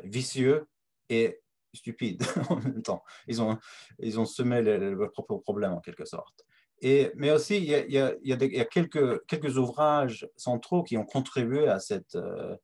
vicieux 0.05 0.67
et 1.09 1.41
stupides 1.75 2.23
en 2.51 2.57
même 2.57 2.83
temps. 2.83 3.03
Ils 3.27 3.43
ont, 3.43 3.59
ils 3.99 4.19
ont 4.21 4.25
semé 4.25 4.63
leurs 4.63 5.13
propres 5.13 5.37
problèmes 5.37 5.73
en 5.73 5.81
quelque 5.81 6.05
sorte. 6.05 6.45
Et, 6.81 7.13
mais 7.17 7.31
aussi, 7.31 7.57
il 7.57 7.65
y 7.65 7.75
a, 7.75 8.15
il 8.23 8.29
y 8.29 8.33
a, 8.61 8.65
quelques, 8.65 9.25
quelques, 9.27 9.57
ouvrages 9.57 10.29
centraux 10.37 10.83
qui 10.83 10.97
ont 10.97 11.05
contribué 11.05 11.69
à 11.69 11.79
cette 11.79 12.15
euh, 12.17 12.57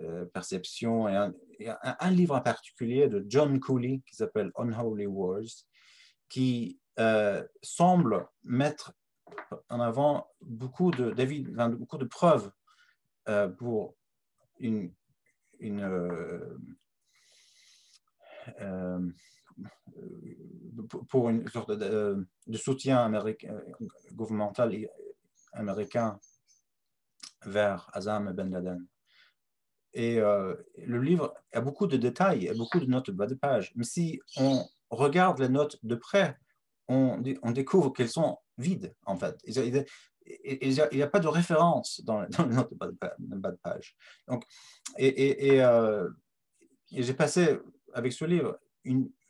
euh, 0.00 0.26
perception. 0.26 1.08
Et 1.08 1.32
un, 1.68 2.10
livre 2.10 2.36
en 2.36 2.40
particulier 2.40 3.08
de 3.08 3.24
John 3.26 3.58
Cooley 3.58 4.02
qui 4.06 4.14
s'appelle 4.14 4.52
Unholy 4.56 5.06
Wars, 5.06 5.64
qui 6.28 6.78
euh, 7.00 7.42
semble 7.62 8.28
mettre 8.44 8.92
en 9.70 9.80
avant 9.80 10.28
beaucoup 10.40 10.90
de, 10.90 11.10
beaucoup 11.74 11.98
de 11.98 12.04
preuves 12.04 12.50
pour 13.58 13.94
une 14.58 14.92
pour 21.08 21.28
une 21.28 21.48
sorte 21.48 21.72
de, 21.72 22.26
soutien 22.54 22.98
américain, 22.98 23.60
gouvernemental 24.12 24.74
américain 25.52 26.18
vers 27.44 27.88
Azam 27.92 28.28
et 28.28 28.32
Ben 28.32 28.50
Laden. 28.50 28.86
Et 29.94 30.20
euh, 30.20 30.54
le 30.76 31.00
livre 31.00 31.34
a 31.52 31.60
beaucoup 31.60 31.86
de 31.86 31.96
détails, 31.96 32.48
a 32.48 32.54
beaucoup 32.54 32.78
de 32.78 32.86
notes 32.86 33.10
de 33.10 33.16
bas 33.16 33.26
de 33.26 33.34
page. 33.34 33.72
Mais 33.74 33.84
si 33.84 34.20
on 34.36 34.64
regarde 34.90 35.40
les 35.40 35.48
notes 35.48 35.78
de 35.82 35.94
près, 35.94 36.36
on, 36.88 37.18
découvre 37.52 37.90
qu'elles 37.90 38.08
sont 38.08 38.38
vides, 38.56 38.94
en 39.04 39.16
fait. 39.16 39.38
Il 39.44 39.84
n'y 40.92 41.02
a, 41.02 41.06
pas 41.06 41.20
de 41.20 41.28
référence 41.28 42.00
dans, 42.04 42.22
les 42.22 42.28
notes 42.54 42.70
de 42.70 42.76
bas 42.76 43.50
de, 43.50 43.56
page. 43.56 43.96
Donc, 44.26 44.44
et, 44.98 45.62
euh, 45.62 46.08
j'ai 46.90 47.14
passé 47.14 47.58
avec 47.94 48.12
ce 48.12 48.24
livre 48.24 48.58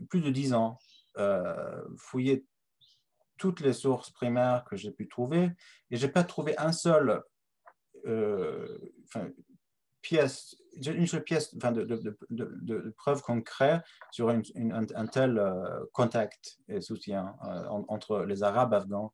plus 0.08 0.20
de 0.20 0.30
dix 0.30 0.52
ans, 0.54 0.78
euh, 1.18 1.82
toutes 3.36 3.60
les 3.60 3.72
sources 3.72 4.10
primaires 4.10 4.64
que 4.64 4.76
j'ai 4.76 4.90
pu 4.90 5.08
trouver, 5.08 5.50
et 5.90 5.96
je 5.96 6.06
n'ai 6.06 6.12
pas 6.12 6.24
trouvé 6.24 6.56
un 6.58 6.72
seul, 6.72 7.22
euh, 8.06 8.78
pièce, 10.02 10.56
une 10.74 11.06
seule 11.06 11.24
pièce 11.24 11.54
de, 11.56 12.94
preuve 12.96 13.22
concrète 13.22 13.82
sur 14.10 14.28
un, 14.30 15.06
tel 15.06 15.38
euh, 15.38 15.84
contact 15.92 16.58
et 16.68 16.80
soutien 16.80 17.36
entre 17.88 18.24
les 18.24 18.42
Arabes 18.42 18.74
afghans 18.74 19.12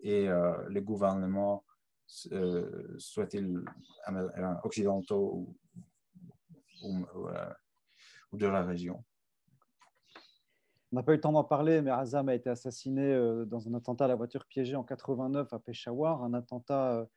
et 0.00 0.28
les 0.68 0.82
gouvernements, 0.82 1.64
soit-ils 2.06 3.62
occidentaux 4.64 5.54
ou 6.82 7.06
de 8.32 8.46
la 8.46 8.62
région. 8.64 9.04
On 10.92 10.96
n'a 10.96 11.02
pas 11.02 11.12
eu 11.12 11.16
le 11.16 11.20
temps 11.22 11.32
d'en 11.32 11.44
parler, 11.44 11.80
mais 11.80 11.90
Azam 11.90 12.28
a 12.28 12.34
été 12.34 12.50
assassiné 12.50 13.02
euh, 13.02 13.46
dans 13.46 13.66
un 13.66 13.74
attentat 13.74 14.04
à 14.04 14.08
la 14.08 14.14
voiture 14.14 14.44
piégée 14.44 14.76
en 14.76 14.84
89 14.84 15.50
à 15.52 15.58
Peshawar, 15.58 16.22
un 16.22 16.34
attentat 16.34 17.08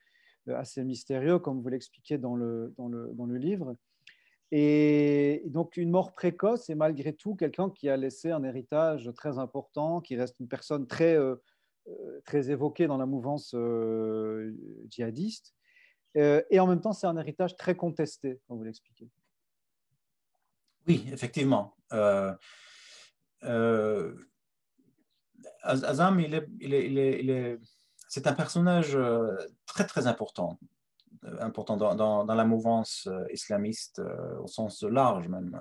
euh, 0.47 0.55
assez 0.55 0.83
mystérieux, 0.85 1.39
comme 1.39 1.61
vous 1.61 1.67
l'expliquez 1.67 2.17
dans 2.17 2.35
le, 2.35 2.73
dans, 2.77 2.87
le, 2.87 3.11
dans 3.13 3.25
le 3.25 3.35
livre. 3.35 3.75
Et 4.51 5.43
donc 5.47 5.75
une 5.75 5.89
mort 5.89 6.13
précoce 6.13 6.69
et 6.69 6.75
malgré 6.75 7.11
tout 7.11 7.35
quelqu'un 7.35 7.69
qui 7.69 7.89
a 7.89 7.97
laissé 7.97 8.31
un 8.31 8.43
héritage 8.43 9.11
très 9.13 9.39
important, 9.39 9.99
qui 9.99 10.15
reste 10.15 10.39
une 10.39 10.47
personne 10.47 10.87
très, 10.87 11.17
euh, 11.17 11.35
très 12.23 12.51
évoquée 12.51 12.87
dans 12.87 12.97
la 12.97 13.05
mouvance 13.05 13.53
djihadiste. 14.89 15.53
et 16.15 16.59
en 16.59 16.67
même 16.67 16.79
temps, 16.79 16.93
c'est 16.93 17.07
un 17.07 17.17
héritage 17.17 17.57
très 17.57 17.75
contesté, 17.75 18.39
comme 18.47 18.57
vous 18.57 18.63
l'expliquez. 18.63 19.09
Oui, 20.87 21.07
effectivement. 21.11 21.75
Euh, 23.43 24.13
Azam, 25.63 26.23
c'est 28.07 28.27
un 28.27 28.33
personnage 28.33 28.95
euh, 28.95 29.35
très 29.65 29.85
très 29.85 30.07
important, 30.07 30.59
euh, 31.25 31.37
important 31.39 31.77
dans, 31.77 32.25
la 32.25 32.45
mouvance 32.45 33.09
islamiste 33.31 34.01
au 34.39 34.47
sens 34.47 34.83
large 34.83 35.27
même. 35.27 35.59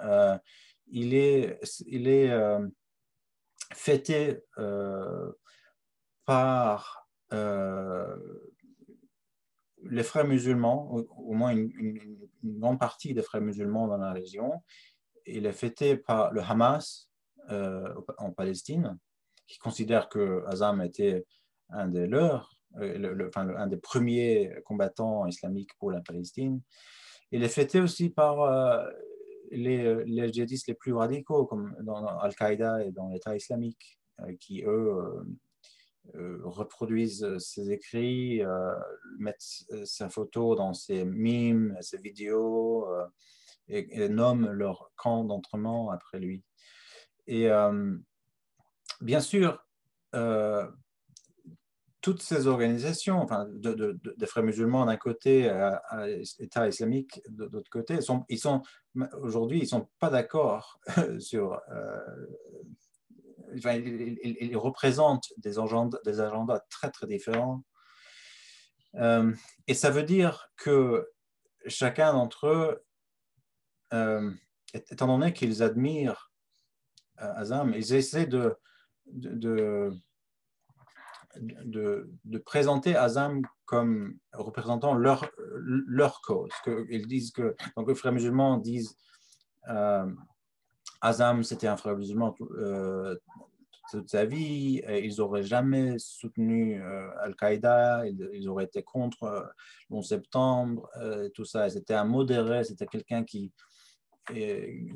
il 0.89 1.15
est, 1.15 1.59
il 1.87 2.09
est 2.09 2.31
fêté 3.73 4.41
par 6.25 7.09
les 9.91 10.03
frères 10.03 10.27
musulmans, 10.27 10.93
au, 10.93 11.33
moins 11.35 11.55
une, 11.55 12.19
grande 12.43 12.79
partie 12.79 13.15
des 13.15 13.23
frères 13.23 13.41
musulmans 13.41 13.89
dans 13.89 13.99
la 13.99 14.13
région. 14.13 14.63
Il 15.27 15.47
est 15.47 15.53
fêté 15.53 15.97
par 15.97 16.33
le 16.33 16.41
Hamas, 16.41 17.09
euh, 17.51 17.95
en 18.17 18.31
Palestine, 18.31 18.99
qui 19.47 19.59
considèrent 19.59 20.09
que 20.09 20.43
Azam 20.47 20.81
était 20.81 21.27
un 21.69 21.89
des 21.89 22.07
leurs, 22.07 22.57
euh, 22.81 23.29
enfin, 23.29 23.47
un 23.51 23.67
des 23.67 23.77
premiers 23.77 24.51
combattants 24.65 25.27
islamiques 25.27 25.77
pour 25.79 25.91
la 25.91 26.01
Palestine. 26.01 26.63
Il 27.33 27.43
est 27.43 27.49
fêté 27.49 27.81
aussi 27.81 28.09
par 28.09 28.41
euh, 28.41 28.91
les, 29.51 30.07
les, 30.07 30.33
djihadistes 30.33 30.69
les 30.69 30.75
plus 30.75 30.95
radicaux, 30.95 31.45
comme 31.45 31.77
dans 31.83 32.07
Al-Qaïda 32.07 32.83
et 32.83 32.93
dans 32.93 33.09
l'État 33.11 33.37
islamique, 33.37 33.99
qui, 34.41 34.63
eux, 34.65 35.27
reproduisent 36.15 37.37
ses 37.39 37.73
écrits, 37.73 38.43
mettent 39.19 39.67
sa 39.85 40.09
photo 40.09 40.55
dans 40.55 40.73
ses 40.73 41.05
mimes, 41.05 41.77
ses 41.81 41.99
vidéos 41.99 42.87
et, 43.69 44.09
nomment 44.09 44.51
leur 44.51 44.91
camp 44.97 45.25
d'entraînement 45.25 45.91
après 45.91 46.19
lui. 46.19 46.45
Et 47.27 47.49
bien 49.01 49.21
sûr, 49.21 49.65
toutes 52.05 52.21
ces 52.21 52.47
organisations, 52.49 53.19
enfin, 53.23 53.47
de, 53.49 53.73
de, 53.73 54.27
frères 54.27 54.45
musulmans 54.45 54.85
d'un 54.85 54.99
côté, 54.99 55.49
à, 55.49 55.83
État 56.39 56.69
islamique 56.69 57.23
de, 57.31 57.47
l'autre 57.47 57.71
côté, 57.71 58.03
sont, 58.03 58.27
ils 58.29 58.39
sont 58.39 58.61
aujourd'hui, 59.23 59.61
ils 59.61 59.63
ne 59.63 59.69
sont 59.69 59.89
pas 59.99 60.11
d'accord 60.11 60.79
sur. 61.19 61.59
Euh, 61.73 62.27
ils, 63.55 64.57
représentent 64.57 65.33
des 65.39 65.59
agendas, 65.59 65.99
des 66.05 66.21
agendas 66.21 66.61
très 66.69 66.91
très 66.91 67.07
différents. 67.07 67.63
Euh, 68.97 69.33
et 69.67 69.73
ça 69.73 69.91
veut 69.91 70.03
dire 70.03 70.49
que 70.59 71.09
chacun 71.67 72.13
d'entre 72.13 72.49
eux, 72.49 72.69
euh, 72.69 72.81
étant 73.93 75.07
donné 75.07 75.33
qu'ils 75.33 75.63
admirent 75.63 76.33
Azam, 77.17 77.73
ils 77.75 77.95
essaient 77.95 78.27
de, 78.27 78.57
de 79.07 79.93
de, 81.41 82.11
de, 82.25 82.39
présenter 82.39 82.97
Azam 82.97 83.43
comme 83.65 84.19
représentant 84.33 84.95
leur, 84.95 85.31
leur 85.57 86.21
cause. 86.21 86.53
Que, 86.65 86.87
disent 87.07 87.33
que, 87.33 87.57
donc 87.77 87.89
les 87.89 87.95
frères 87.95 88.13
musulmans 88.13 88.59
disent 88.59 88.97
euh, 89.69 90.07
Azam 91.01 91.43
c'était 91.43 91.67
un 91.67 91.77
frère 91.77 91.97
musulman 91.97 92.35
euh, 92.41 93.17
toute 93.91 94.09
sa 94.09 94.25
vie, 94.25 94.83
ils 94.89 95.17
n'auraient 95.19 95.43
jamais 95.43 95.99
soutenu 95.99 96.83
euh, 96.83 97.09
Al-Qaïda, 97.21 98.07
ils, 98.07 98.49
auraient 98.49 98.65
été 98.65 98.83
contre 98.83 99.25
euh, 99.25 99.43
le 99.91 99.97
11 99.97 100.09
septembre, 100.09 100.91
tout 101.35 101.45
ça. 101.45 101.69
C'était 101.69 101.95
un 101.95 102.05
modéré, 102.05 102.65
c'était 102.65 102.87
quelqu'un 102.87 103.25
qui, 103.25 103.53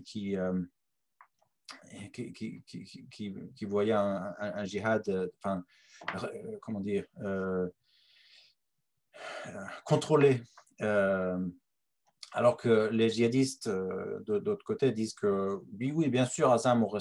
qui 0.04 0.36
qui, 2.12 2.62
qui, 2.66 3.34
qui, 3.54 3.64
voyait 3.66 3.92
un, 3.92 4.34
un, 4.38 4.64
djihad, 4.64 5.02
enfin, 5.36 5.62
euh, 6.24 6.58
comment 6.62 6.80
dire, 6.80 7.04
euh, 7.22 7.68
euh, 9.46 9.64
contrôlé. 9.84 10.42
Alors 12.32 12.56
que 12.56 12.88
les 12.92 13.08
djihadistes 13.08 13.68
de 13.68 14.38
d'autre 14.38 14.64
côté 14.64 14.92
disent 14.92 15.14
que 15.14 15.60
oui, 15.78 15.92
oui, 15.94 16.08
bien 16.08 16.26
sûr, 16.26 16.52
Azam 16.52 16.82
aurait, 16.84 17.00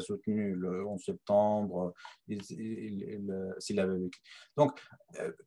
soutenu 0.00 0.54
le 0.54 0.86
11 0.86 1.02
septembre 1.02 1.92
s'il 2.40 3.80
avait 3.80 3.98
vécu. 3.98 4.20
Donc, 4.56 4.80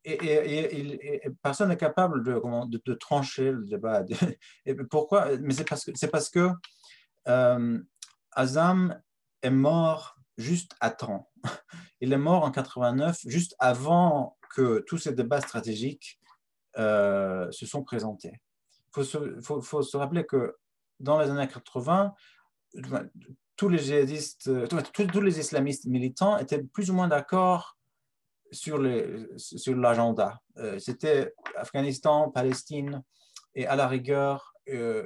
et, 0.04 1.20
personne 1.42 1.70
n'est 1.70 1.76
capable 1.76 2.22
de, 2.22 2.94
trancher 2.94 3.52
le 3.52 3.66
débat. 3.66 4.04
Pourquoi 4.90 5.36
Mais 5.38 5.54
c'est 5.54 6.10
parce 6.10 6.30
que, 6.30 6.50
Azam 8.32 9.02
est 9.42 9.50
mort 9.50 10.16
juste 10.36 10.72
à 10.80 10.90
temps. 10.90 11.30
Il 12.00 12.12
est 12.12 12.18
mort 12.18 12.44
en 12.44 12.50
89, 12.50 13.20
juste 13.26 13.56
avant 13.58 14.36
que 14.54 14.84
tous 14.86 14.98
ces 14.98 15.12
débats 15.12 15.40
stratégiques 15.40 16.20
euh, 16.78 17.50
se 17.50 17.66
sont 17.66 17.82
présentés. 17.82 18.40
Il 18.96 19.42
faut, 19.42 19.82
se, 19.82 19.96
rappeler 19.96 20.24
que 20.24 20.56
dans 21.00 21.20
les 21.20 21.30
années 21.30 21.48
80, 21.48 22.14
tous 23.56 23.68
les 23.68 23.78
djihadistes, 23.78 24.50
tous, 24.68 25.20
les 25.20 25.38
islamistes 25.38 25.86
militants 25.86 26.38
étaient 26.38 26.62
plus 26.62 26.90
ou 26.90 26.94
moins 26.94 27.08
d'accord 27.08 27.78
sur 28.52 28.78
l'agenda. 28.78 30.40
Euh, 30.58 30.78
C'était 30.78 31.34
Afghanistan, 31.56 32.30
Palestine 32.30 33.02
et 33.54 33.66
à 33.66 33.76
la 33.76 33.88
rigueur 33.88 34.54
euh, 34.68 35.04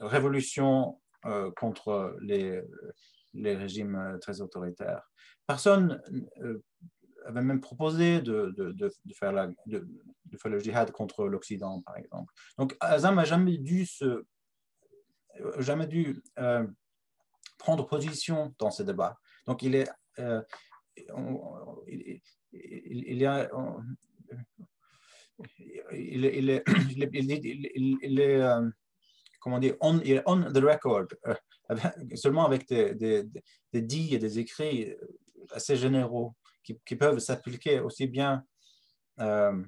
révolution 0.00 1.00
contre 1.56 2.16
les, 2.20 2.62
les 3.34 3.54
régimes 3.54 3.96
euh, 3.96 4.18
très 4.18 4.40
autoritaires. 4.40 5.02
Personne 5.46 6.02
euh, 6.42 6.62
avait 7.30 7.42
même 7.42 7.60
proposé 7.60 8.20
de, 8.20 8.54
de, 8.56 8.90
faire 9.14 9.32
la, 9.32 9.48
de, 9.66 9.86
faire 10.36 10.50
le 10.50 10.58
djihad 10.58 10.90
contre 10.90 11.26
l'Occident, 11.26 11.80
par 11.82 11.96
exemple. 11.96 12.32
Donc, 12.58 12.76
Azam 12.80 13.16
n'a 13.16 13.24
jamais 13.24 13.58
dû, 13.58 13.86
se, 13.86 14.04
euh, 14.04 14.24
jamais 15.58 15.86
dû 15.86 16.22
prendre 17.58 17.86
position 17.86 18.54
dans 18.58 18.70
ce 18.70 18.82
débat. 18.82 19.18
Donc, 19.46 19.62
il 19.62 19.74
est, 19.74 19.88
il, 20.18 20.44
il, 22.72 23.22
est, 23.22 23.48
il, 25.92 26.50
est, 26.50 26.62
il 28.02 28.20
est, 28.20 28.40
comment 29.40 29.58
dire, 29.58 29.76
on, 29.80 29.98
il 30.00 30.12
est 30.12 30.22
on 30.26 30.40
the 30.52 30.58
record 30.58 31.06
seulement 32.14 32.44
avec 32.44 32.68
des, 32.68 32.94
des, 32.94 33.24
des, 33.72 33.82
dits 33.82 34.14
et 34.14 34.18
des 34.18 34.38
écrits 34.38 34.94
assez 35.52 35.76
généraux 35.76 36.34
qui, 36.62 36.78
qui 36.84 36.96
peuvent 36.96 37.18
s'appliquer 37.18 37.80
aussi 37.80 38.06
bien 38.06 38.44
euh, 39.20 39.62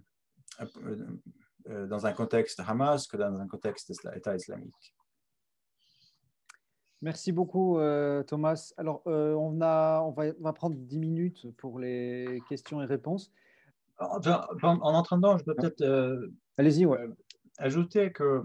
euh, 1.69 1.87
dans 1.87 2.07
un 2.07 2.13
contexte 2.13 2.61
Hamas 2.67 3.07
que 3.07 3.17
dans 3.17 3.39
un 3.39 3.47
contexte 3.47 3.93
État 4.15 4.35
islamique. 4.35 4.95
Merci 7.01 7.33
beaucoup, 7.33 7.79
euh, 7.79 8.23
Thomas. 8.23 8.73
Alors, 8.77 9.03
on, 9.07 9.61
a, 9.61 10.01
on, 10.03 10.13
va, 10.13 10.25
on 10.39 10.43
va 10.43 10.53
prendre 10.53 10.77
10 10.77 10.99
minutes 10.99 11.47
pour 11.57 11.79
les 11.79 12.41
questions 12.49 12.81
et 12.81 12.87
réponses. 12.87 13.33
En, 13.99 14.21
en 14.63 15.01
attendant, 15.01 15.37
je 15.37 15.45
peux 15.45 15.55
peut-être 15.55 16.31
Allez-y, 16.59 16.87
ouais. 16.87 17.09
ajouter 17.59 18.13
que 18.13 18.43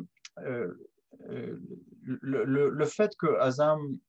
le, 2.03 2.45
le, 2.45 2.85
fait 2.85 3.15
que 3.17 3.37
Azam 3.39 3.99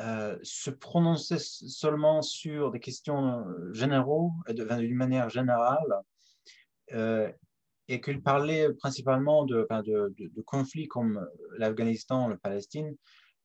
euh, 0.00 0.38
se 0.42 0.70
prononçait 0.70 1.38
seulement 1.38 2.22
sur 2.22 2.70
des 2.70 2.80
questions 2.80 3.44
généraux, 3.72 4.32
d'une 4.48 4.94
manière 4.94 5.30
générale, 5.30 6.02
euh, 6.92 7.30
et 7.88 8.00
qu'il 8.00 8.22
parlait 8.22 8.72
principalement 8.74 9.44
de, 9.44 9.66
conflits 10.46 10.88
comme 10.88 11.26
l'Afghanistan, 11.58 12.28
le 12.28 12.38
Palestine, 12.38 12.96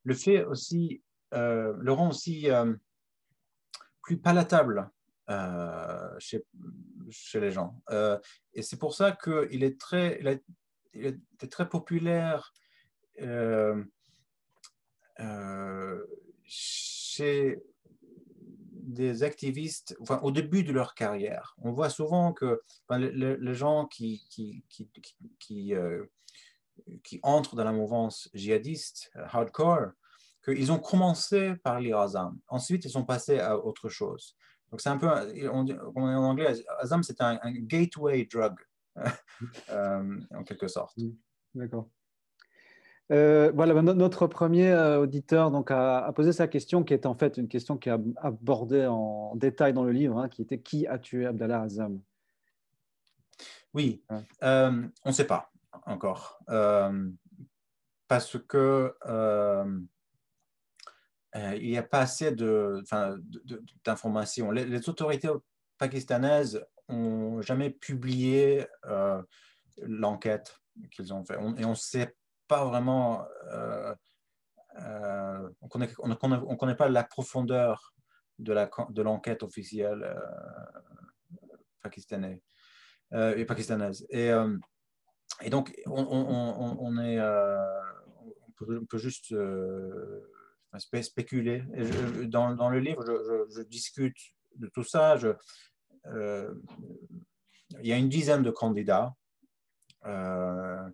le 0.03 0.13
fait 0.13 0.45
aussi, 0.45 1.03
euh, 1.33 1.73
le 1.77 1.91
rend 1.91 2.09
aussi 2.09 2.47
plus 4.01 4.17
palatable 4.17 4.89
chez, 6.19 6.41
les 7.35 7.51
gens. 7.51 7.81
et 8.53 8.61
c'est 8.61 8.79
pour 8.79 8.95
ça 8.95 9.11
qu'il 9.11 9.63
est 9.63 9.79
très, 9.79 10.19
il 10.93 11.05
est 11.05 11.51
très 11.51 11.69
populaire 11.69 12.51
euh, 13.21 13.83
euh, 15.19 16.05
chez 16.49 17.61
des 18.89 19.23
activistes, 19.23 19.95
au 20.23 20.31
début 20.31 20.63
de 20.63 20.71
leur 20.71 20.95
carrière. 20.95 21.55
On 21.59 21.71
voit 21.71 21.89
souvent 21.89 22.33
que 22.33 22.61
les, 22.89 23.53
gens 23.53 23.87
euh, 24.01 26.05
qui, 27.03 27.19
entrent 27.21 27.55
dans 27.55 27.63
la 27.63 27.71
mouvance 27.71 28.29
djihadiste, 28.33 29.11
hardcore, 29.15 29.91
qu'ils 30.43 30.71
ont 30.71 30.79
commencé 30.79 31.55
par 31.63 31.79
l'Irazam. 31.79 32.39
Ensuite, 32.47 32.85
ils 32.85 32.91
sont 32.91 33.05
passés 33.05 33.39
à 33.39 33.57
autre 33.57 33.89
chose. 33.89 34.35
Donc, 34.71 34.81
c'est 34.81 34.89
un 34.89 34.97
peu, 34.97 35.07
on, 35.51 35.67
en 35.95 36.23
anglais, 36.23 36.55
Azam, 36.79 37.03
c'est 37.03 37.21
un, 37.21 37.39
gateway 37.45 38.25
drug, 38.25 38.55
en 39.69 40.43
quelque 40.45 40.67
sorte. 40.67 40.97
D'accord. 41.53 41.89
Euh, 43.11 43.51
voilà, 43.55 43.81
notre 43.81 44.27
premier 44.27 44.69
euh, 44.71 44.99
auditeur 44.99 45.49
donc, 45.49 45.71
a, 45.71 46.11
posé 46.15 46.31
sa 46.31 46.47
question, 46.47 46.83
qui 46.83 46.93
est 46.93 47.07
en 47.07 47.15
fait 47.15 47.37
une 47.37 47.47
question 47.47 47.75
qui 47.77 47.89
est 47.89 47.93
abordée 48.17 48.85
en 48.85 49.35
détail 49.35 49.73
dans 49.73 49.83
le 49.83 49.91
livre, 49.91 50.19
hein, 50.19 50.29
qui 50.29 50.43
était 50.43 50.59
Qui 50.59 50.85
a 50.85 50.99
tué 50.99 51.25
Abdallah 51.25 51.63
Azam 51.63 51.99
Oui, 53.73 54.03
euh, 54.43 54.87
on 55.03 55.09
ne 55.09 55.13
sait 55.13 55.25
pas 55.25 55.51
encore. 55.85 56.39
parce 58.07 58.37
que 58.37 58.93
il 61.35 61.69
n'y 61.69 61.77
a 61.77 61.83
pas 61.83 62.01
assez 62.01 62.35
d'informations. 63.85 64.51
Les, 64.51 64.65
les, 64.65 64.89
autorités 64.89 65.29
pakistanaises 65.79 66.63
n'ont 66.89 67.41
jamais 67.41 67.71
publié 67.71 68.67
l'enquête 69.81 70.59
qu'ils 70.91 71.11
ont 71.11 71.23
fait. 71.25 71.35
et 71.57 71.65
on 71.65 71.71
ne 71.71 71.75
sait 71.75 72.15
pas 72.49 72.65
vraiment, 72.65 73.25
euh, 73.53 73.95
euh, 74.79 75.49
on 75.61 75.69
connaît, 75.69 75.87
ne 75.87 76.15
on 76.43 76.57
connaît, 76.57 76.75
pas 76.75 76.89
la 76.89 77.03
profondeur 77.05 77.93
de 78.39 79.01
l'enquête 79.01 79.43
officielle 79.43 80.03
euh, 80.03 80.19
pakistanaise, 81.81 82.41
et 83.13 83.45
pakistanaise. 83.45 84.05
Et, 84.09 84.31
donc, 85.49 85.73
on, 85.85 86.97
est, 86.97 87.21
on 87.21 88.51
peut, 88.57 88.97
juste 88.97 89.33
spéculer. 91.01 91.63
dans, 92.27 92.69
le 92.69 92.79
livre, 92.79 93.05
je, 93.05 93.61
discute 93.61 94.17
de 94.55 94.67
tout 94.67 94.83
ça. 94.83 95.17
Il 96.05 97.87
y 97.87 97.93
a 97.93 97.97
une 97.97 98.09
dizaine 98.09 98.43
de 98.43 98.51
candidats. 98.51 99.13
Euh, 100.05 100.89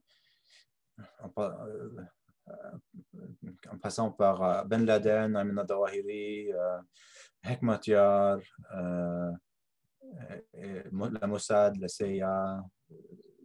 en, 1.22 1.30
passant 3.82 4.12
par 4.12 4.66
Ben 4.66 4.86
Laden, 4.86 5.36
Amina 5.36 5.64
Dawahiri, 5.64 6.52
Hekmatyar, 7.44 8.40
la 10.54 11.28
Mossad, 11.28 11.78
la 11.78 11.88
CIA, 11.88 12.64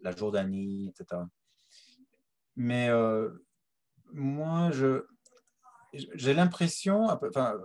la 0.02 0.10
Jordanie, 0.12 0.88
etc. 0.88 1.22
Mais 2.56 2.90
euh, 2.90 3.30
moi, 4.12 4.70
je, 4.70 5.06
j'ai 5.92 6.34
l'impression, 6.34 7.04
enfin, 7.04 7.60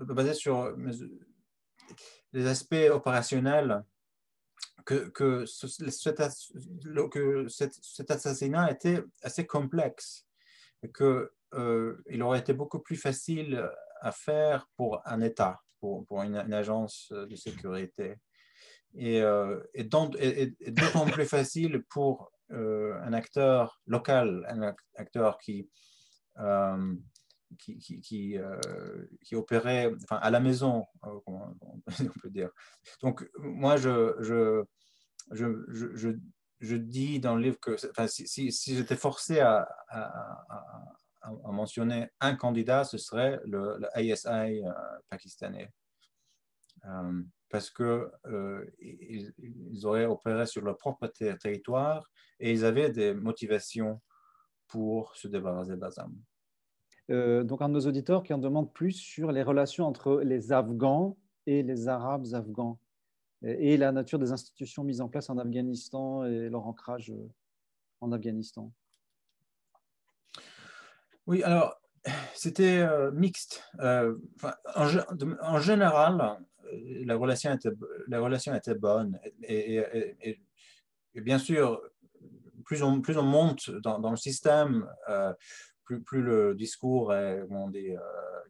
basé 0.00 0.34
sur 0.34 0.76
les 2.32 2.46
aspects 2.46 2.90
opérationnels, 2.90 3.84
que, 4.84 5.08
que, 5.08 5.46
cet, 7.48 8.10
assassinat 8.10 8.70
était 8.70 9.02
assez 9.22 9.46
complexe 9.46 10.26
et 10.82 10.92
qu'il 10.92 11.28
euh, 11.54 12.20
aurait 12.20 12.38
été 12.38 12.52
beaucoup 12.52 12.78
plus 12.78 12.96
facile 12.96 13.68
à 14.00 14.12
faire 14.12 14.68
pour 14.76 15.00
un 15.04 15.20
État, 15.20 15.60
pour, 15.80 16.06
pour 16.06 16.22
une, 16.22 16.36
agence 16.36 17.12
de 17.12 17.34
sécurité. 17.34 18.16
Et, 18.94 19.20
euh, 19.20 19.60
et 19.74 19.84
d'autant 19.84 20.10
plus 21.06 21.26
facile 21.26 21.82
pour 21.90 22.30
euh, 22.52 22.94
un 23.02 23.12
acteur 23.12 23.82
local, 23.86 24.46
un 24.48 24.74
acteur 24.94 25.38
qui, 25.38 25.68
euh, 27.52 27.56
qui, 27.58 28.00
qui, 28.00 28.38
euh, 28.38 29.04
opérait 29.32 29.92
à 30.10 30.30
la 30.30 30.40
maison, 30.40 30.84
on 31.02 31.54
peut 32.22 32.30
dire. 32.30 32.50
Donc, 33.02 33.28
moi, 33.38 33.76
je, 33.76 34.64
dis 36.76 37.20
dans 37.20 37.36
le 37.36 37.42
livre 37.42 37.60
que 37.60 37.76
si, 38.06 38.50
j'étais 38.50 38.96
forcé 38.96 39.40
à, 39.40 39.68
mentionner 41.44 42.08
un 42.20 42.36
candidat, 42.36 42.84
ce 42.84 42.98
serait 42.98 43.40
le, 43.44 43.78
le 43.78 43.88
ISI 44.00 44.62
pakistanais 45.08 45.70
parce 47.48 47.70
qu'ils 47.70 48.06
euh, 48.26 48.66
auraient 49.84 50.06
opéré 50.06 50.46
sur 50.46 50.62
leur 50.62 50.76
propre 50.76 51.06
territoire 51.06 52.08
et 52.40 52.52
ils 52.52 52.64
avaient 52.64 52.90
des 52.90 53.14
motivations 53.14 54.00
pour 54.66 55.14
se 55.16 55.28
débarrasser 55.28 55.76
d'Azam. 55.76 56.12
Euh, 57.10 57.44
donc, 57.44 57.62
un 57.62 57.68
de 57.68 57.74
nos 57.74 57.86
auditeurs 57.86 58.22
qui 58.22 58.32
en 58.32 58.38
demande 58.38 58.72
plus 58.72 58.92
sur 58.92 59.30
les 59.32 59.42
relations 59.42 59.86
entre 59.86 60.20
les 60.22 60.52
Afghans 60.52 61.16
et 61.46 61.62
les 61.62 61.88
Arabes 61.88 62.26
afghans 62.32 62.78
et 63.42 63.76
la 63.76 63.92
nature 63.92 64.18
des 64.18 64.32
institutions 64.32 64.82
mises 64.82 65.00
en 65.00 65.08
place 65.08 65.30
en 65.30 65.38
Afghanistan 65.38 66.24
et 66.24 66.48
leur 66.48 66.66
ancrage 66.66 67.10
euh, 67.10 67.28
en 68.00 68.10
Afghanistan. 68.12 68.72
Oui, 71.26 71.42
alors, 71.42 71.76
c'était 72.34 72.78
euh, 72.78 73.10
mixte. 73.12 73.62
en, 73.78 75.58
général, 75.58 76.38
la 77.04 77.16
relation 77.16 77.52
était, 77.52 77.70
la 78.08 78.20
relation 78.20 78.54
était 78.54 78.74
bonne. 78.74 79.18
Et, 79.42 80.40
bien 81.14 81.38
sûr, 81.38 81.80
plus 82.64 82.82
on, 82.82 83.00
plus 83.00 83.16
on 83.16 83.22
monte 83.22 83.70
dans, 83.70 84.10
le 84.10 84.16
système, 84.16 84.88
euh, 85.08 85.32
plus, 85.86 86.22
le 86.22 86.54
discours 86.54 87.14
est 87.14 87.40
euh, 87.40 87.96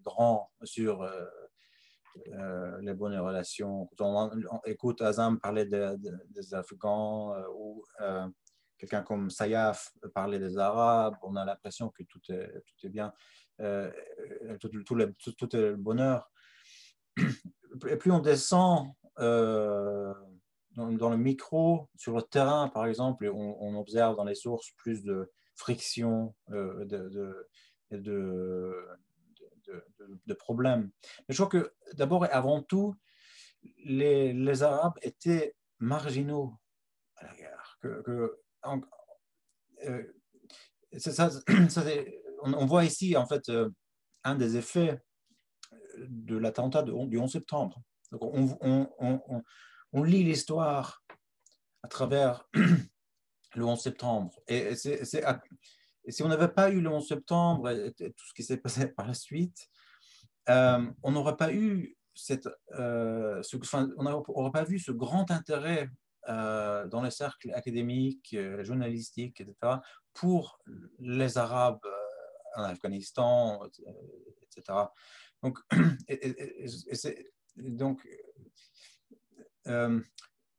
grand 0.02 0.50
sur 0.64 1.02
euh, 1.02 2.80
les 2.80 2.94
bonnes 2.94 3.18
relations. 3.18 3.88
Quand 3.96 4.30
on, 4.50 4.60
écoute 4.64 5.02
Azam 5.02 5.38
parler 5.38 5.66
des 5.66 6.54
Afghans 6.54 7.34
ou 7.54 7.84
quelqu'un 8.78 9.02
comme 9.02 9.30
Sayaf 9.30 9.92
parler 10.14 10.38
des 10.38 10.56
Arabes, 10.58 11.16
on 11.22 11.36
a 11.36 11.44
l'impression 11.44 11.90
que 11.90 12.02
tout 12.04 12.20
est, 12.30 12.88
bien, 12.88 13.12
tout, 13.58 14.70
est 14.70 15.54
le 15.54 15.76
bonheur 15.76 16.30
plus 17.98 18.10
on 18.10 18.18
descend 18.18 18.92
euh, 19.18 20.12
dans, 20.74 21.08
le 21.08 21.16
micro, 21.16 21.88
sur 21.96 22.14
le 22.14 22.22
terrain, 22.22 22.68
par 22.68 22.86
exemple, 22.86 23.30
on, 23.32 23.56
on 23.60 23.78
observe 23.78 24.16
dans 24.16 24.24
les 24.24 24.34
sources 24.34 24.72
plus 24.76 25.02
de 25.02 25.30
friction, 25.56 26.34
euh, 26.50 26.84
de, 26.84 27.48
de, 27.90 28.86
de, 30.26 30.34
problèmes. 30.34 30.90
Mais 31.28 31.34
je 31.34 31.42
crois 31.42 31.48
que 31.48 31.72
d'abord 31.94 32.24
et 32.26 32.30
avant 32.30 32.62
tout, 32.62 32.94
les, 33.84 34.62
Arabes 34.62 34.98
étaient 35.02 35.56
marginaux 35.78 36.54
à 37.16 37.26
la 37.26 37.34
guerre. 37.34 37.78
Que, 37.80 38.38
euh, 39.84 40.12
ça, 40.98 41.30
on, 42.42 42.54
on, 42.54 42.66
voit 42.66 42.84
ici, 42.84 43.16
en 43.16 43.26
fait, 43.26 43.50
un 44.24 44.34
des 44.34 44.56
effets 44.56 45.00
de 45.98 46.36
l'attentat 46.36 46.82
du 46.82 47.18
11 47.18 47.30
septembre. 47.30 47.82
on, 48.12 50.02
lit 50.02 50.24
l'histoire 50.24 51.02
à 51.82 51.88
travers 51.88 52.48
le 53.56 53.64
11 53.64 53.80
septembre. 53.80 54.40
Et, 54.46 54.74
si 54.74 56.22
on 56.22 56.28
n'avait 56.28 56.48
pas 56.48 56.70
eu 56.70 56.80
le 56.80 56.88
11 56.88 57.06
septembre 57.06 57.70
et, 57.70 57.92
tout 57.92 58.26
ce 58.26 58.34
qui 58.34 58.42
s'est 58.42 58.58
passé 58.58 58.86
par 58.96 59.06
la 59.06 59.14
suite, 59.14 59.68
euh, 60.48 60.86
on 61.02 61.12
n'aurait 61.12 61.36
pas 61.36 61.52
eu 61.52 61.96
cette, 62.14 62.48
euh, 62.78 63.42
on 63.96 64.02
n'aurait 64.04 64.52
pas 64.52 64.64
vu 64.64 64.78
ce 64.78 64.92
grand 64.92 65.30
intérêt 65.30 65.90
euh, 66.28 66.86
dans 66.86 67.02
les 67.02 67.10
cercles 67.10 67.52
académiques, 67.52 68.36
journalistiques, 68.60 69.40
etc., 69.40 69.78
pour 70.14 70.58
les 70.98 71.36
Arabes 71.36 71.84
en 72.54 72.62
Afghanistan, 72.62 73.60
etc. 74.42 74.78
Donc, 75.42 75.58
donc 77.56 78.06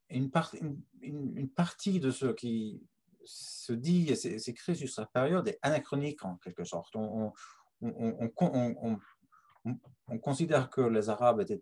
une, 0.10 1.50
partie 1.50 2.00
de 2.00 2.12
ce 2.12 2.28
qui 2.28 2.82
se 3.26 3.74
dit 3.74 4.10
et 4.10 4.16
s'écrit 4.16 4.76
sur 4.76 4.90
cette 4.90 5.12
période 5.12 5.48
est 5.48 5.60
anachronique 5.62 6.24
en 6.24 6.38
quelque 6.38 6.64
sorte. 6.64 6.96
On, 6.96 7.34
on, 7.82 9.00
considère 10.20 10.70
que 10.70 10.82
les 10.82 11.10
Arabes 11.10 11.42
étaient 11.42 11.62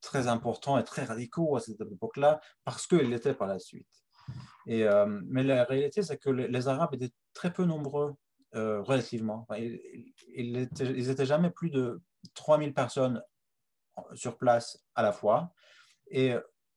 très 0.00 0.26
importants 0.28 0.78
et 0.78 0.84
très 0.84 1.04
radicaux 1.04 1.56
à 1.56 1.60
cette 1.60 1.80
époque-là 1.80 2.40
parce 2.64 2.86
qu'ils 2.86 3.10
l'étaient 3.10 3.34
par 3.34 3.48
la 3.48 3.58
suite. 3.58 3.88
Euh, 4.68 5.20
mais 5.24 5.42
la 5.42 5.64
réalité, 5.64 6.02
c'est 6.02 6.18
que 6.18 6.30
les, 6.30 6.68
Arabes 6.68 6.94
étaient 6.94 7.12
très 7.32 7.52
peu 7.52 7.64
nombreux 7.64 8.14
euh, 8.54 8.82
relativement. 8.82 9.46
Ils, 9.56 10.12
ils, 10.34 11.24
jamais 11.24 11.50
plus 11.50 11.70
de 11.70 12.02
3000 12.34 12.74
personnes 12.74 13.22
sur 14.14 14.36
place 14.36 14.84
à 14.94 15.02
la 15.02 15.12
fois. 15.12 15.52
Et 16.10 16.34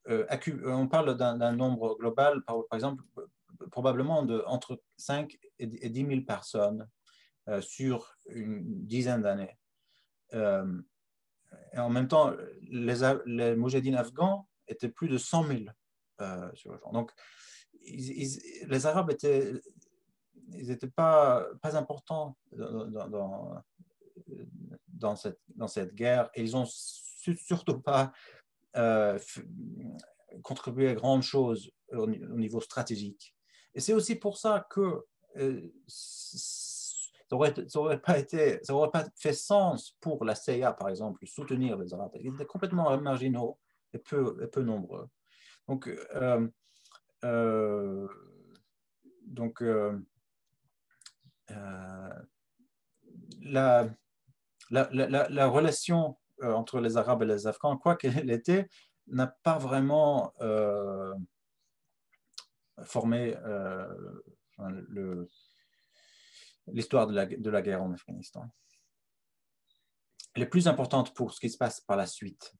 on 0.08 0.88
parle 0.88 1.18
d'un 1.18 1.52
nombre 1.54 1.96
global, 1.98 2.44
par, 2.44 2.64
exemple, 2.74 3.04
probablement 3.72 4.24
de 4.24 4.44
entre 4.48 4.82
5 4.98 5.38
et 5.60 5.68
10 5.68 6.08
000 6.08 6.22
personnes 6.22 6.88
euh, 7.48 7.62
sur 7.62 8.16
une 8.28 8.86
dizaine 8.86 9.22
d'années. 9.22 9.58
Euh, 10.34 10.82
et 11.74 11.80
en 11.80 11.90
même 11.90 12.08
temps, 12.08 12.34
les, 12.62 12.96
les 13.26 13.56
moujahidines 13.56 13.96
afghans 13.96 14.48
étaient 14.68 14.90
plus 14.90 15.10
de 15.10 15.18
100 15.18 15.44
000 15.48 15.60
sur 16.54 16.72
le 16.72 16.78
genre. 16.80 16.92
Donc, 16.92 17.12
les 17.84 18.86
Arabes 18.86 19.12
étaient, 19.12 19.54
ils 20.54 20.68
n'étaient 20.68 20.90
pas, 20.90 21.48
pas 21.62 21.76
importants 21.76 22.38
dans 22.52 23.62
dans 25.02 25.16
cette, 25.16 25.40
dans 25.56 25.68
cette 25.68 25.94
guerre 25.96 26.30
et 26.36 26.44
ils 26.44 26.52
n'ont 26.52 26.66
surtout 26.66 27.80
pas 27.80 28.14
euh, 28.76 29.20
contribué 30.44 30.90
à 30.90 30.94
grand 30.94 31.22
chose 31.22 31.72
au, 31.92 32.08
niveau 32.08 32.62
stratégique. 32.62 33.36
Et 33.74 33.80
c'est 33.80 33.94
aussi 33.94 34.16
pour 34.16 34.38
ça 34.38 34.66
que 34.70 35.06
euh, 35.38 35.62
ça 35.88 37.36
n'aurait 37.36 37.54
pas, 38.02 38.22
pas 38.92 39.06
fait 39.16 39.34
sens 39.34 39.98
pour 40.00 40.26
la 40.26 40.36
CIA, 40.36 40.74
par 40.74 40.90
exemple, 40.90 41.26
soutenir 41.26 41.78
les 41.78 41.94
Arabes. 41.94 42.12
Ils 42.20 42.34
étaient 42.34 42.46
complètement 42.46 42.98
marginaux 43.00 43.60
et 43.94 43.98
peu, 43.98 44.48
peu 44.50 44.62
nombreux. 44.62 45.08
Donc, 45.68 45.90
euh, 47.24 48.08
donc 49.26 49.64
la, 53.42 53.90
la, 54.70 55.48
relation 55.48 56.18
euh, 56.18 56.21
entre 56.42 56.80
les 56.80 56.98
Arabes 56.98 57.24
et 57.24 57.26
les 57.26 57.48
Afghans, 57.48 57.78
quoi 57.78 57.96
qu'elle 57.96 58.12
était, 58.32 58.70
n'a 59.08 59.28
pas 59.28 59.58
vraiment 59.58 60.34
euh, 60.42 61.14
formé 62.84 63.36
euh, 63.38 63.88
l'histoire 66.68 67.08
de 67.08 67.50
la, 67.50 67.62
guerre 67.62 67.84
en 67.84 67.94
Afghanistan. 67.94 68.50
est 70.36 70.46
plus 70.46 70.68
importante 70.68 71.14
pour 71.14 71.34
ce 71.34 71.40
qui 71.40 71.50
se 71.50 71.58
passe 71.58 71.80
par 71.82 71.98
la 71.98 72.06
suite, 72.06 72.54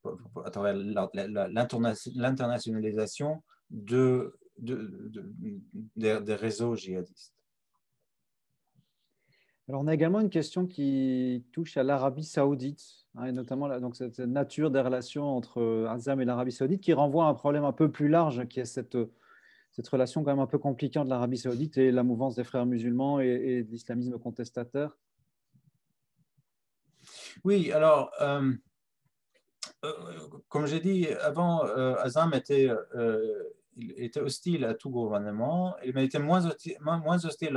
à 0.44 0.50
travers 0.50 0.74
l'internationalisation 0.74 3.42
de, 3.70 4.36
des, 4.58 6.34
réseaux 6.34 6.76
djihadistes. 6.76 7.41
Alors, 9.72 9.84
on 9.84 9.86
a 9.86 9.94
également 9.94 10.20
une 10.20 10.28
question 10.28 10.66
qui 10.66 11.46
touche 11.50 11.78
à 11.78 11.82
l'Arabie 11.82 12.24
saoudite, 12.24 13.06
hein, 13.16 13.24
et 13.24 13.32
notamment 13.32 13.70
donc, 13.80 13.96
cette 13.96 14.18
nature 14.18 14.70
des 14.70 14.82
relations 14.82 15.34
entre 15.34 15.86
Azam 15.88 16.20
et 16.20 16.26
l'Arabie 16.26 16.52
saoudite, 16.52 16.82
qui 16.82 16.92
renvoie 16.92 17.24
à 17.24 17.28
un 17.28 17.34
problème 17.34 17.64
un 17.64 17.72
peu 17.72 17.90
plus 17.90 18.08
large, 18.08 18.46
qui 18.48 18.60
est 18.60 18.66
cette, 18.66 18.98
cette 19.70 19.88
relation 19.88 20.24
quand 20.24 20.30
même 20.30 20.40
un 20.40 20.46
peu 20.46 20.58
compliquée 20.58 20.98
entre 20.98 21.08
l'Arabie 21.08 21.38
saoudite 21.38 21.78
et 21.78 21.90
la 21.90 22.02
mouvance 22.02 22.34
des 22.34 22.44
frères 22.44 22.66
musulmans 22.66 23.18
et, 23.18 23.62
de 23.62 23.70
l'islamisme 23.70 24.18
contestataire. 24.18 24.94
Oui, 27.42 27.72
alors, 27.72 28.12
euh, 28.20 28.52
euh, 29.86 29.92
comme 30.50 30.66
j'ai 30.66 30.80
dit 30.80 31.08
avant, 31.22 31.64
euh, 31.64 31.94
Azam 31.94 32.34
était, 32.34 32.68
était 33.96 34.20
hostile 34.20 34.66
à 34.66 34.74
tout 34.74 34.90
gouvernement, 34.90 35.74
mais 35.94 36.02
il 36.02 36.08
était 36.08 36.18
moins 36.18 36.44
hostile, 36.44 36.76
moins 36.82 37.24
hostile 37.24 37.56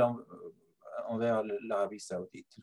envers 1.08 1.42
l'Arabie 1.66 2.00
saoudite. 2.00 2.58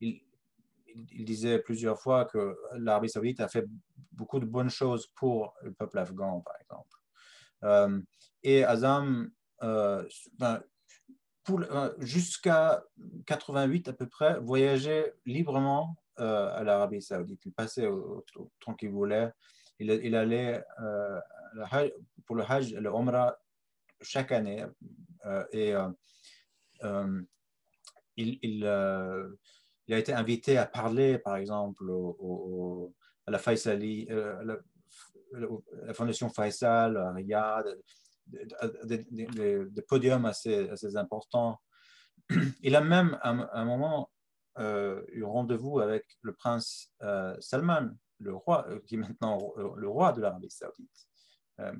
Il, 0.00 1.24
disait 1.24 1.58
plusieurs 1.58 2.00
fois 2.00 2.24
que 2.24 2.56
l'Arabie 2.74 3.10
saoudite 3.10 3.40
a 3.40 3.48
fait 3.48 3.66
beaucoup 4.12 4.40
de 4.40 4.46
bonnes 4.46 4.70
choses 4.70 5.06
pour 5.14 5.54
le 5.62 5.72
peuple 5.72 5.98
afghan, 5.98 6.40
par 6.40 6.54
exemple. 6.60 7.92
et 8.42 8.64
Azam, 8.64 9.30
ben, 9.60 10.62
jusqu'à 11.98 12.82
88 13.26 13.88
à 13.88 13.92
peu 13.92 14.06
près, 14.06 14.38
voyageait 14.40 15.14
librement 15.24 15.96
euh, 16.18 16.50
à 16.54 16.64
l'Arabie 16.64 17.02
saoudite. 17.02 17.44
Il 17.44 17.52
passait 17.52 17.86
autant 17.86 18.74
qu'il 18.74 18.90
voulait. 18.90 19.30
Il, 19.78 20.14
allait 20.16 20.64
euh, 20.80 21.20
pour 22.24 22.36
le 22.36 22.42
Hajj, 22.42 22.74
le 22.74 22.88
Umrah, 22.88 23.36
chaque 24.00 24.32
année. 24.32 24.64
Euh, 25.26 25.44
et 25.52 25.74
il, 26.82 28.38
il, 28.42 28.64
il, 29.86 29.94
a 29.94 29.98
été 29.98 30.12
invité 30.12 30.58
à 30.58 30.66
parler, 30.66 31.18
par 31.18 31.36
exemple, 31.36 31.84
à 33.26 33.30
la 33.30 33.38
Faisali, 33.38 34.06
la, 34.06 34.58
la, 35.32 35.94
Fondation 35.94 36.28
Faisal, 36.28 36.96
à 36.96 37.12
Riyad, 37.12 37.66
des, 38.84 39.82
podiums 39.88 40.24
assez, 40.24 40.96
importants. 40.96 41.60
Il 42.62 42.74
a 42.74 42.80
même, 42.80 43.18
à 43.22 43.30
un 43.30 43.64
moment, 43.64 44.10
euh, 44.58 45.02
eu 45.08 45.22
rendez-vous 45.22 45.80
avec 45.80 46.06
le 46.22 46.32
prince 46.32 46.90
euh, 47.02 47.36
Salman, 47.40 47.90
le 48.20 48.34
roi, 48.34 48.66
euh, 48.68 48.80
qui 48.86 48.94
est 48.94 48.98
maintenant 48.98 49.52
le 49.76 49.88
roi 49.88 50.12
de 50.12 50.20
l'Arabie 50.22 50.50
saoudite. 50.50 51.08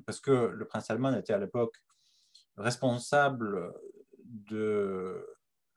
parce 0.05 0.19
que 0.19 0.31
le 0.31 0.65
prince 0.65 0.85
Salman 0.85 1.13
était 1.15 1.33
à 1.33 1.39
l'époque 1.39 1.75
responsable 2.55 3.73
de, 4.27 5.25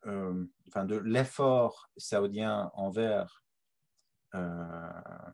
enfin 0.04 0.84
de 0.84 0.96
l'effort 0.96 1.90
saoudien 1.96 2.70
envers 2.74 3.42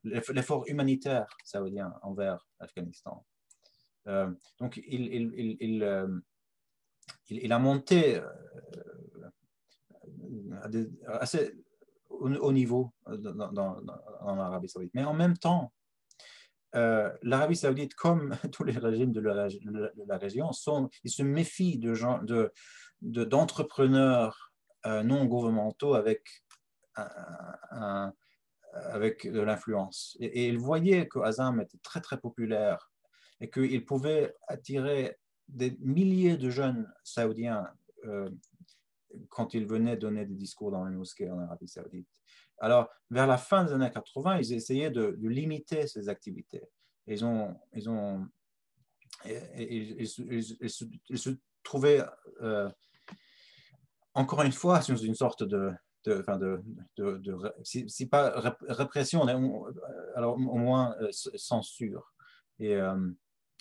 l'effort 0.05 0.65
humanitaire 0.69 1.37
saoudien 1.45 1.95
envers 2.03 2.47
l'Afghanistan. 2.61 3.25
donc, 4.59 4.79
il, 4.79 5.13
il, 5.13 5.57
il, 5.61 6.23
il, 7.29 7.53
a 7.53 7.59
monté 7.59 8.23
assez 11.07 11.53
haut 12.09 12.53
niveau 12.53 12.93
dans, 13.07 13.53
dans, 13.53 13.81
l'Arabie 14.35 14.69
saoudite. 14.69 14.95
Mais 14.95 15.05
en 15.05 15.15
même 15.15 15.37
temps, 15.37 15.73
euh, 16.77 17.11
l'Arabie 17.23 17.57
saoudite, 17.57 17.95
comme 17.95 18.37
tous 18.53 18.65
les 18.65 18.77
régimes 18.77 19.13
de 19.13 19.21
la, 19.21 20.19
région, 20.19 20.51
ils 21.05 21.11
se 21.11 21.23
méfient 21.23 21.79
de 21.79 21.95
gens, 21.95 22.23
de, 22.23 22.53
d'entrepreneurs 23.01 24.53
euh, 24.87 25.03
non 25.03 25.25
gouvernementaux 25.25 25.95
avec, 25.95 26.23
avec 28.73 29.31
de 29.31 29.41
l'influence. 29.41 30.17
Et, 30.21 30.45
et, 30.45 30.49
ils 30.49 30.59
voyaient 30.59 31.09
que 31.09 31.19
Azam 31.19 31.61
était 31.61 31.79
très 31.83 32.01
très 32.01 32.19
populaire 32.19 32.91
et 33.41 33.51
qu'il 33.51 33.85
pouvait 33.85 34.35
attirer 34.49 35.19
des 35.49 35.77
milliers 35.81 36.37
de 36.37 36.51
jeunes 36.51 36.93
saoudiens 37.05 37.67
euh, 38.05 38.31
quand 39.29 39.55
ils 39.55 39.67
venaient 39.67 39.97
donner 39.97 40.27
des 40.27 40.35
discours 40.35 40.71
dans 40.71 40.85
les 40.85 40.95
mosquées 40.95 41.31
en 41.31 41.39
Arabie 41.39 41.69
saoudite. 41.69 42.09
Alors, 42.59 42.89
vers 43.11 43.27
la 43.27 43.37
fin 43.37 43.65
des 43.65 43.73
années 43.73 43.91
80, 43.91 44.39
ils 44.39 44.53
essayaient 44.55 44.91
de, 44.91 45.17
limiter 45.23 45.87
ces 45.87 46.09
activités. 46.09 46.63
Ils, 47.07 47.25
ont, 47.25 47.57
ils, 47.75 47.89
ont, 47.89 48.27
ils, 49.25 50.07
se, 50.09 51.31
trouvaient, 51.63 52.03
euh, 52.43 52.69
encore 54.15 54.43
une 54.43 54.53
fois, 54.53 54.81
dans 54.81 54.97
une 54.97 55.15
sorte 55.15 55.43
de, 55.43 55.73
de, 56.05 56.25
de, 56.97 57.55
si, 57.63 58.07
pas 58.07 58.57
répression, 58.69 59.27
alors 60.15 60.35
au 60.35 60.59
moins 60.59 60.97
euh, 61.01 61.11
censure. 61.13 62.13
Euh, 62.61 63.11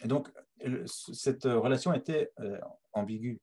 et, 0.03 0.07
donc, 0.07 0.29
cette 0.85 1.43
relation 1.43 1.93
était 1.93 2.31
ambiguë 2.93 3.41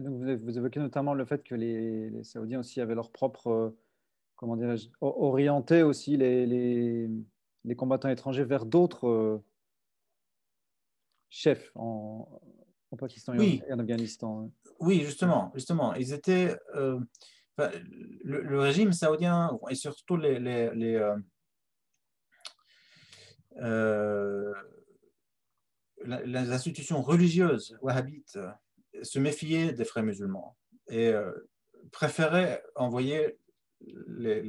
donc 0.00 0.40
vous, 0.42 0.58
évoquez 0.58 0.80
notamment 0.80 1.14
le 1.14 1.24
fait 1.24 1.42
que 1.42 1.54
les, 1.54 2.22
Saoudiens 2.24 2.60
aussi 2.60 2.80
avaient 2.80 2.94
leur 2.94 3.10
propre, 3.10 3.48
euh, 3.48 3.78
comment 4.36 4.56
dirais-je, 4.56 4.88
orienté 5.00 5.82
aussi 5.82 6.16
les, 6.16 6.46
les, 6.46 7.76
combattants 7.76 8.08
étrangers 8.08 8.44
vers 8.44 8.66
d'autres 8.66 9.08
euh, 9.08 9.44
chefs 11.28 11.70
en, 11.74 12.28
Pakistan 12.98 13.34
et, 13.38 13.62
en, 13.70 13.78
Afghanistan. 13.78 14.50
Oui, 14.80 15.00
justement, 15.00 15.52
justement, 15.54 15.94
ils 15.94 16.12
étaient, 16.12 16.56
euh, 16.74 16.98
le, 18.24 18.58
régime 18.58 18.92
saoudien 18.92 19.58
et 19.68 19.74
surtout 19.74 20.16
les, 20.16 20.38
les, 20.38 20.74
les 20.74 21.14
les 26.06 26.52
institutions 26.52 27.02
religieuses 27.02 27.76
wahhabites 27.82 28.38
se 29.02 29.18
méfier 29.18 29.72
des 29.72 29.84
frères 29.84 30.04
musulmans 30.04 30.56
et 30.88 31.08
euh, 31.08 31.32
préférait 31.92 32.62
envoyer 32.74 33.38
les, 33.80 34.42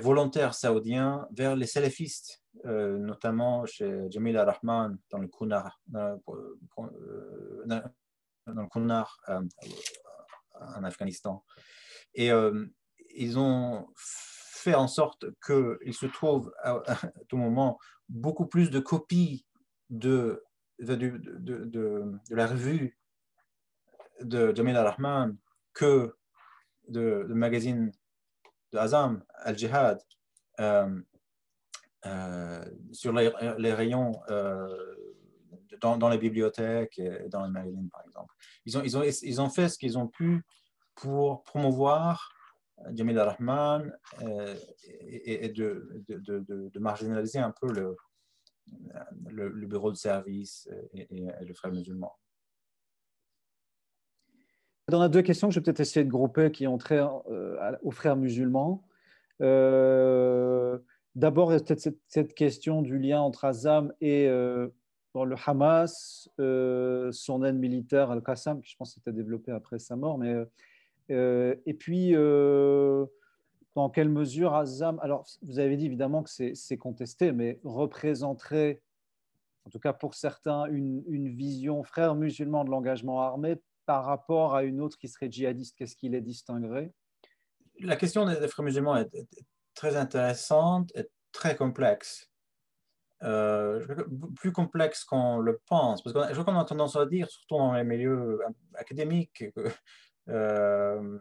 volontaires 0.00 0.54
saoudiens 0.54 1.26
vers 1.32 1.56
les 1.56 1.66
salafistes, 1.66 2.42
euh, 2.66 2.98
notamment 2.98 3.66
chez 3.66 4.10
Jamil 4.10 4.36
al-Rahman 4.36 4.98
dans 5.10 5.18
le 5.18 5.28
Kunar, 5.28 5.80
euh, 5.94 6.16
dans 7.66 7.82
le 8.46 8.68
Kunar 8.68 9.18
en 9.28 10.84
Afghanistan. 10.84 11.44
Et 12.14 12.30
ils 13.14 13.38
ont 13.38 13.88
fait 13.96 14.74
en 14.74 14.86
sorte 14.86 15.26
qu'il 15.44 15.94
se 15.94 16.06
trouve 16.06 16.52
à, 16.62 16.82
à, 16.86 16.96
tout 17.28 17.36
moment 17.36 17.78
beaucoup 18.08 18.46
plus 18.46 18.70
de 18.70 18.78
copies 18.78 19.46
de 19.90 20.44
de, 20.78 22.12
la 22.30 22.46
revue 22.46 22.98
de 24.20 24.54
Jamil 24.54 24.76
al-Rahman 24.76 25.36
que 25.72 26.14
de, 26.88 27.24
le 27.26 27.34
magazine 27.34 27.92
de 28.72 28.78
Azam, 28.78 29.22
Al-Jihad, 29.34 30.00
euh, 30.60 31.00
euh, 32.06 32.64
sur 32.92 33.12
les, 33.12 33.28
rayons 33.72 34.20
euh, 34.30 34.96
dans, 35.80 36.08
les 36.08 36.18
bibliothèques 36.18 36.98
et 36.98 37.28
dans 37.28 37.44
les 37.44 37.50
magazines, 37.50 37.88
par 37.90 38.02
exemple. 38.04 38.34
Ils 38.64 38.78
ont, 38.78 38.82
ils 38.82 38.96
ont, 38.96 39.02
ils 39.02 39.40
ont 39.40 39.50
fait 39.50 39.68
ce 39.68 39.78
qu'ils 39.78 39.98
ont 39.98 40.08
pu 40.08 40.42
pour 40.94 41.42
promouvoir 41.44 42.32
Jamil 42.92 43.18
al-Rahman 43.18 43.96
et, 45.00 45.48
de, 45.50 46.72
marginaliser 46.78 47.38
un 47.38 47.52
peu 47.52 47.72
le, 47.72 47.96
le, 49.30 49.66
bureau 49.66 49.90
de 49.90 49.96
service 49.96 50.68
et, 50.94 51.06
le 51.40 51.54
frère 51.54 51.72
musulman. 51.72 52.12
On 54.92 55.00
a 55.00 55.08
deux 55.08 55.22
questions 55.22 55.48
que 55.48 55.54
je 55.54 55.60
vais 55.60 55.64
peut-être 55.64 55.80
essayer 55.80 56.04
de 56.04 56.10
grouper 56.10 56.50
qui 56.50 56.66
ont 56.66 56.76
trait 56.76 57.00
euh, 57.00 57.76
aux 57.82 57.90
frères 57.90 58.16
musulmans. 58.16 58.84
Euh, 59.40 60.78
d'abord, 61.14 61.48
peut-être 61.48 61.88
cette, 62.08 62.34
question 62.34 62.82
du 62.82 62.98
lien 62.98 63.20
entre 63.20 63.44
Azam 63.44 63.92
et 64.00 64.28
euh, 64.28 64.68
le 65.14 65.36
Hamas, 65.46 66.28
son 66.36 67.44
aide 67.44 67.56
militaire 67.56 68.10
Al-Qassam, 68.10 68.60
qui 68.60 68.70
je 68.70 68.76
pense 68.76 68.96
était 68.96 69.12
développé 69.12 69.52
après 69.52 69.78
sa 69.78 69.96
mort. 69.96 70.18
Mais, 70.18 70.34
et 71.08 71.74
puis, 71.74 72.14
dans 73.74 73.88
quelle 73.88 74.08
mesure 74.08 74.54
Azam, 74.54 74.98
alors 75.00 75.26
vous 75.42 75.58
avez 75.58 75.76
dit 75.76 75.86
évidemment 75.86 76.22
que 76.22 76.30
c'est 76.30 76.76
contesté, 76.76 77.32
mais 77.32 77.58
représenterait, 77.64 78.82
en 79.64 79.70
tout 79.70 79.78
cas 79.78 79.92
pour 79.92 80.14
certains, 80.14 80.66
une, 80.66 81.28
vision 81.28 81.82
frère 81.82 82.14
musulman 82.14 82.64
de 82.64 82.70
l'engagement 82.70 83.22
armé 83.22 83.56
par 83.86 84.04
rapport 84.04 84.54
à 84.54 84.62
une 84.62 84.80
autre 84.80 84.98
qui 84.98 85.08
serait 85.08 85.30
djihadiste 85.30 85.76
Qu'est-ce 85.76 85.96
qui 85.96 86.08
les 86.08 86.20
distinguerait? 86.20 86.92
La 87.80 87.96
question 87.96 88.26
des, 88.26 88.46
frères 88.48 88.64
musulmans 88.64 88.96
est, 88.96 89.10
très 89.74 89.96
intéressante 89.96 90.92
et 90.94 91.08
très 91.32 91.56
complexe. 91.56 92.28
Euh, 93.22 93.86
plus 94.36 94.52
complexe 94.52 95.04
qu'on 95.04 95.38
le 95.38 95.60
pense. 95.66 96.02
Parce 96.02 96.12
que 96.12 96.34
je 96.34 96.40
crois 96.40 96.52
qu'on 96.52 96.58
a 96.58 96.64
tendance 96.64 96.96
à 96.96 97.06
dire, 97.06 97.30
surtout 97.30 97.56
dans 97.56 97.72
les 97.72 97.84
milieux 97.84 98.40
académiques, 98.74 99.32
que, 99.54 99.70
euh, 100.28 101.18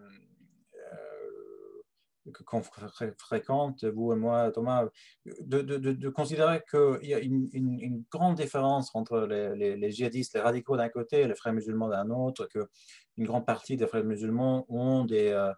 qu'on 2.46 2.62
fréquente, 2.62 3.84
vous 3.86 4.14
et 4.14 4.16
moi, 4.16 4.52
Thomas, 4.52 4.88
de, 5.26 5.62
de, 5.62 5.78
de, 5.78 6.10
considérer 6.10 6.64
qu'il 6.70 7.10
y 7.10 7.14
a 7.14 7.20
une, 7.20 7.50
une, 7.54 8.04
grande 8.12 8.36
différence 8.36 8.94
entre 8.94 9.22
les, 9.22 9.76
les, 9.76 9.92
djihadistes, 9.92 10.36
les 10.36 10.42
radicaux 10.42 10.78
d'un 10.78 10.90
côté 10.90 11.22
et 11.22 11.28
les 11.28 11.36
frères 11.36 11.54
musulmans 11.54 11.90
d'un 11.90 12.10
autre, 12.10 12.48
qu'une 12.48 13.26
grande 13.26 13.46
partie 13.46 13.76
des 13.76 13.88
frères 13.88 14.04
musulmans 14.04 14.66
ont 14.70 15.06
des, 15.06 15.30
euh, 15.30 15.52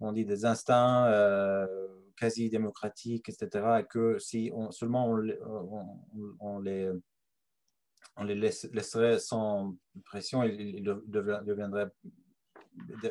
on 0.00 0.12
dit 0.12 0.24
des 0.24 0.44
instincts 0.44 1.06
euh, 1.06 1.66
quasi 2.16 2.50
démocratiques, 2.50 3.28
etc., 3.28 3.80
et 3.80 3.84
que 3.84 4.18
si 4.18 4.50
on, 4.54 4.70
seulement 4.70 5.08
on, 5.08 6.38
on, 6.40 6.58
les 6.58 6.90
on 8.16 8.24
les 8.24 8.34
laisserait 8.34 9.18
sans 9.18 9.74
pression, 10.04 10.42
ils, 10.42 10.82
deviendraient 10.82 11.90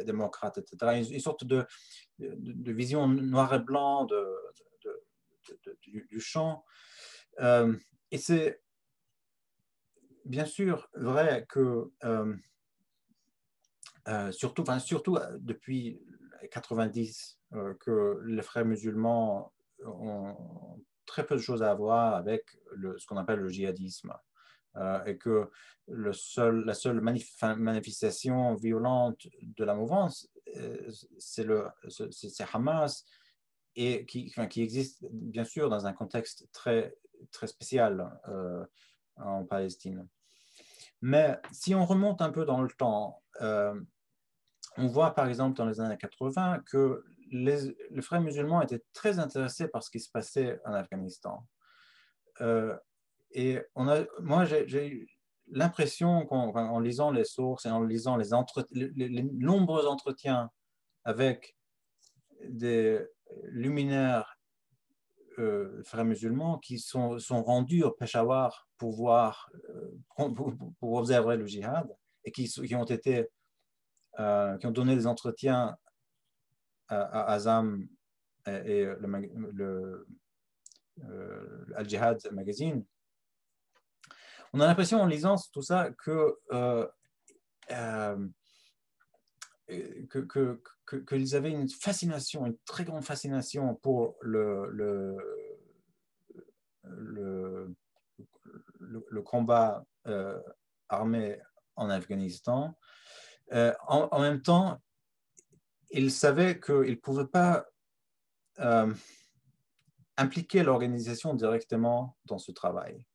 démocrates, 0.05 0.57
etc. 0.57 1.05
Une, 1.11 1.19
sorte 1.19 1.43
de, 1.43 1.65
de, 2.19 2.71
vision 2.71 3.07
noir 3.07 3.53
et 3.53 3.59
blanc 3.59 4.05
de, 4.05 4.25
du, 5.81 6.19
champ. 6.19 6.63
Euh, 7.39 7.75
et 8.11 8.17
c'est 8.17 8.61
bien 10.25 10.45
sûr 10.45 10.89
vrai 10.93 11.45
que, 11.49 11.91
euh, 12.03 12.35
euh, 14.07 14.31
surtout, 14.31 14.63
enfin, 14.63 14.79
surtout 14.79 15.17
depuis 15.39 16.01
90, 16.51 17.39
que 17.79 18.21
les 18.25 18.41
frères 18.41 18.65
musulmans 18.65 19.53
ont 19.85 20.83
très 21.05 21.25
peu 21.25 21.35
de 21.35 21.41
choses 21.41 21.63
à 21.63 21.73
voir 21.73 22.15
avec 22.15 22.57
le, 22.71 22.97
ce 22.97 23.05
qu'on 23.05 23.17
appelle 23.17 23.39
le 23.39 23.49
djihadisme. 23.49 24.13
Euh, 24.77 25.03
et 25.03 25.17
que 25.17 25.49
la 25.87 26.13
seule 26.13 27.01
manifestation 27.01 28.55
violente 28.55 29.27
de 29.41 29.65
la 29.65 29.75
mouvance, 29.75 30.29
euh, 30.55 30.89
c'est 31.19 32.45
Hamas, 32.53 33.05
et 33.75 34.05
qui, 34.05 34.33
existe 34.57 35.05
bien 35.11 35.43
sûr 35.43 35.69
dans 35.69 35.85
un 35.87 35.93
contexte 35.93 36.47
très, 36.53 36.95
très 37.31 37.47
spécial 37.47 38.09
euh, 38.29 38.65
en 39.17 39.43
Palestine. 39.43 40.07
Mais 41.01 41.37
si 41.51 41.75
on 41.75 41.85
remonte 41.85 42.21
un 42.21 42.31
peu 42.31 42.45
dans 42.45 42.61
le 42.61 42.69
temps, 42.69 43.21
on 44.77 44.87
voit 44.87 45.15
par 45.15 45.27
exemple 45.27 45.57
dans 45.57 45.65
les 45.65 45.81
années 45.81 45.97
80 45.97 46.63
que 46.65 47.03
les, 47.31 47.75
frères 48.01 48.21
musulmans 48.21 48.61
étaient 48.61 48.83
très 48.93 49.19
intéressés 49.19 49.67
par 49.67 49.83
ce 49.83 49.89
qui 49.89 49.99
se 49.99 50.09
passait 50.09 50.61
en 50.63 50.73
Afghanistan. 50.73 51.45
Et 53.33 53.59
on 53.75 53.87
a, 53.87 54.03
moi, 54.19 54.45
j'ai 54.45 55.07
l'impression 55.51 56.25
qu'en 56.25 56.79
lisant 56.79 57.11
les 57.11 57.25
sources 57.25 57.65
et 57.65 57.69
en 57.69 57.83
lisant 57.83 58.17
les, 58.17 59.23
nombreux 59.33 59.85
entretiens 59.85 60.49
avec 61.03 61.55
des 62.47 62.99
luminaires 63.49 64.37
euh, 65.39 65.81
frères 65.83 66.05
musulmans 66.05 66.57
qui 66.59 66.79
sont, 66.79 67.17
sont, 67.19 67.41
rendus 67.43 67.83
au 67.83 67.91
Peshawar 67.91 68.67
pour 68.77 68.93
voir, 68.93 69.49
euh, 69.69 70.29
pour, 70.79 70.93
observer 70.93 71.37
le 71.37 71.47
djihad 71.47 71.87
et 72.25 72.31
qui, 72.31 72.49
qui 72.49 72.75
ont 72.75 72.83
été, 72.83 73.29
euh, 74.19 74.57
qui 74.57 74.67
ont 74.67 74.71
donné 74.71 74.95
des 74.95 75.07
entretiens 75.07 75.77
à, 76.89 77.31
Azam 77.33 77.87
et, 78.45 78.83
le, 78.83 80.05
le 80.97 81.73
Al-Jihad 81.75 82.19
Magazine 82.33 82.83
on 84.53 84.59
a 84.59 84.67
l'impression 84.67 85.01
en 85.01 85.05
lisant 85.05 85.35
tout 85.53 85.61
ça 85.61 85.91
que, 85.91 86.37
euh, 86.51 86.87
euh, 87.71 88.27
qu'ils 91.07 91.35
avaient 91.35 91.51
une 91.51 91.69
fascination, 91.69 92.45
une 92.45 92.57
très 92.65 92.83
grande 92.83 93.03
fascination 93.03 93.75
pour 93.75 94.17
le, 94.21 94.69
le, 94.71 95.17
le, 98.79 99.21
combat 99.21 99.85
euh, 100.07 100.41
armé 100.89 101.39
en 101.77 101.89
Afghanistan. 101.89 102.77
En, 103.87 104.19
même 104.19 104.41
temps, 104.41 104.81
ils 105.91 106.11
savaient 106.11 106.59
qu'ils 106.59 106.91
ne 106.91 106.95
pouvaient 106.95 107.27
pas 107.27 107.65
impliquer 110.17 110.63
l'organisation 110.63 111.33
directement 111.33 112.17
dans 112.25 112.37
ce 112.37 112.51
travail. 112.51 113.05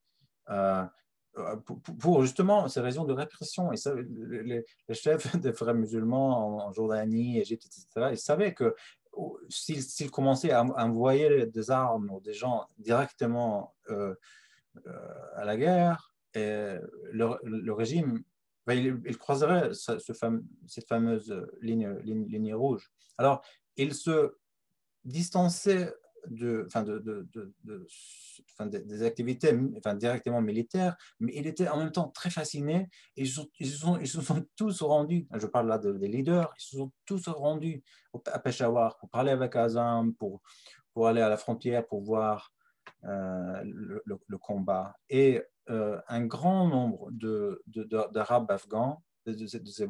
Pour, 2.01 2.23
justement 2.23 2.69
ces 2.69 2.81
raisons 2.81 3.05
de 3.05 3.13
répression. 3.13 3.73
Et 3.73 3.77
les, 4.07 4.65
chefs 4.95 5.37
des 5.41 5.53
frères 5.53 5.75
musulmans 5.75 6.67
en, 6.67 6.73
Jordanie, 6.73 7.39
Égypte, 7.39 7.67
etc., 7.67 8.09
ils 8.13 8.19
savaient 8.19 8.55
que 8.55 8.75
oh, 9.13 9.39
s'ils 9.49 10.11
commençaient 10.11 10.53
à, 10.53 10.63
envoyer 10.63 11.47
des 11.47 11.71
armes 11.71 12.11
ou 12.11 12.21
des 12.21 12.33
gens 12.33 12.67
directement 12.79 13.75
euh, 13.91 14.15
euh, 14.87 15.15
à 15.35 15.45
la 15.45 15.57
guerre, 15.57 16.15
le, 16.35 17.71
régime, 17.73 18.23
ben, 18.67 19.03
il, 19.07 19.17
croiserait 19.17 19.73
ce, 19.73 19.99
cette 19.99 20.89
fameuse 20.89 21.47
ligne, 21.63 22.55
rouge. 22.55 22.91
Alors, 23.17 23.43
il 23.77 23.95
se 23.95 24.37
distançait 25.05 25.95
de, 26.31 26.65
enfin 26.67 26.83
de, 26.83 26.99
de, 26.99 27.87
enfin 28.53 28.67
des 28.67 29.03
activités 29.03 29.59
enfin 29.77 29.95
directement 29.95 30.41
militaires, 30.41 30.97
mais 31.21 31.33
il 31.35 31.47
était 31.47 31.69
en 31.69 31.79
même 31.79 31.93
temps 31.93 32.09
très 32.09 32.31
fasciné 32.31 32.89
ils, 33.17 33.29
sont, 33.29 33.49
ils, 33.59 33.71
sont, 33.71 33.99
ils 33.99 34.09
se 34.09 34.21
sont 34.21 34.45
tous 34.57 34.83
rendus, 34.83 35.27
je 35.35 35.47
parle 35.47 35.69
là 35.69 35.79
des 35.79 36.09
leaders, 36.09 36.53
ils 36.59 36.63
se 36.63 36.77
sont 36.77 36.93
tous 37.05 37.29
rendus 37.29 37.83
à 38.27 38.39
Peshawar 38.39 38.97
pour 38.99 39.11
parler 39.11 39.31
avec 39.31 39.57
Azam, 39.57 40.15
pour, 40.15 40.43
pour 40.93 41.09
aller 41.09 41.21
à 41.21 41.29
la 41.29 41.37
frontière, 41.37 41.87
pour 41.87 42.03
voir 42.03 42.53
euh, 43.05 43.63
le, 43.65 44.39
combat. 44.39 44.95
Et 45.11 45.43
euh, 45.71 46.01
un 46.09 46.25
grand 46.27 46.69
nombre 46.69 47.11
d'Arabes 47.13 48.51
afghans, 48.51 49.03
de, 49.27 49.47
ces 49.47 49.87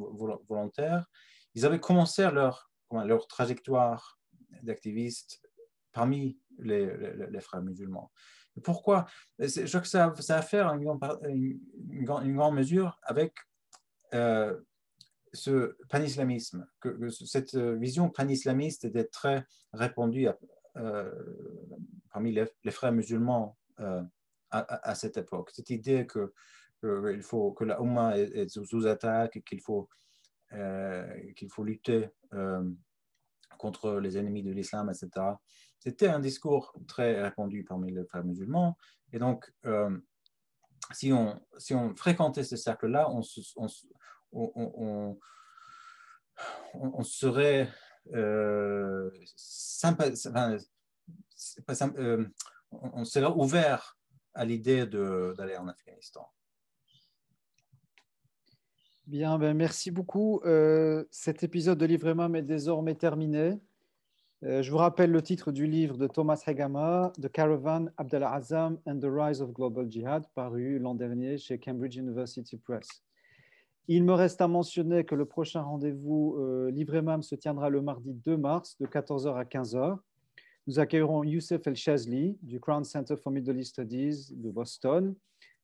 volontaires, 0.49 1.07
ils 1.55 1.64
avaient 1.64 1.80
commencé 1.80 2.22
leur, 2.30 2.70
leur 2.91 3.26
trajectoire 3.26 4.18
d'activistes 4.62 5.45
parmi 5.97 6.38
les, 6.59 7.40
frères 7.40 7.62
musulmans. 7.62 8.12
Pourquoi? 8.62 9.07
Je 9.38 9.66
crois 9.66 9.80
que 9.80 9.88
ça, 9.88 10.12
a 10.12 10.38
à 10.38 10.42
faire 10.42 10.75
une, 10.75 10.84
grande 12.04 12.54
mesure 12.54 12.99
avec 13.03 13.33
euh, 14.12 14.61
ce 15.33 15.75
panislamisme, 15.88 16.66
cette 17.08 17.57
vision 17.57 18.11
panislamiste 18.11 18.84
était 18.84 19.04
très 19.07 19.46
répandue 19.72 20.29
euh, 20.76 21.11
parmi 22.12 22.33
les, 22.33 22.70
frères 22.70 22.92
musulmans 22.92 23.57
euh, 23.80 24.03
à, 24.50 24.95
cette 24.95 25.16
époque. 25.16 25.50
Cette 25.54 25.70
idée 25.70 26.07
que, 26.07 26.34
faut, 27.22 27.53
que 27.53 27.64
la 27.64 27.79
est, 28.18 28.49
sous 28.49 28.87
attaque 28.87 29.42
qu'il 29.46 29.62
faut, 29.62 29.88
qu'il 30.50 31.50
faut 31.50 31.64
lutter 31.64 32.11
contre 33.57 33.99
les 33.99 34.18
ennemis 34.18 34.42
de 34.42 34.53
l'islam, 34.53 34.91
etc. 34.91 35.26
C'était 35.78 36.08
un 36.08 36.20
discours 36.20 36.74
très 36.88 37.22
répandu 37.22 37.64
parmi 37.64 37.92
les 37.92 38.04
frères 38.04 38.24
musulmans. 38.24 38.78
Et 39.12 39.18
donc, 39.18 39.53
euh, 39.66 39.94
si, 40.92 41.12
on, 41.12 41.38
si 41.58 41.74
on 41.74 41.94
fréquentait 41.94 42.44
ce 42.44 42.57
cercle-là, 42.57 43.11
on, 43.11 43.20
serait 43.22 43.68
euh, 48.14 49.11
euh, 51.98 52.24
on 52.70 53.04
serait 53.04 53.26
ouvert 53.26 53.98
à 54.34 54.44
l'idée 54.44 54.86
d'aller 54.86 55.57
en 55.57 55.66
Afghanistan. 55.68 56.28
Bien, 59.07 59.38
ben 59.38 59.57
merci 59.57 59.92
beaucoup. 59.92 60.42
cet 61.11 61.44
épisode 61.44 61.78
de 61.78 61.86
Livre 61.86 62.08
est 62.34 62.42
désormais 62.42 62.96
terminé. 62.96 63.61
Euh, 64.46 64.62
je 64.62 64.70
vous 64.70 64.76
rappelle 64.76 65.10
le 65.10 65.22
titre 65.22 65.50
du 65.50 65.66
livre 65.66 65.96
de 65.96 66.06
Thomas 66.06 66.40
Hegama, 66.46 67.12
The 67.20 67.28
Caravan, 67.28 67.86
Abdallah 67.96 68.32
Azam 68.32 68.78
and 68.86 69.00
the 69.00 69.08
Rise 69.10 69.42
of 69.42 69.52
Global 69.52 69.90
Jihad, 69.90 70.24
paru 70.36 70.78
l'an 70.78 70.94
dernier 70.94 71.36
chez 71.36 71.58
Cambridge 71.58 71.96
University 71.96 72.56
Press. 72.56 72.86
Il 73.88 74.04
me 74.04 74.12
reste 74.12 74.40
à 74.40 74.46
mentionner 74.46 75.02
que 75.02 75.16
le 75.16 75.24
prochain 75.24 75.62
rendez-vous 75.62 76.36
euh, 76.38 76.70
Livre 76.70 77.00
Mam 77.00 77.24
se 77.24 77.34
tiendra 77.34 77.70
le 77.70 77.82
mardi 77.82 78.12
2 78.12 78.36
mars 78.36 78.76
de 78.78 78.86
14h 78.86 79.34
à 79.34 79.42
15h. 79.42 79.98
Nous 80.68 80.78
accueillerons 80.78 81.24
Youssef 81.24 81.66
El 81.66 81.74
Shazli 81.74 82.38
du 82.40 82.60
Crown 82.60 82.84
Center 82.84 83.16
for 83.16 83.32
Middle 83.32 83.58
East 83.58 83.72
Studies 83.72 84.28
de 84.30 84.50
Boston 84.52 85.16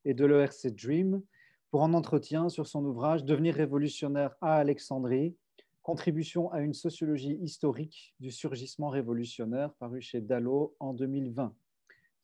et 0.04 0.12
de 0.12 0.24
l'ERC 0.26 0.74
Dream 0.74 1.22
pour 1.70 1.84
un 1.84 1.94
entretien 1.94 2.48
sur 2.48 2.66
son 2.66 2.84
ouvrage 2.84 3.24
Devenir 3.24 3.54
révolutionnaire 3.54 4.34
à 4.40 4.56
Alexandrie, 4.56 5.36
contribution 5.82 6.50
à 6.52 6.60
une 6.60 6.74
sociologie 6.74 7.38
historique 7.42 8.14
du 8.20 8.30
surgissement 8.30 8.88
révolutionnaire, 8.88 9.72
paru 9.74 10.00
chez 10.00 10.20
Dallo 10.20 10.74
en 10.80 10.94
2020. 10.94 11.54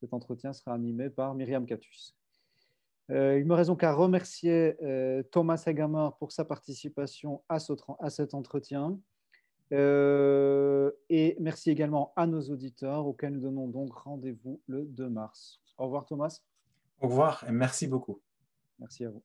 Cet 0.01 0.12
entretien 0.12 0.52
sera 0.52 0.74
animé 0.74 1.10
par 1.10 1.35
Myriam 1.35 1.66
Catus. 1.66 2.14
Euh, 3.10 3.39
il 3.39 3.47
me 3.47 3.55
reste 3.55 3.68
donc 3.68 3.82
à 3.82 3.93
remercier 3.93 4.76
euh, 4.82 5.22
Thomas 5.22 5.62
Hagamar 5.66 6.16
pour 6.18 6.30
sa 6.30 6.44
participation 6.44 7.43
à, 7.48 7.59
cet 8.10 8.35
entretien. 8.35 8.98
Euh, 9.72 10.90
et 11.09 11.36
merci 11.40 11.70
également 11.70 12.12
à 12.16 12.26
nos 12.26 12.40
auditeurs 12.40 13.06
auxquels 13.06 13.35
nous 13.35 13.40
donnons 13.40 13.68
donc 13.68 13.93
rendez-vous 13.93 14.60
le 14.66 14.85
2 14.85 15.09
mars. 15.09 15.60
Au 15.78 15.85
revoir 15.85 16.06
Thomas. 16.06 16.40
Au 17.01 17.09
revoir 17.09 17.44
et 17.48 17.52
merci 17.52 17.86
beaucoup. 17.86 18.20
Merci 18.78 19.05
à 19.05 19.10
vous. 19.10 19.22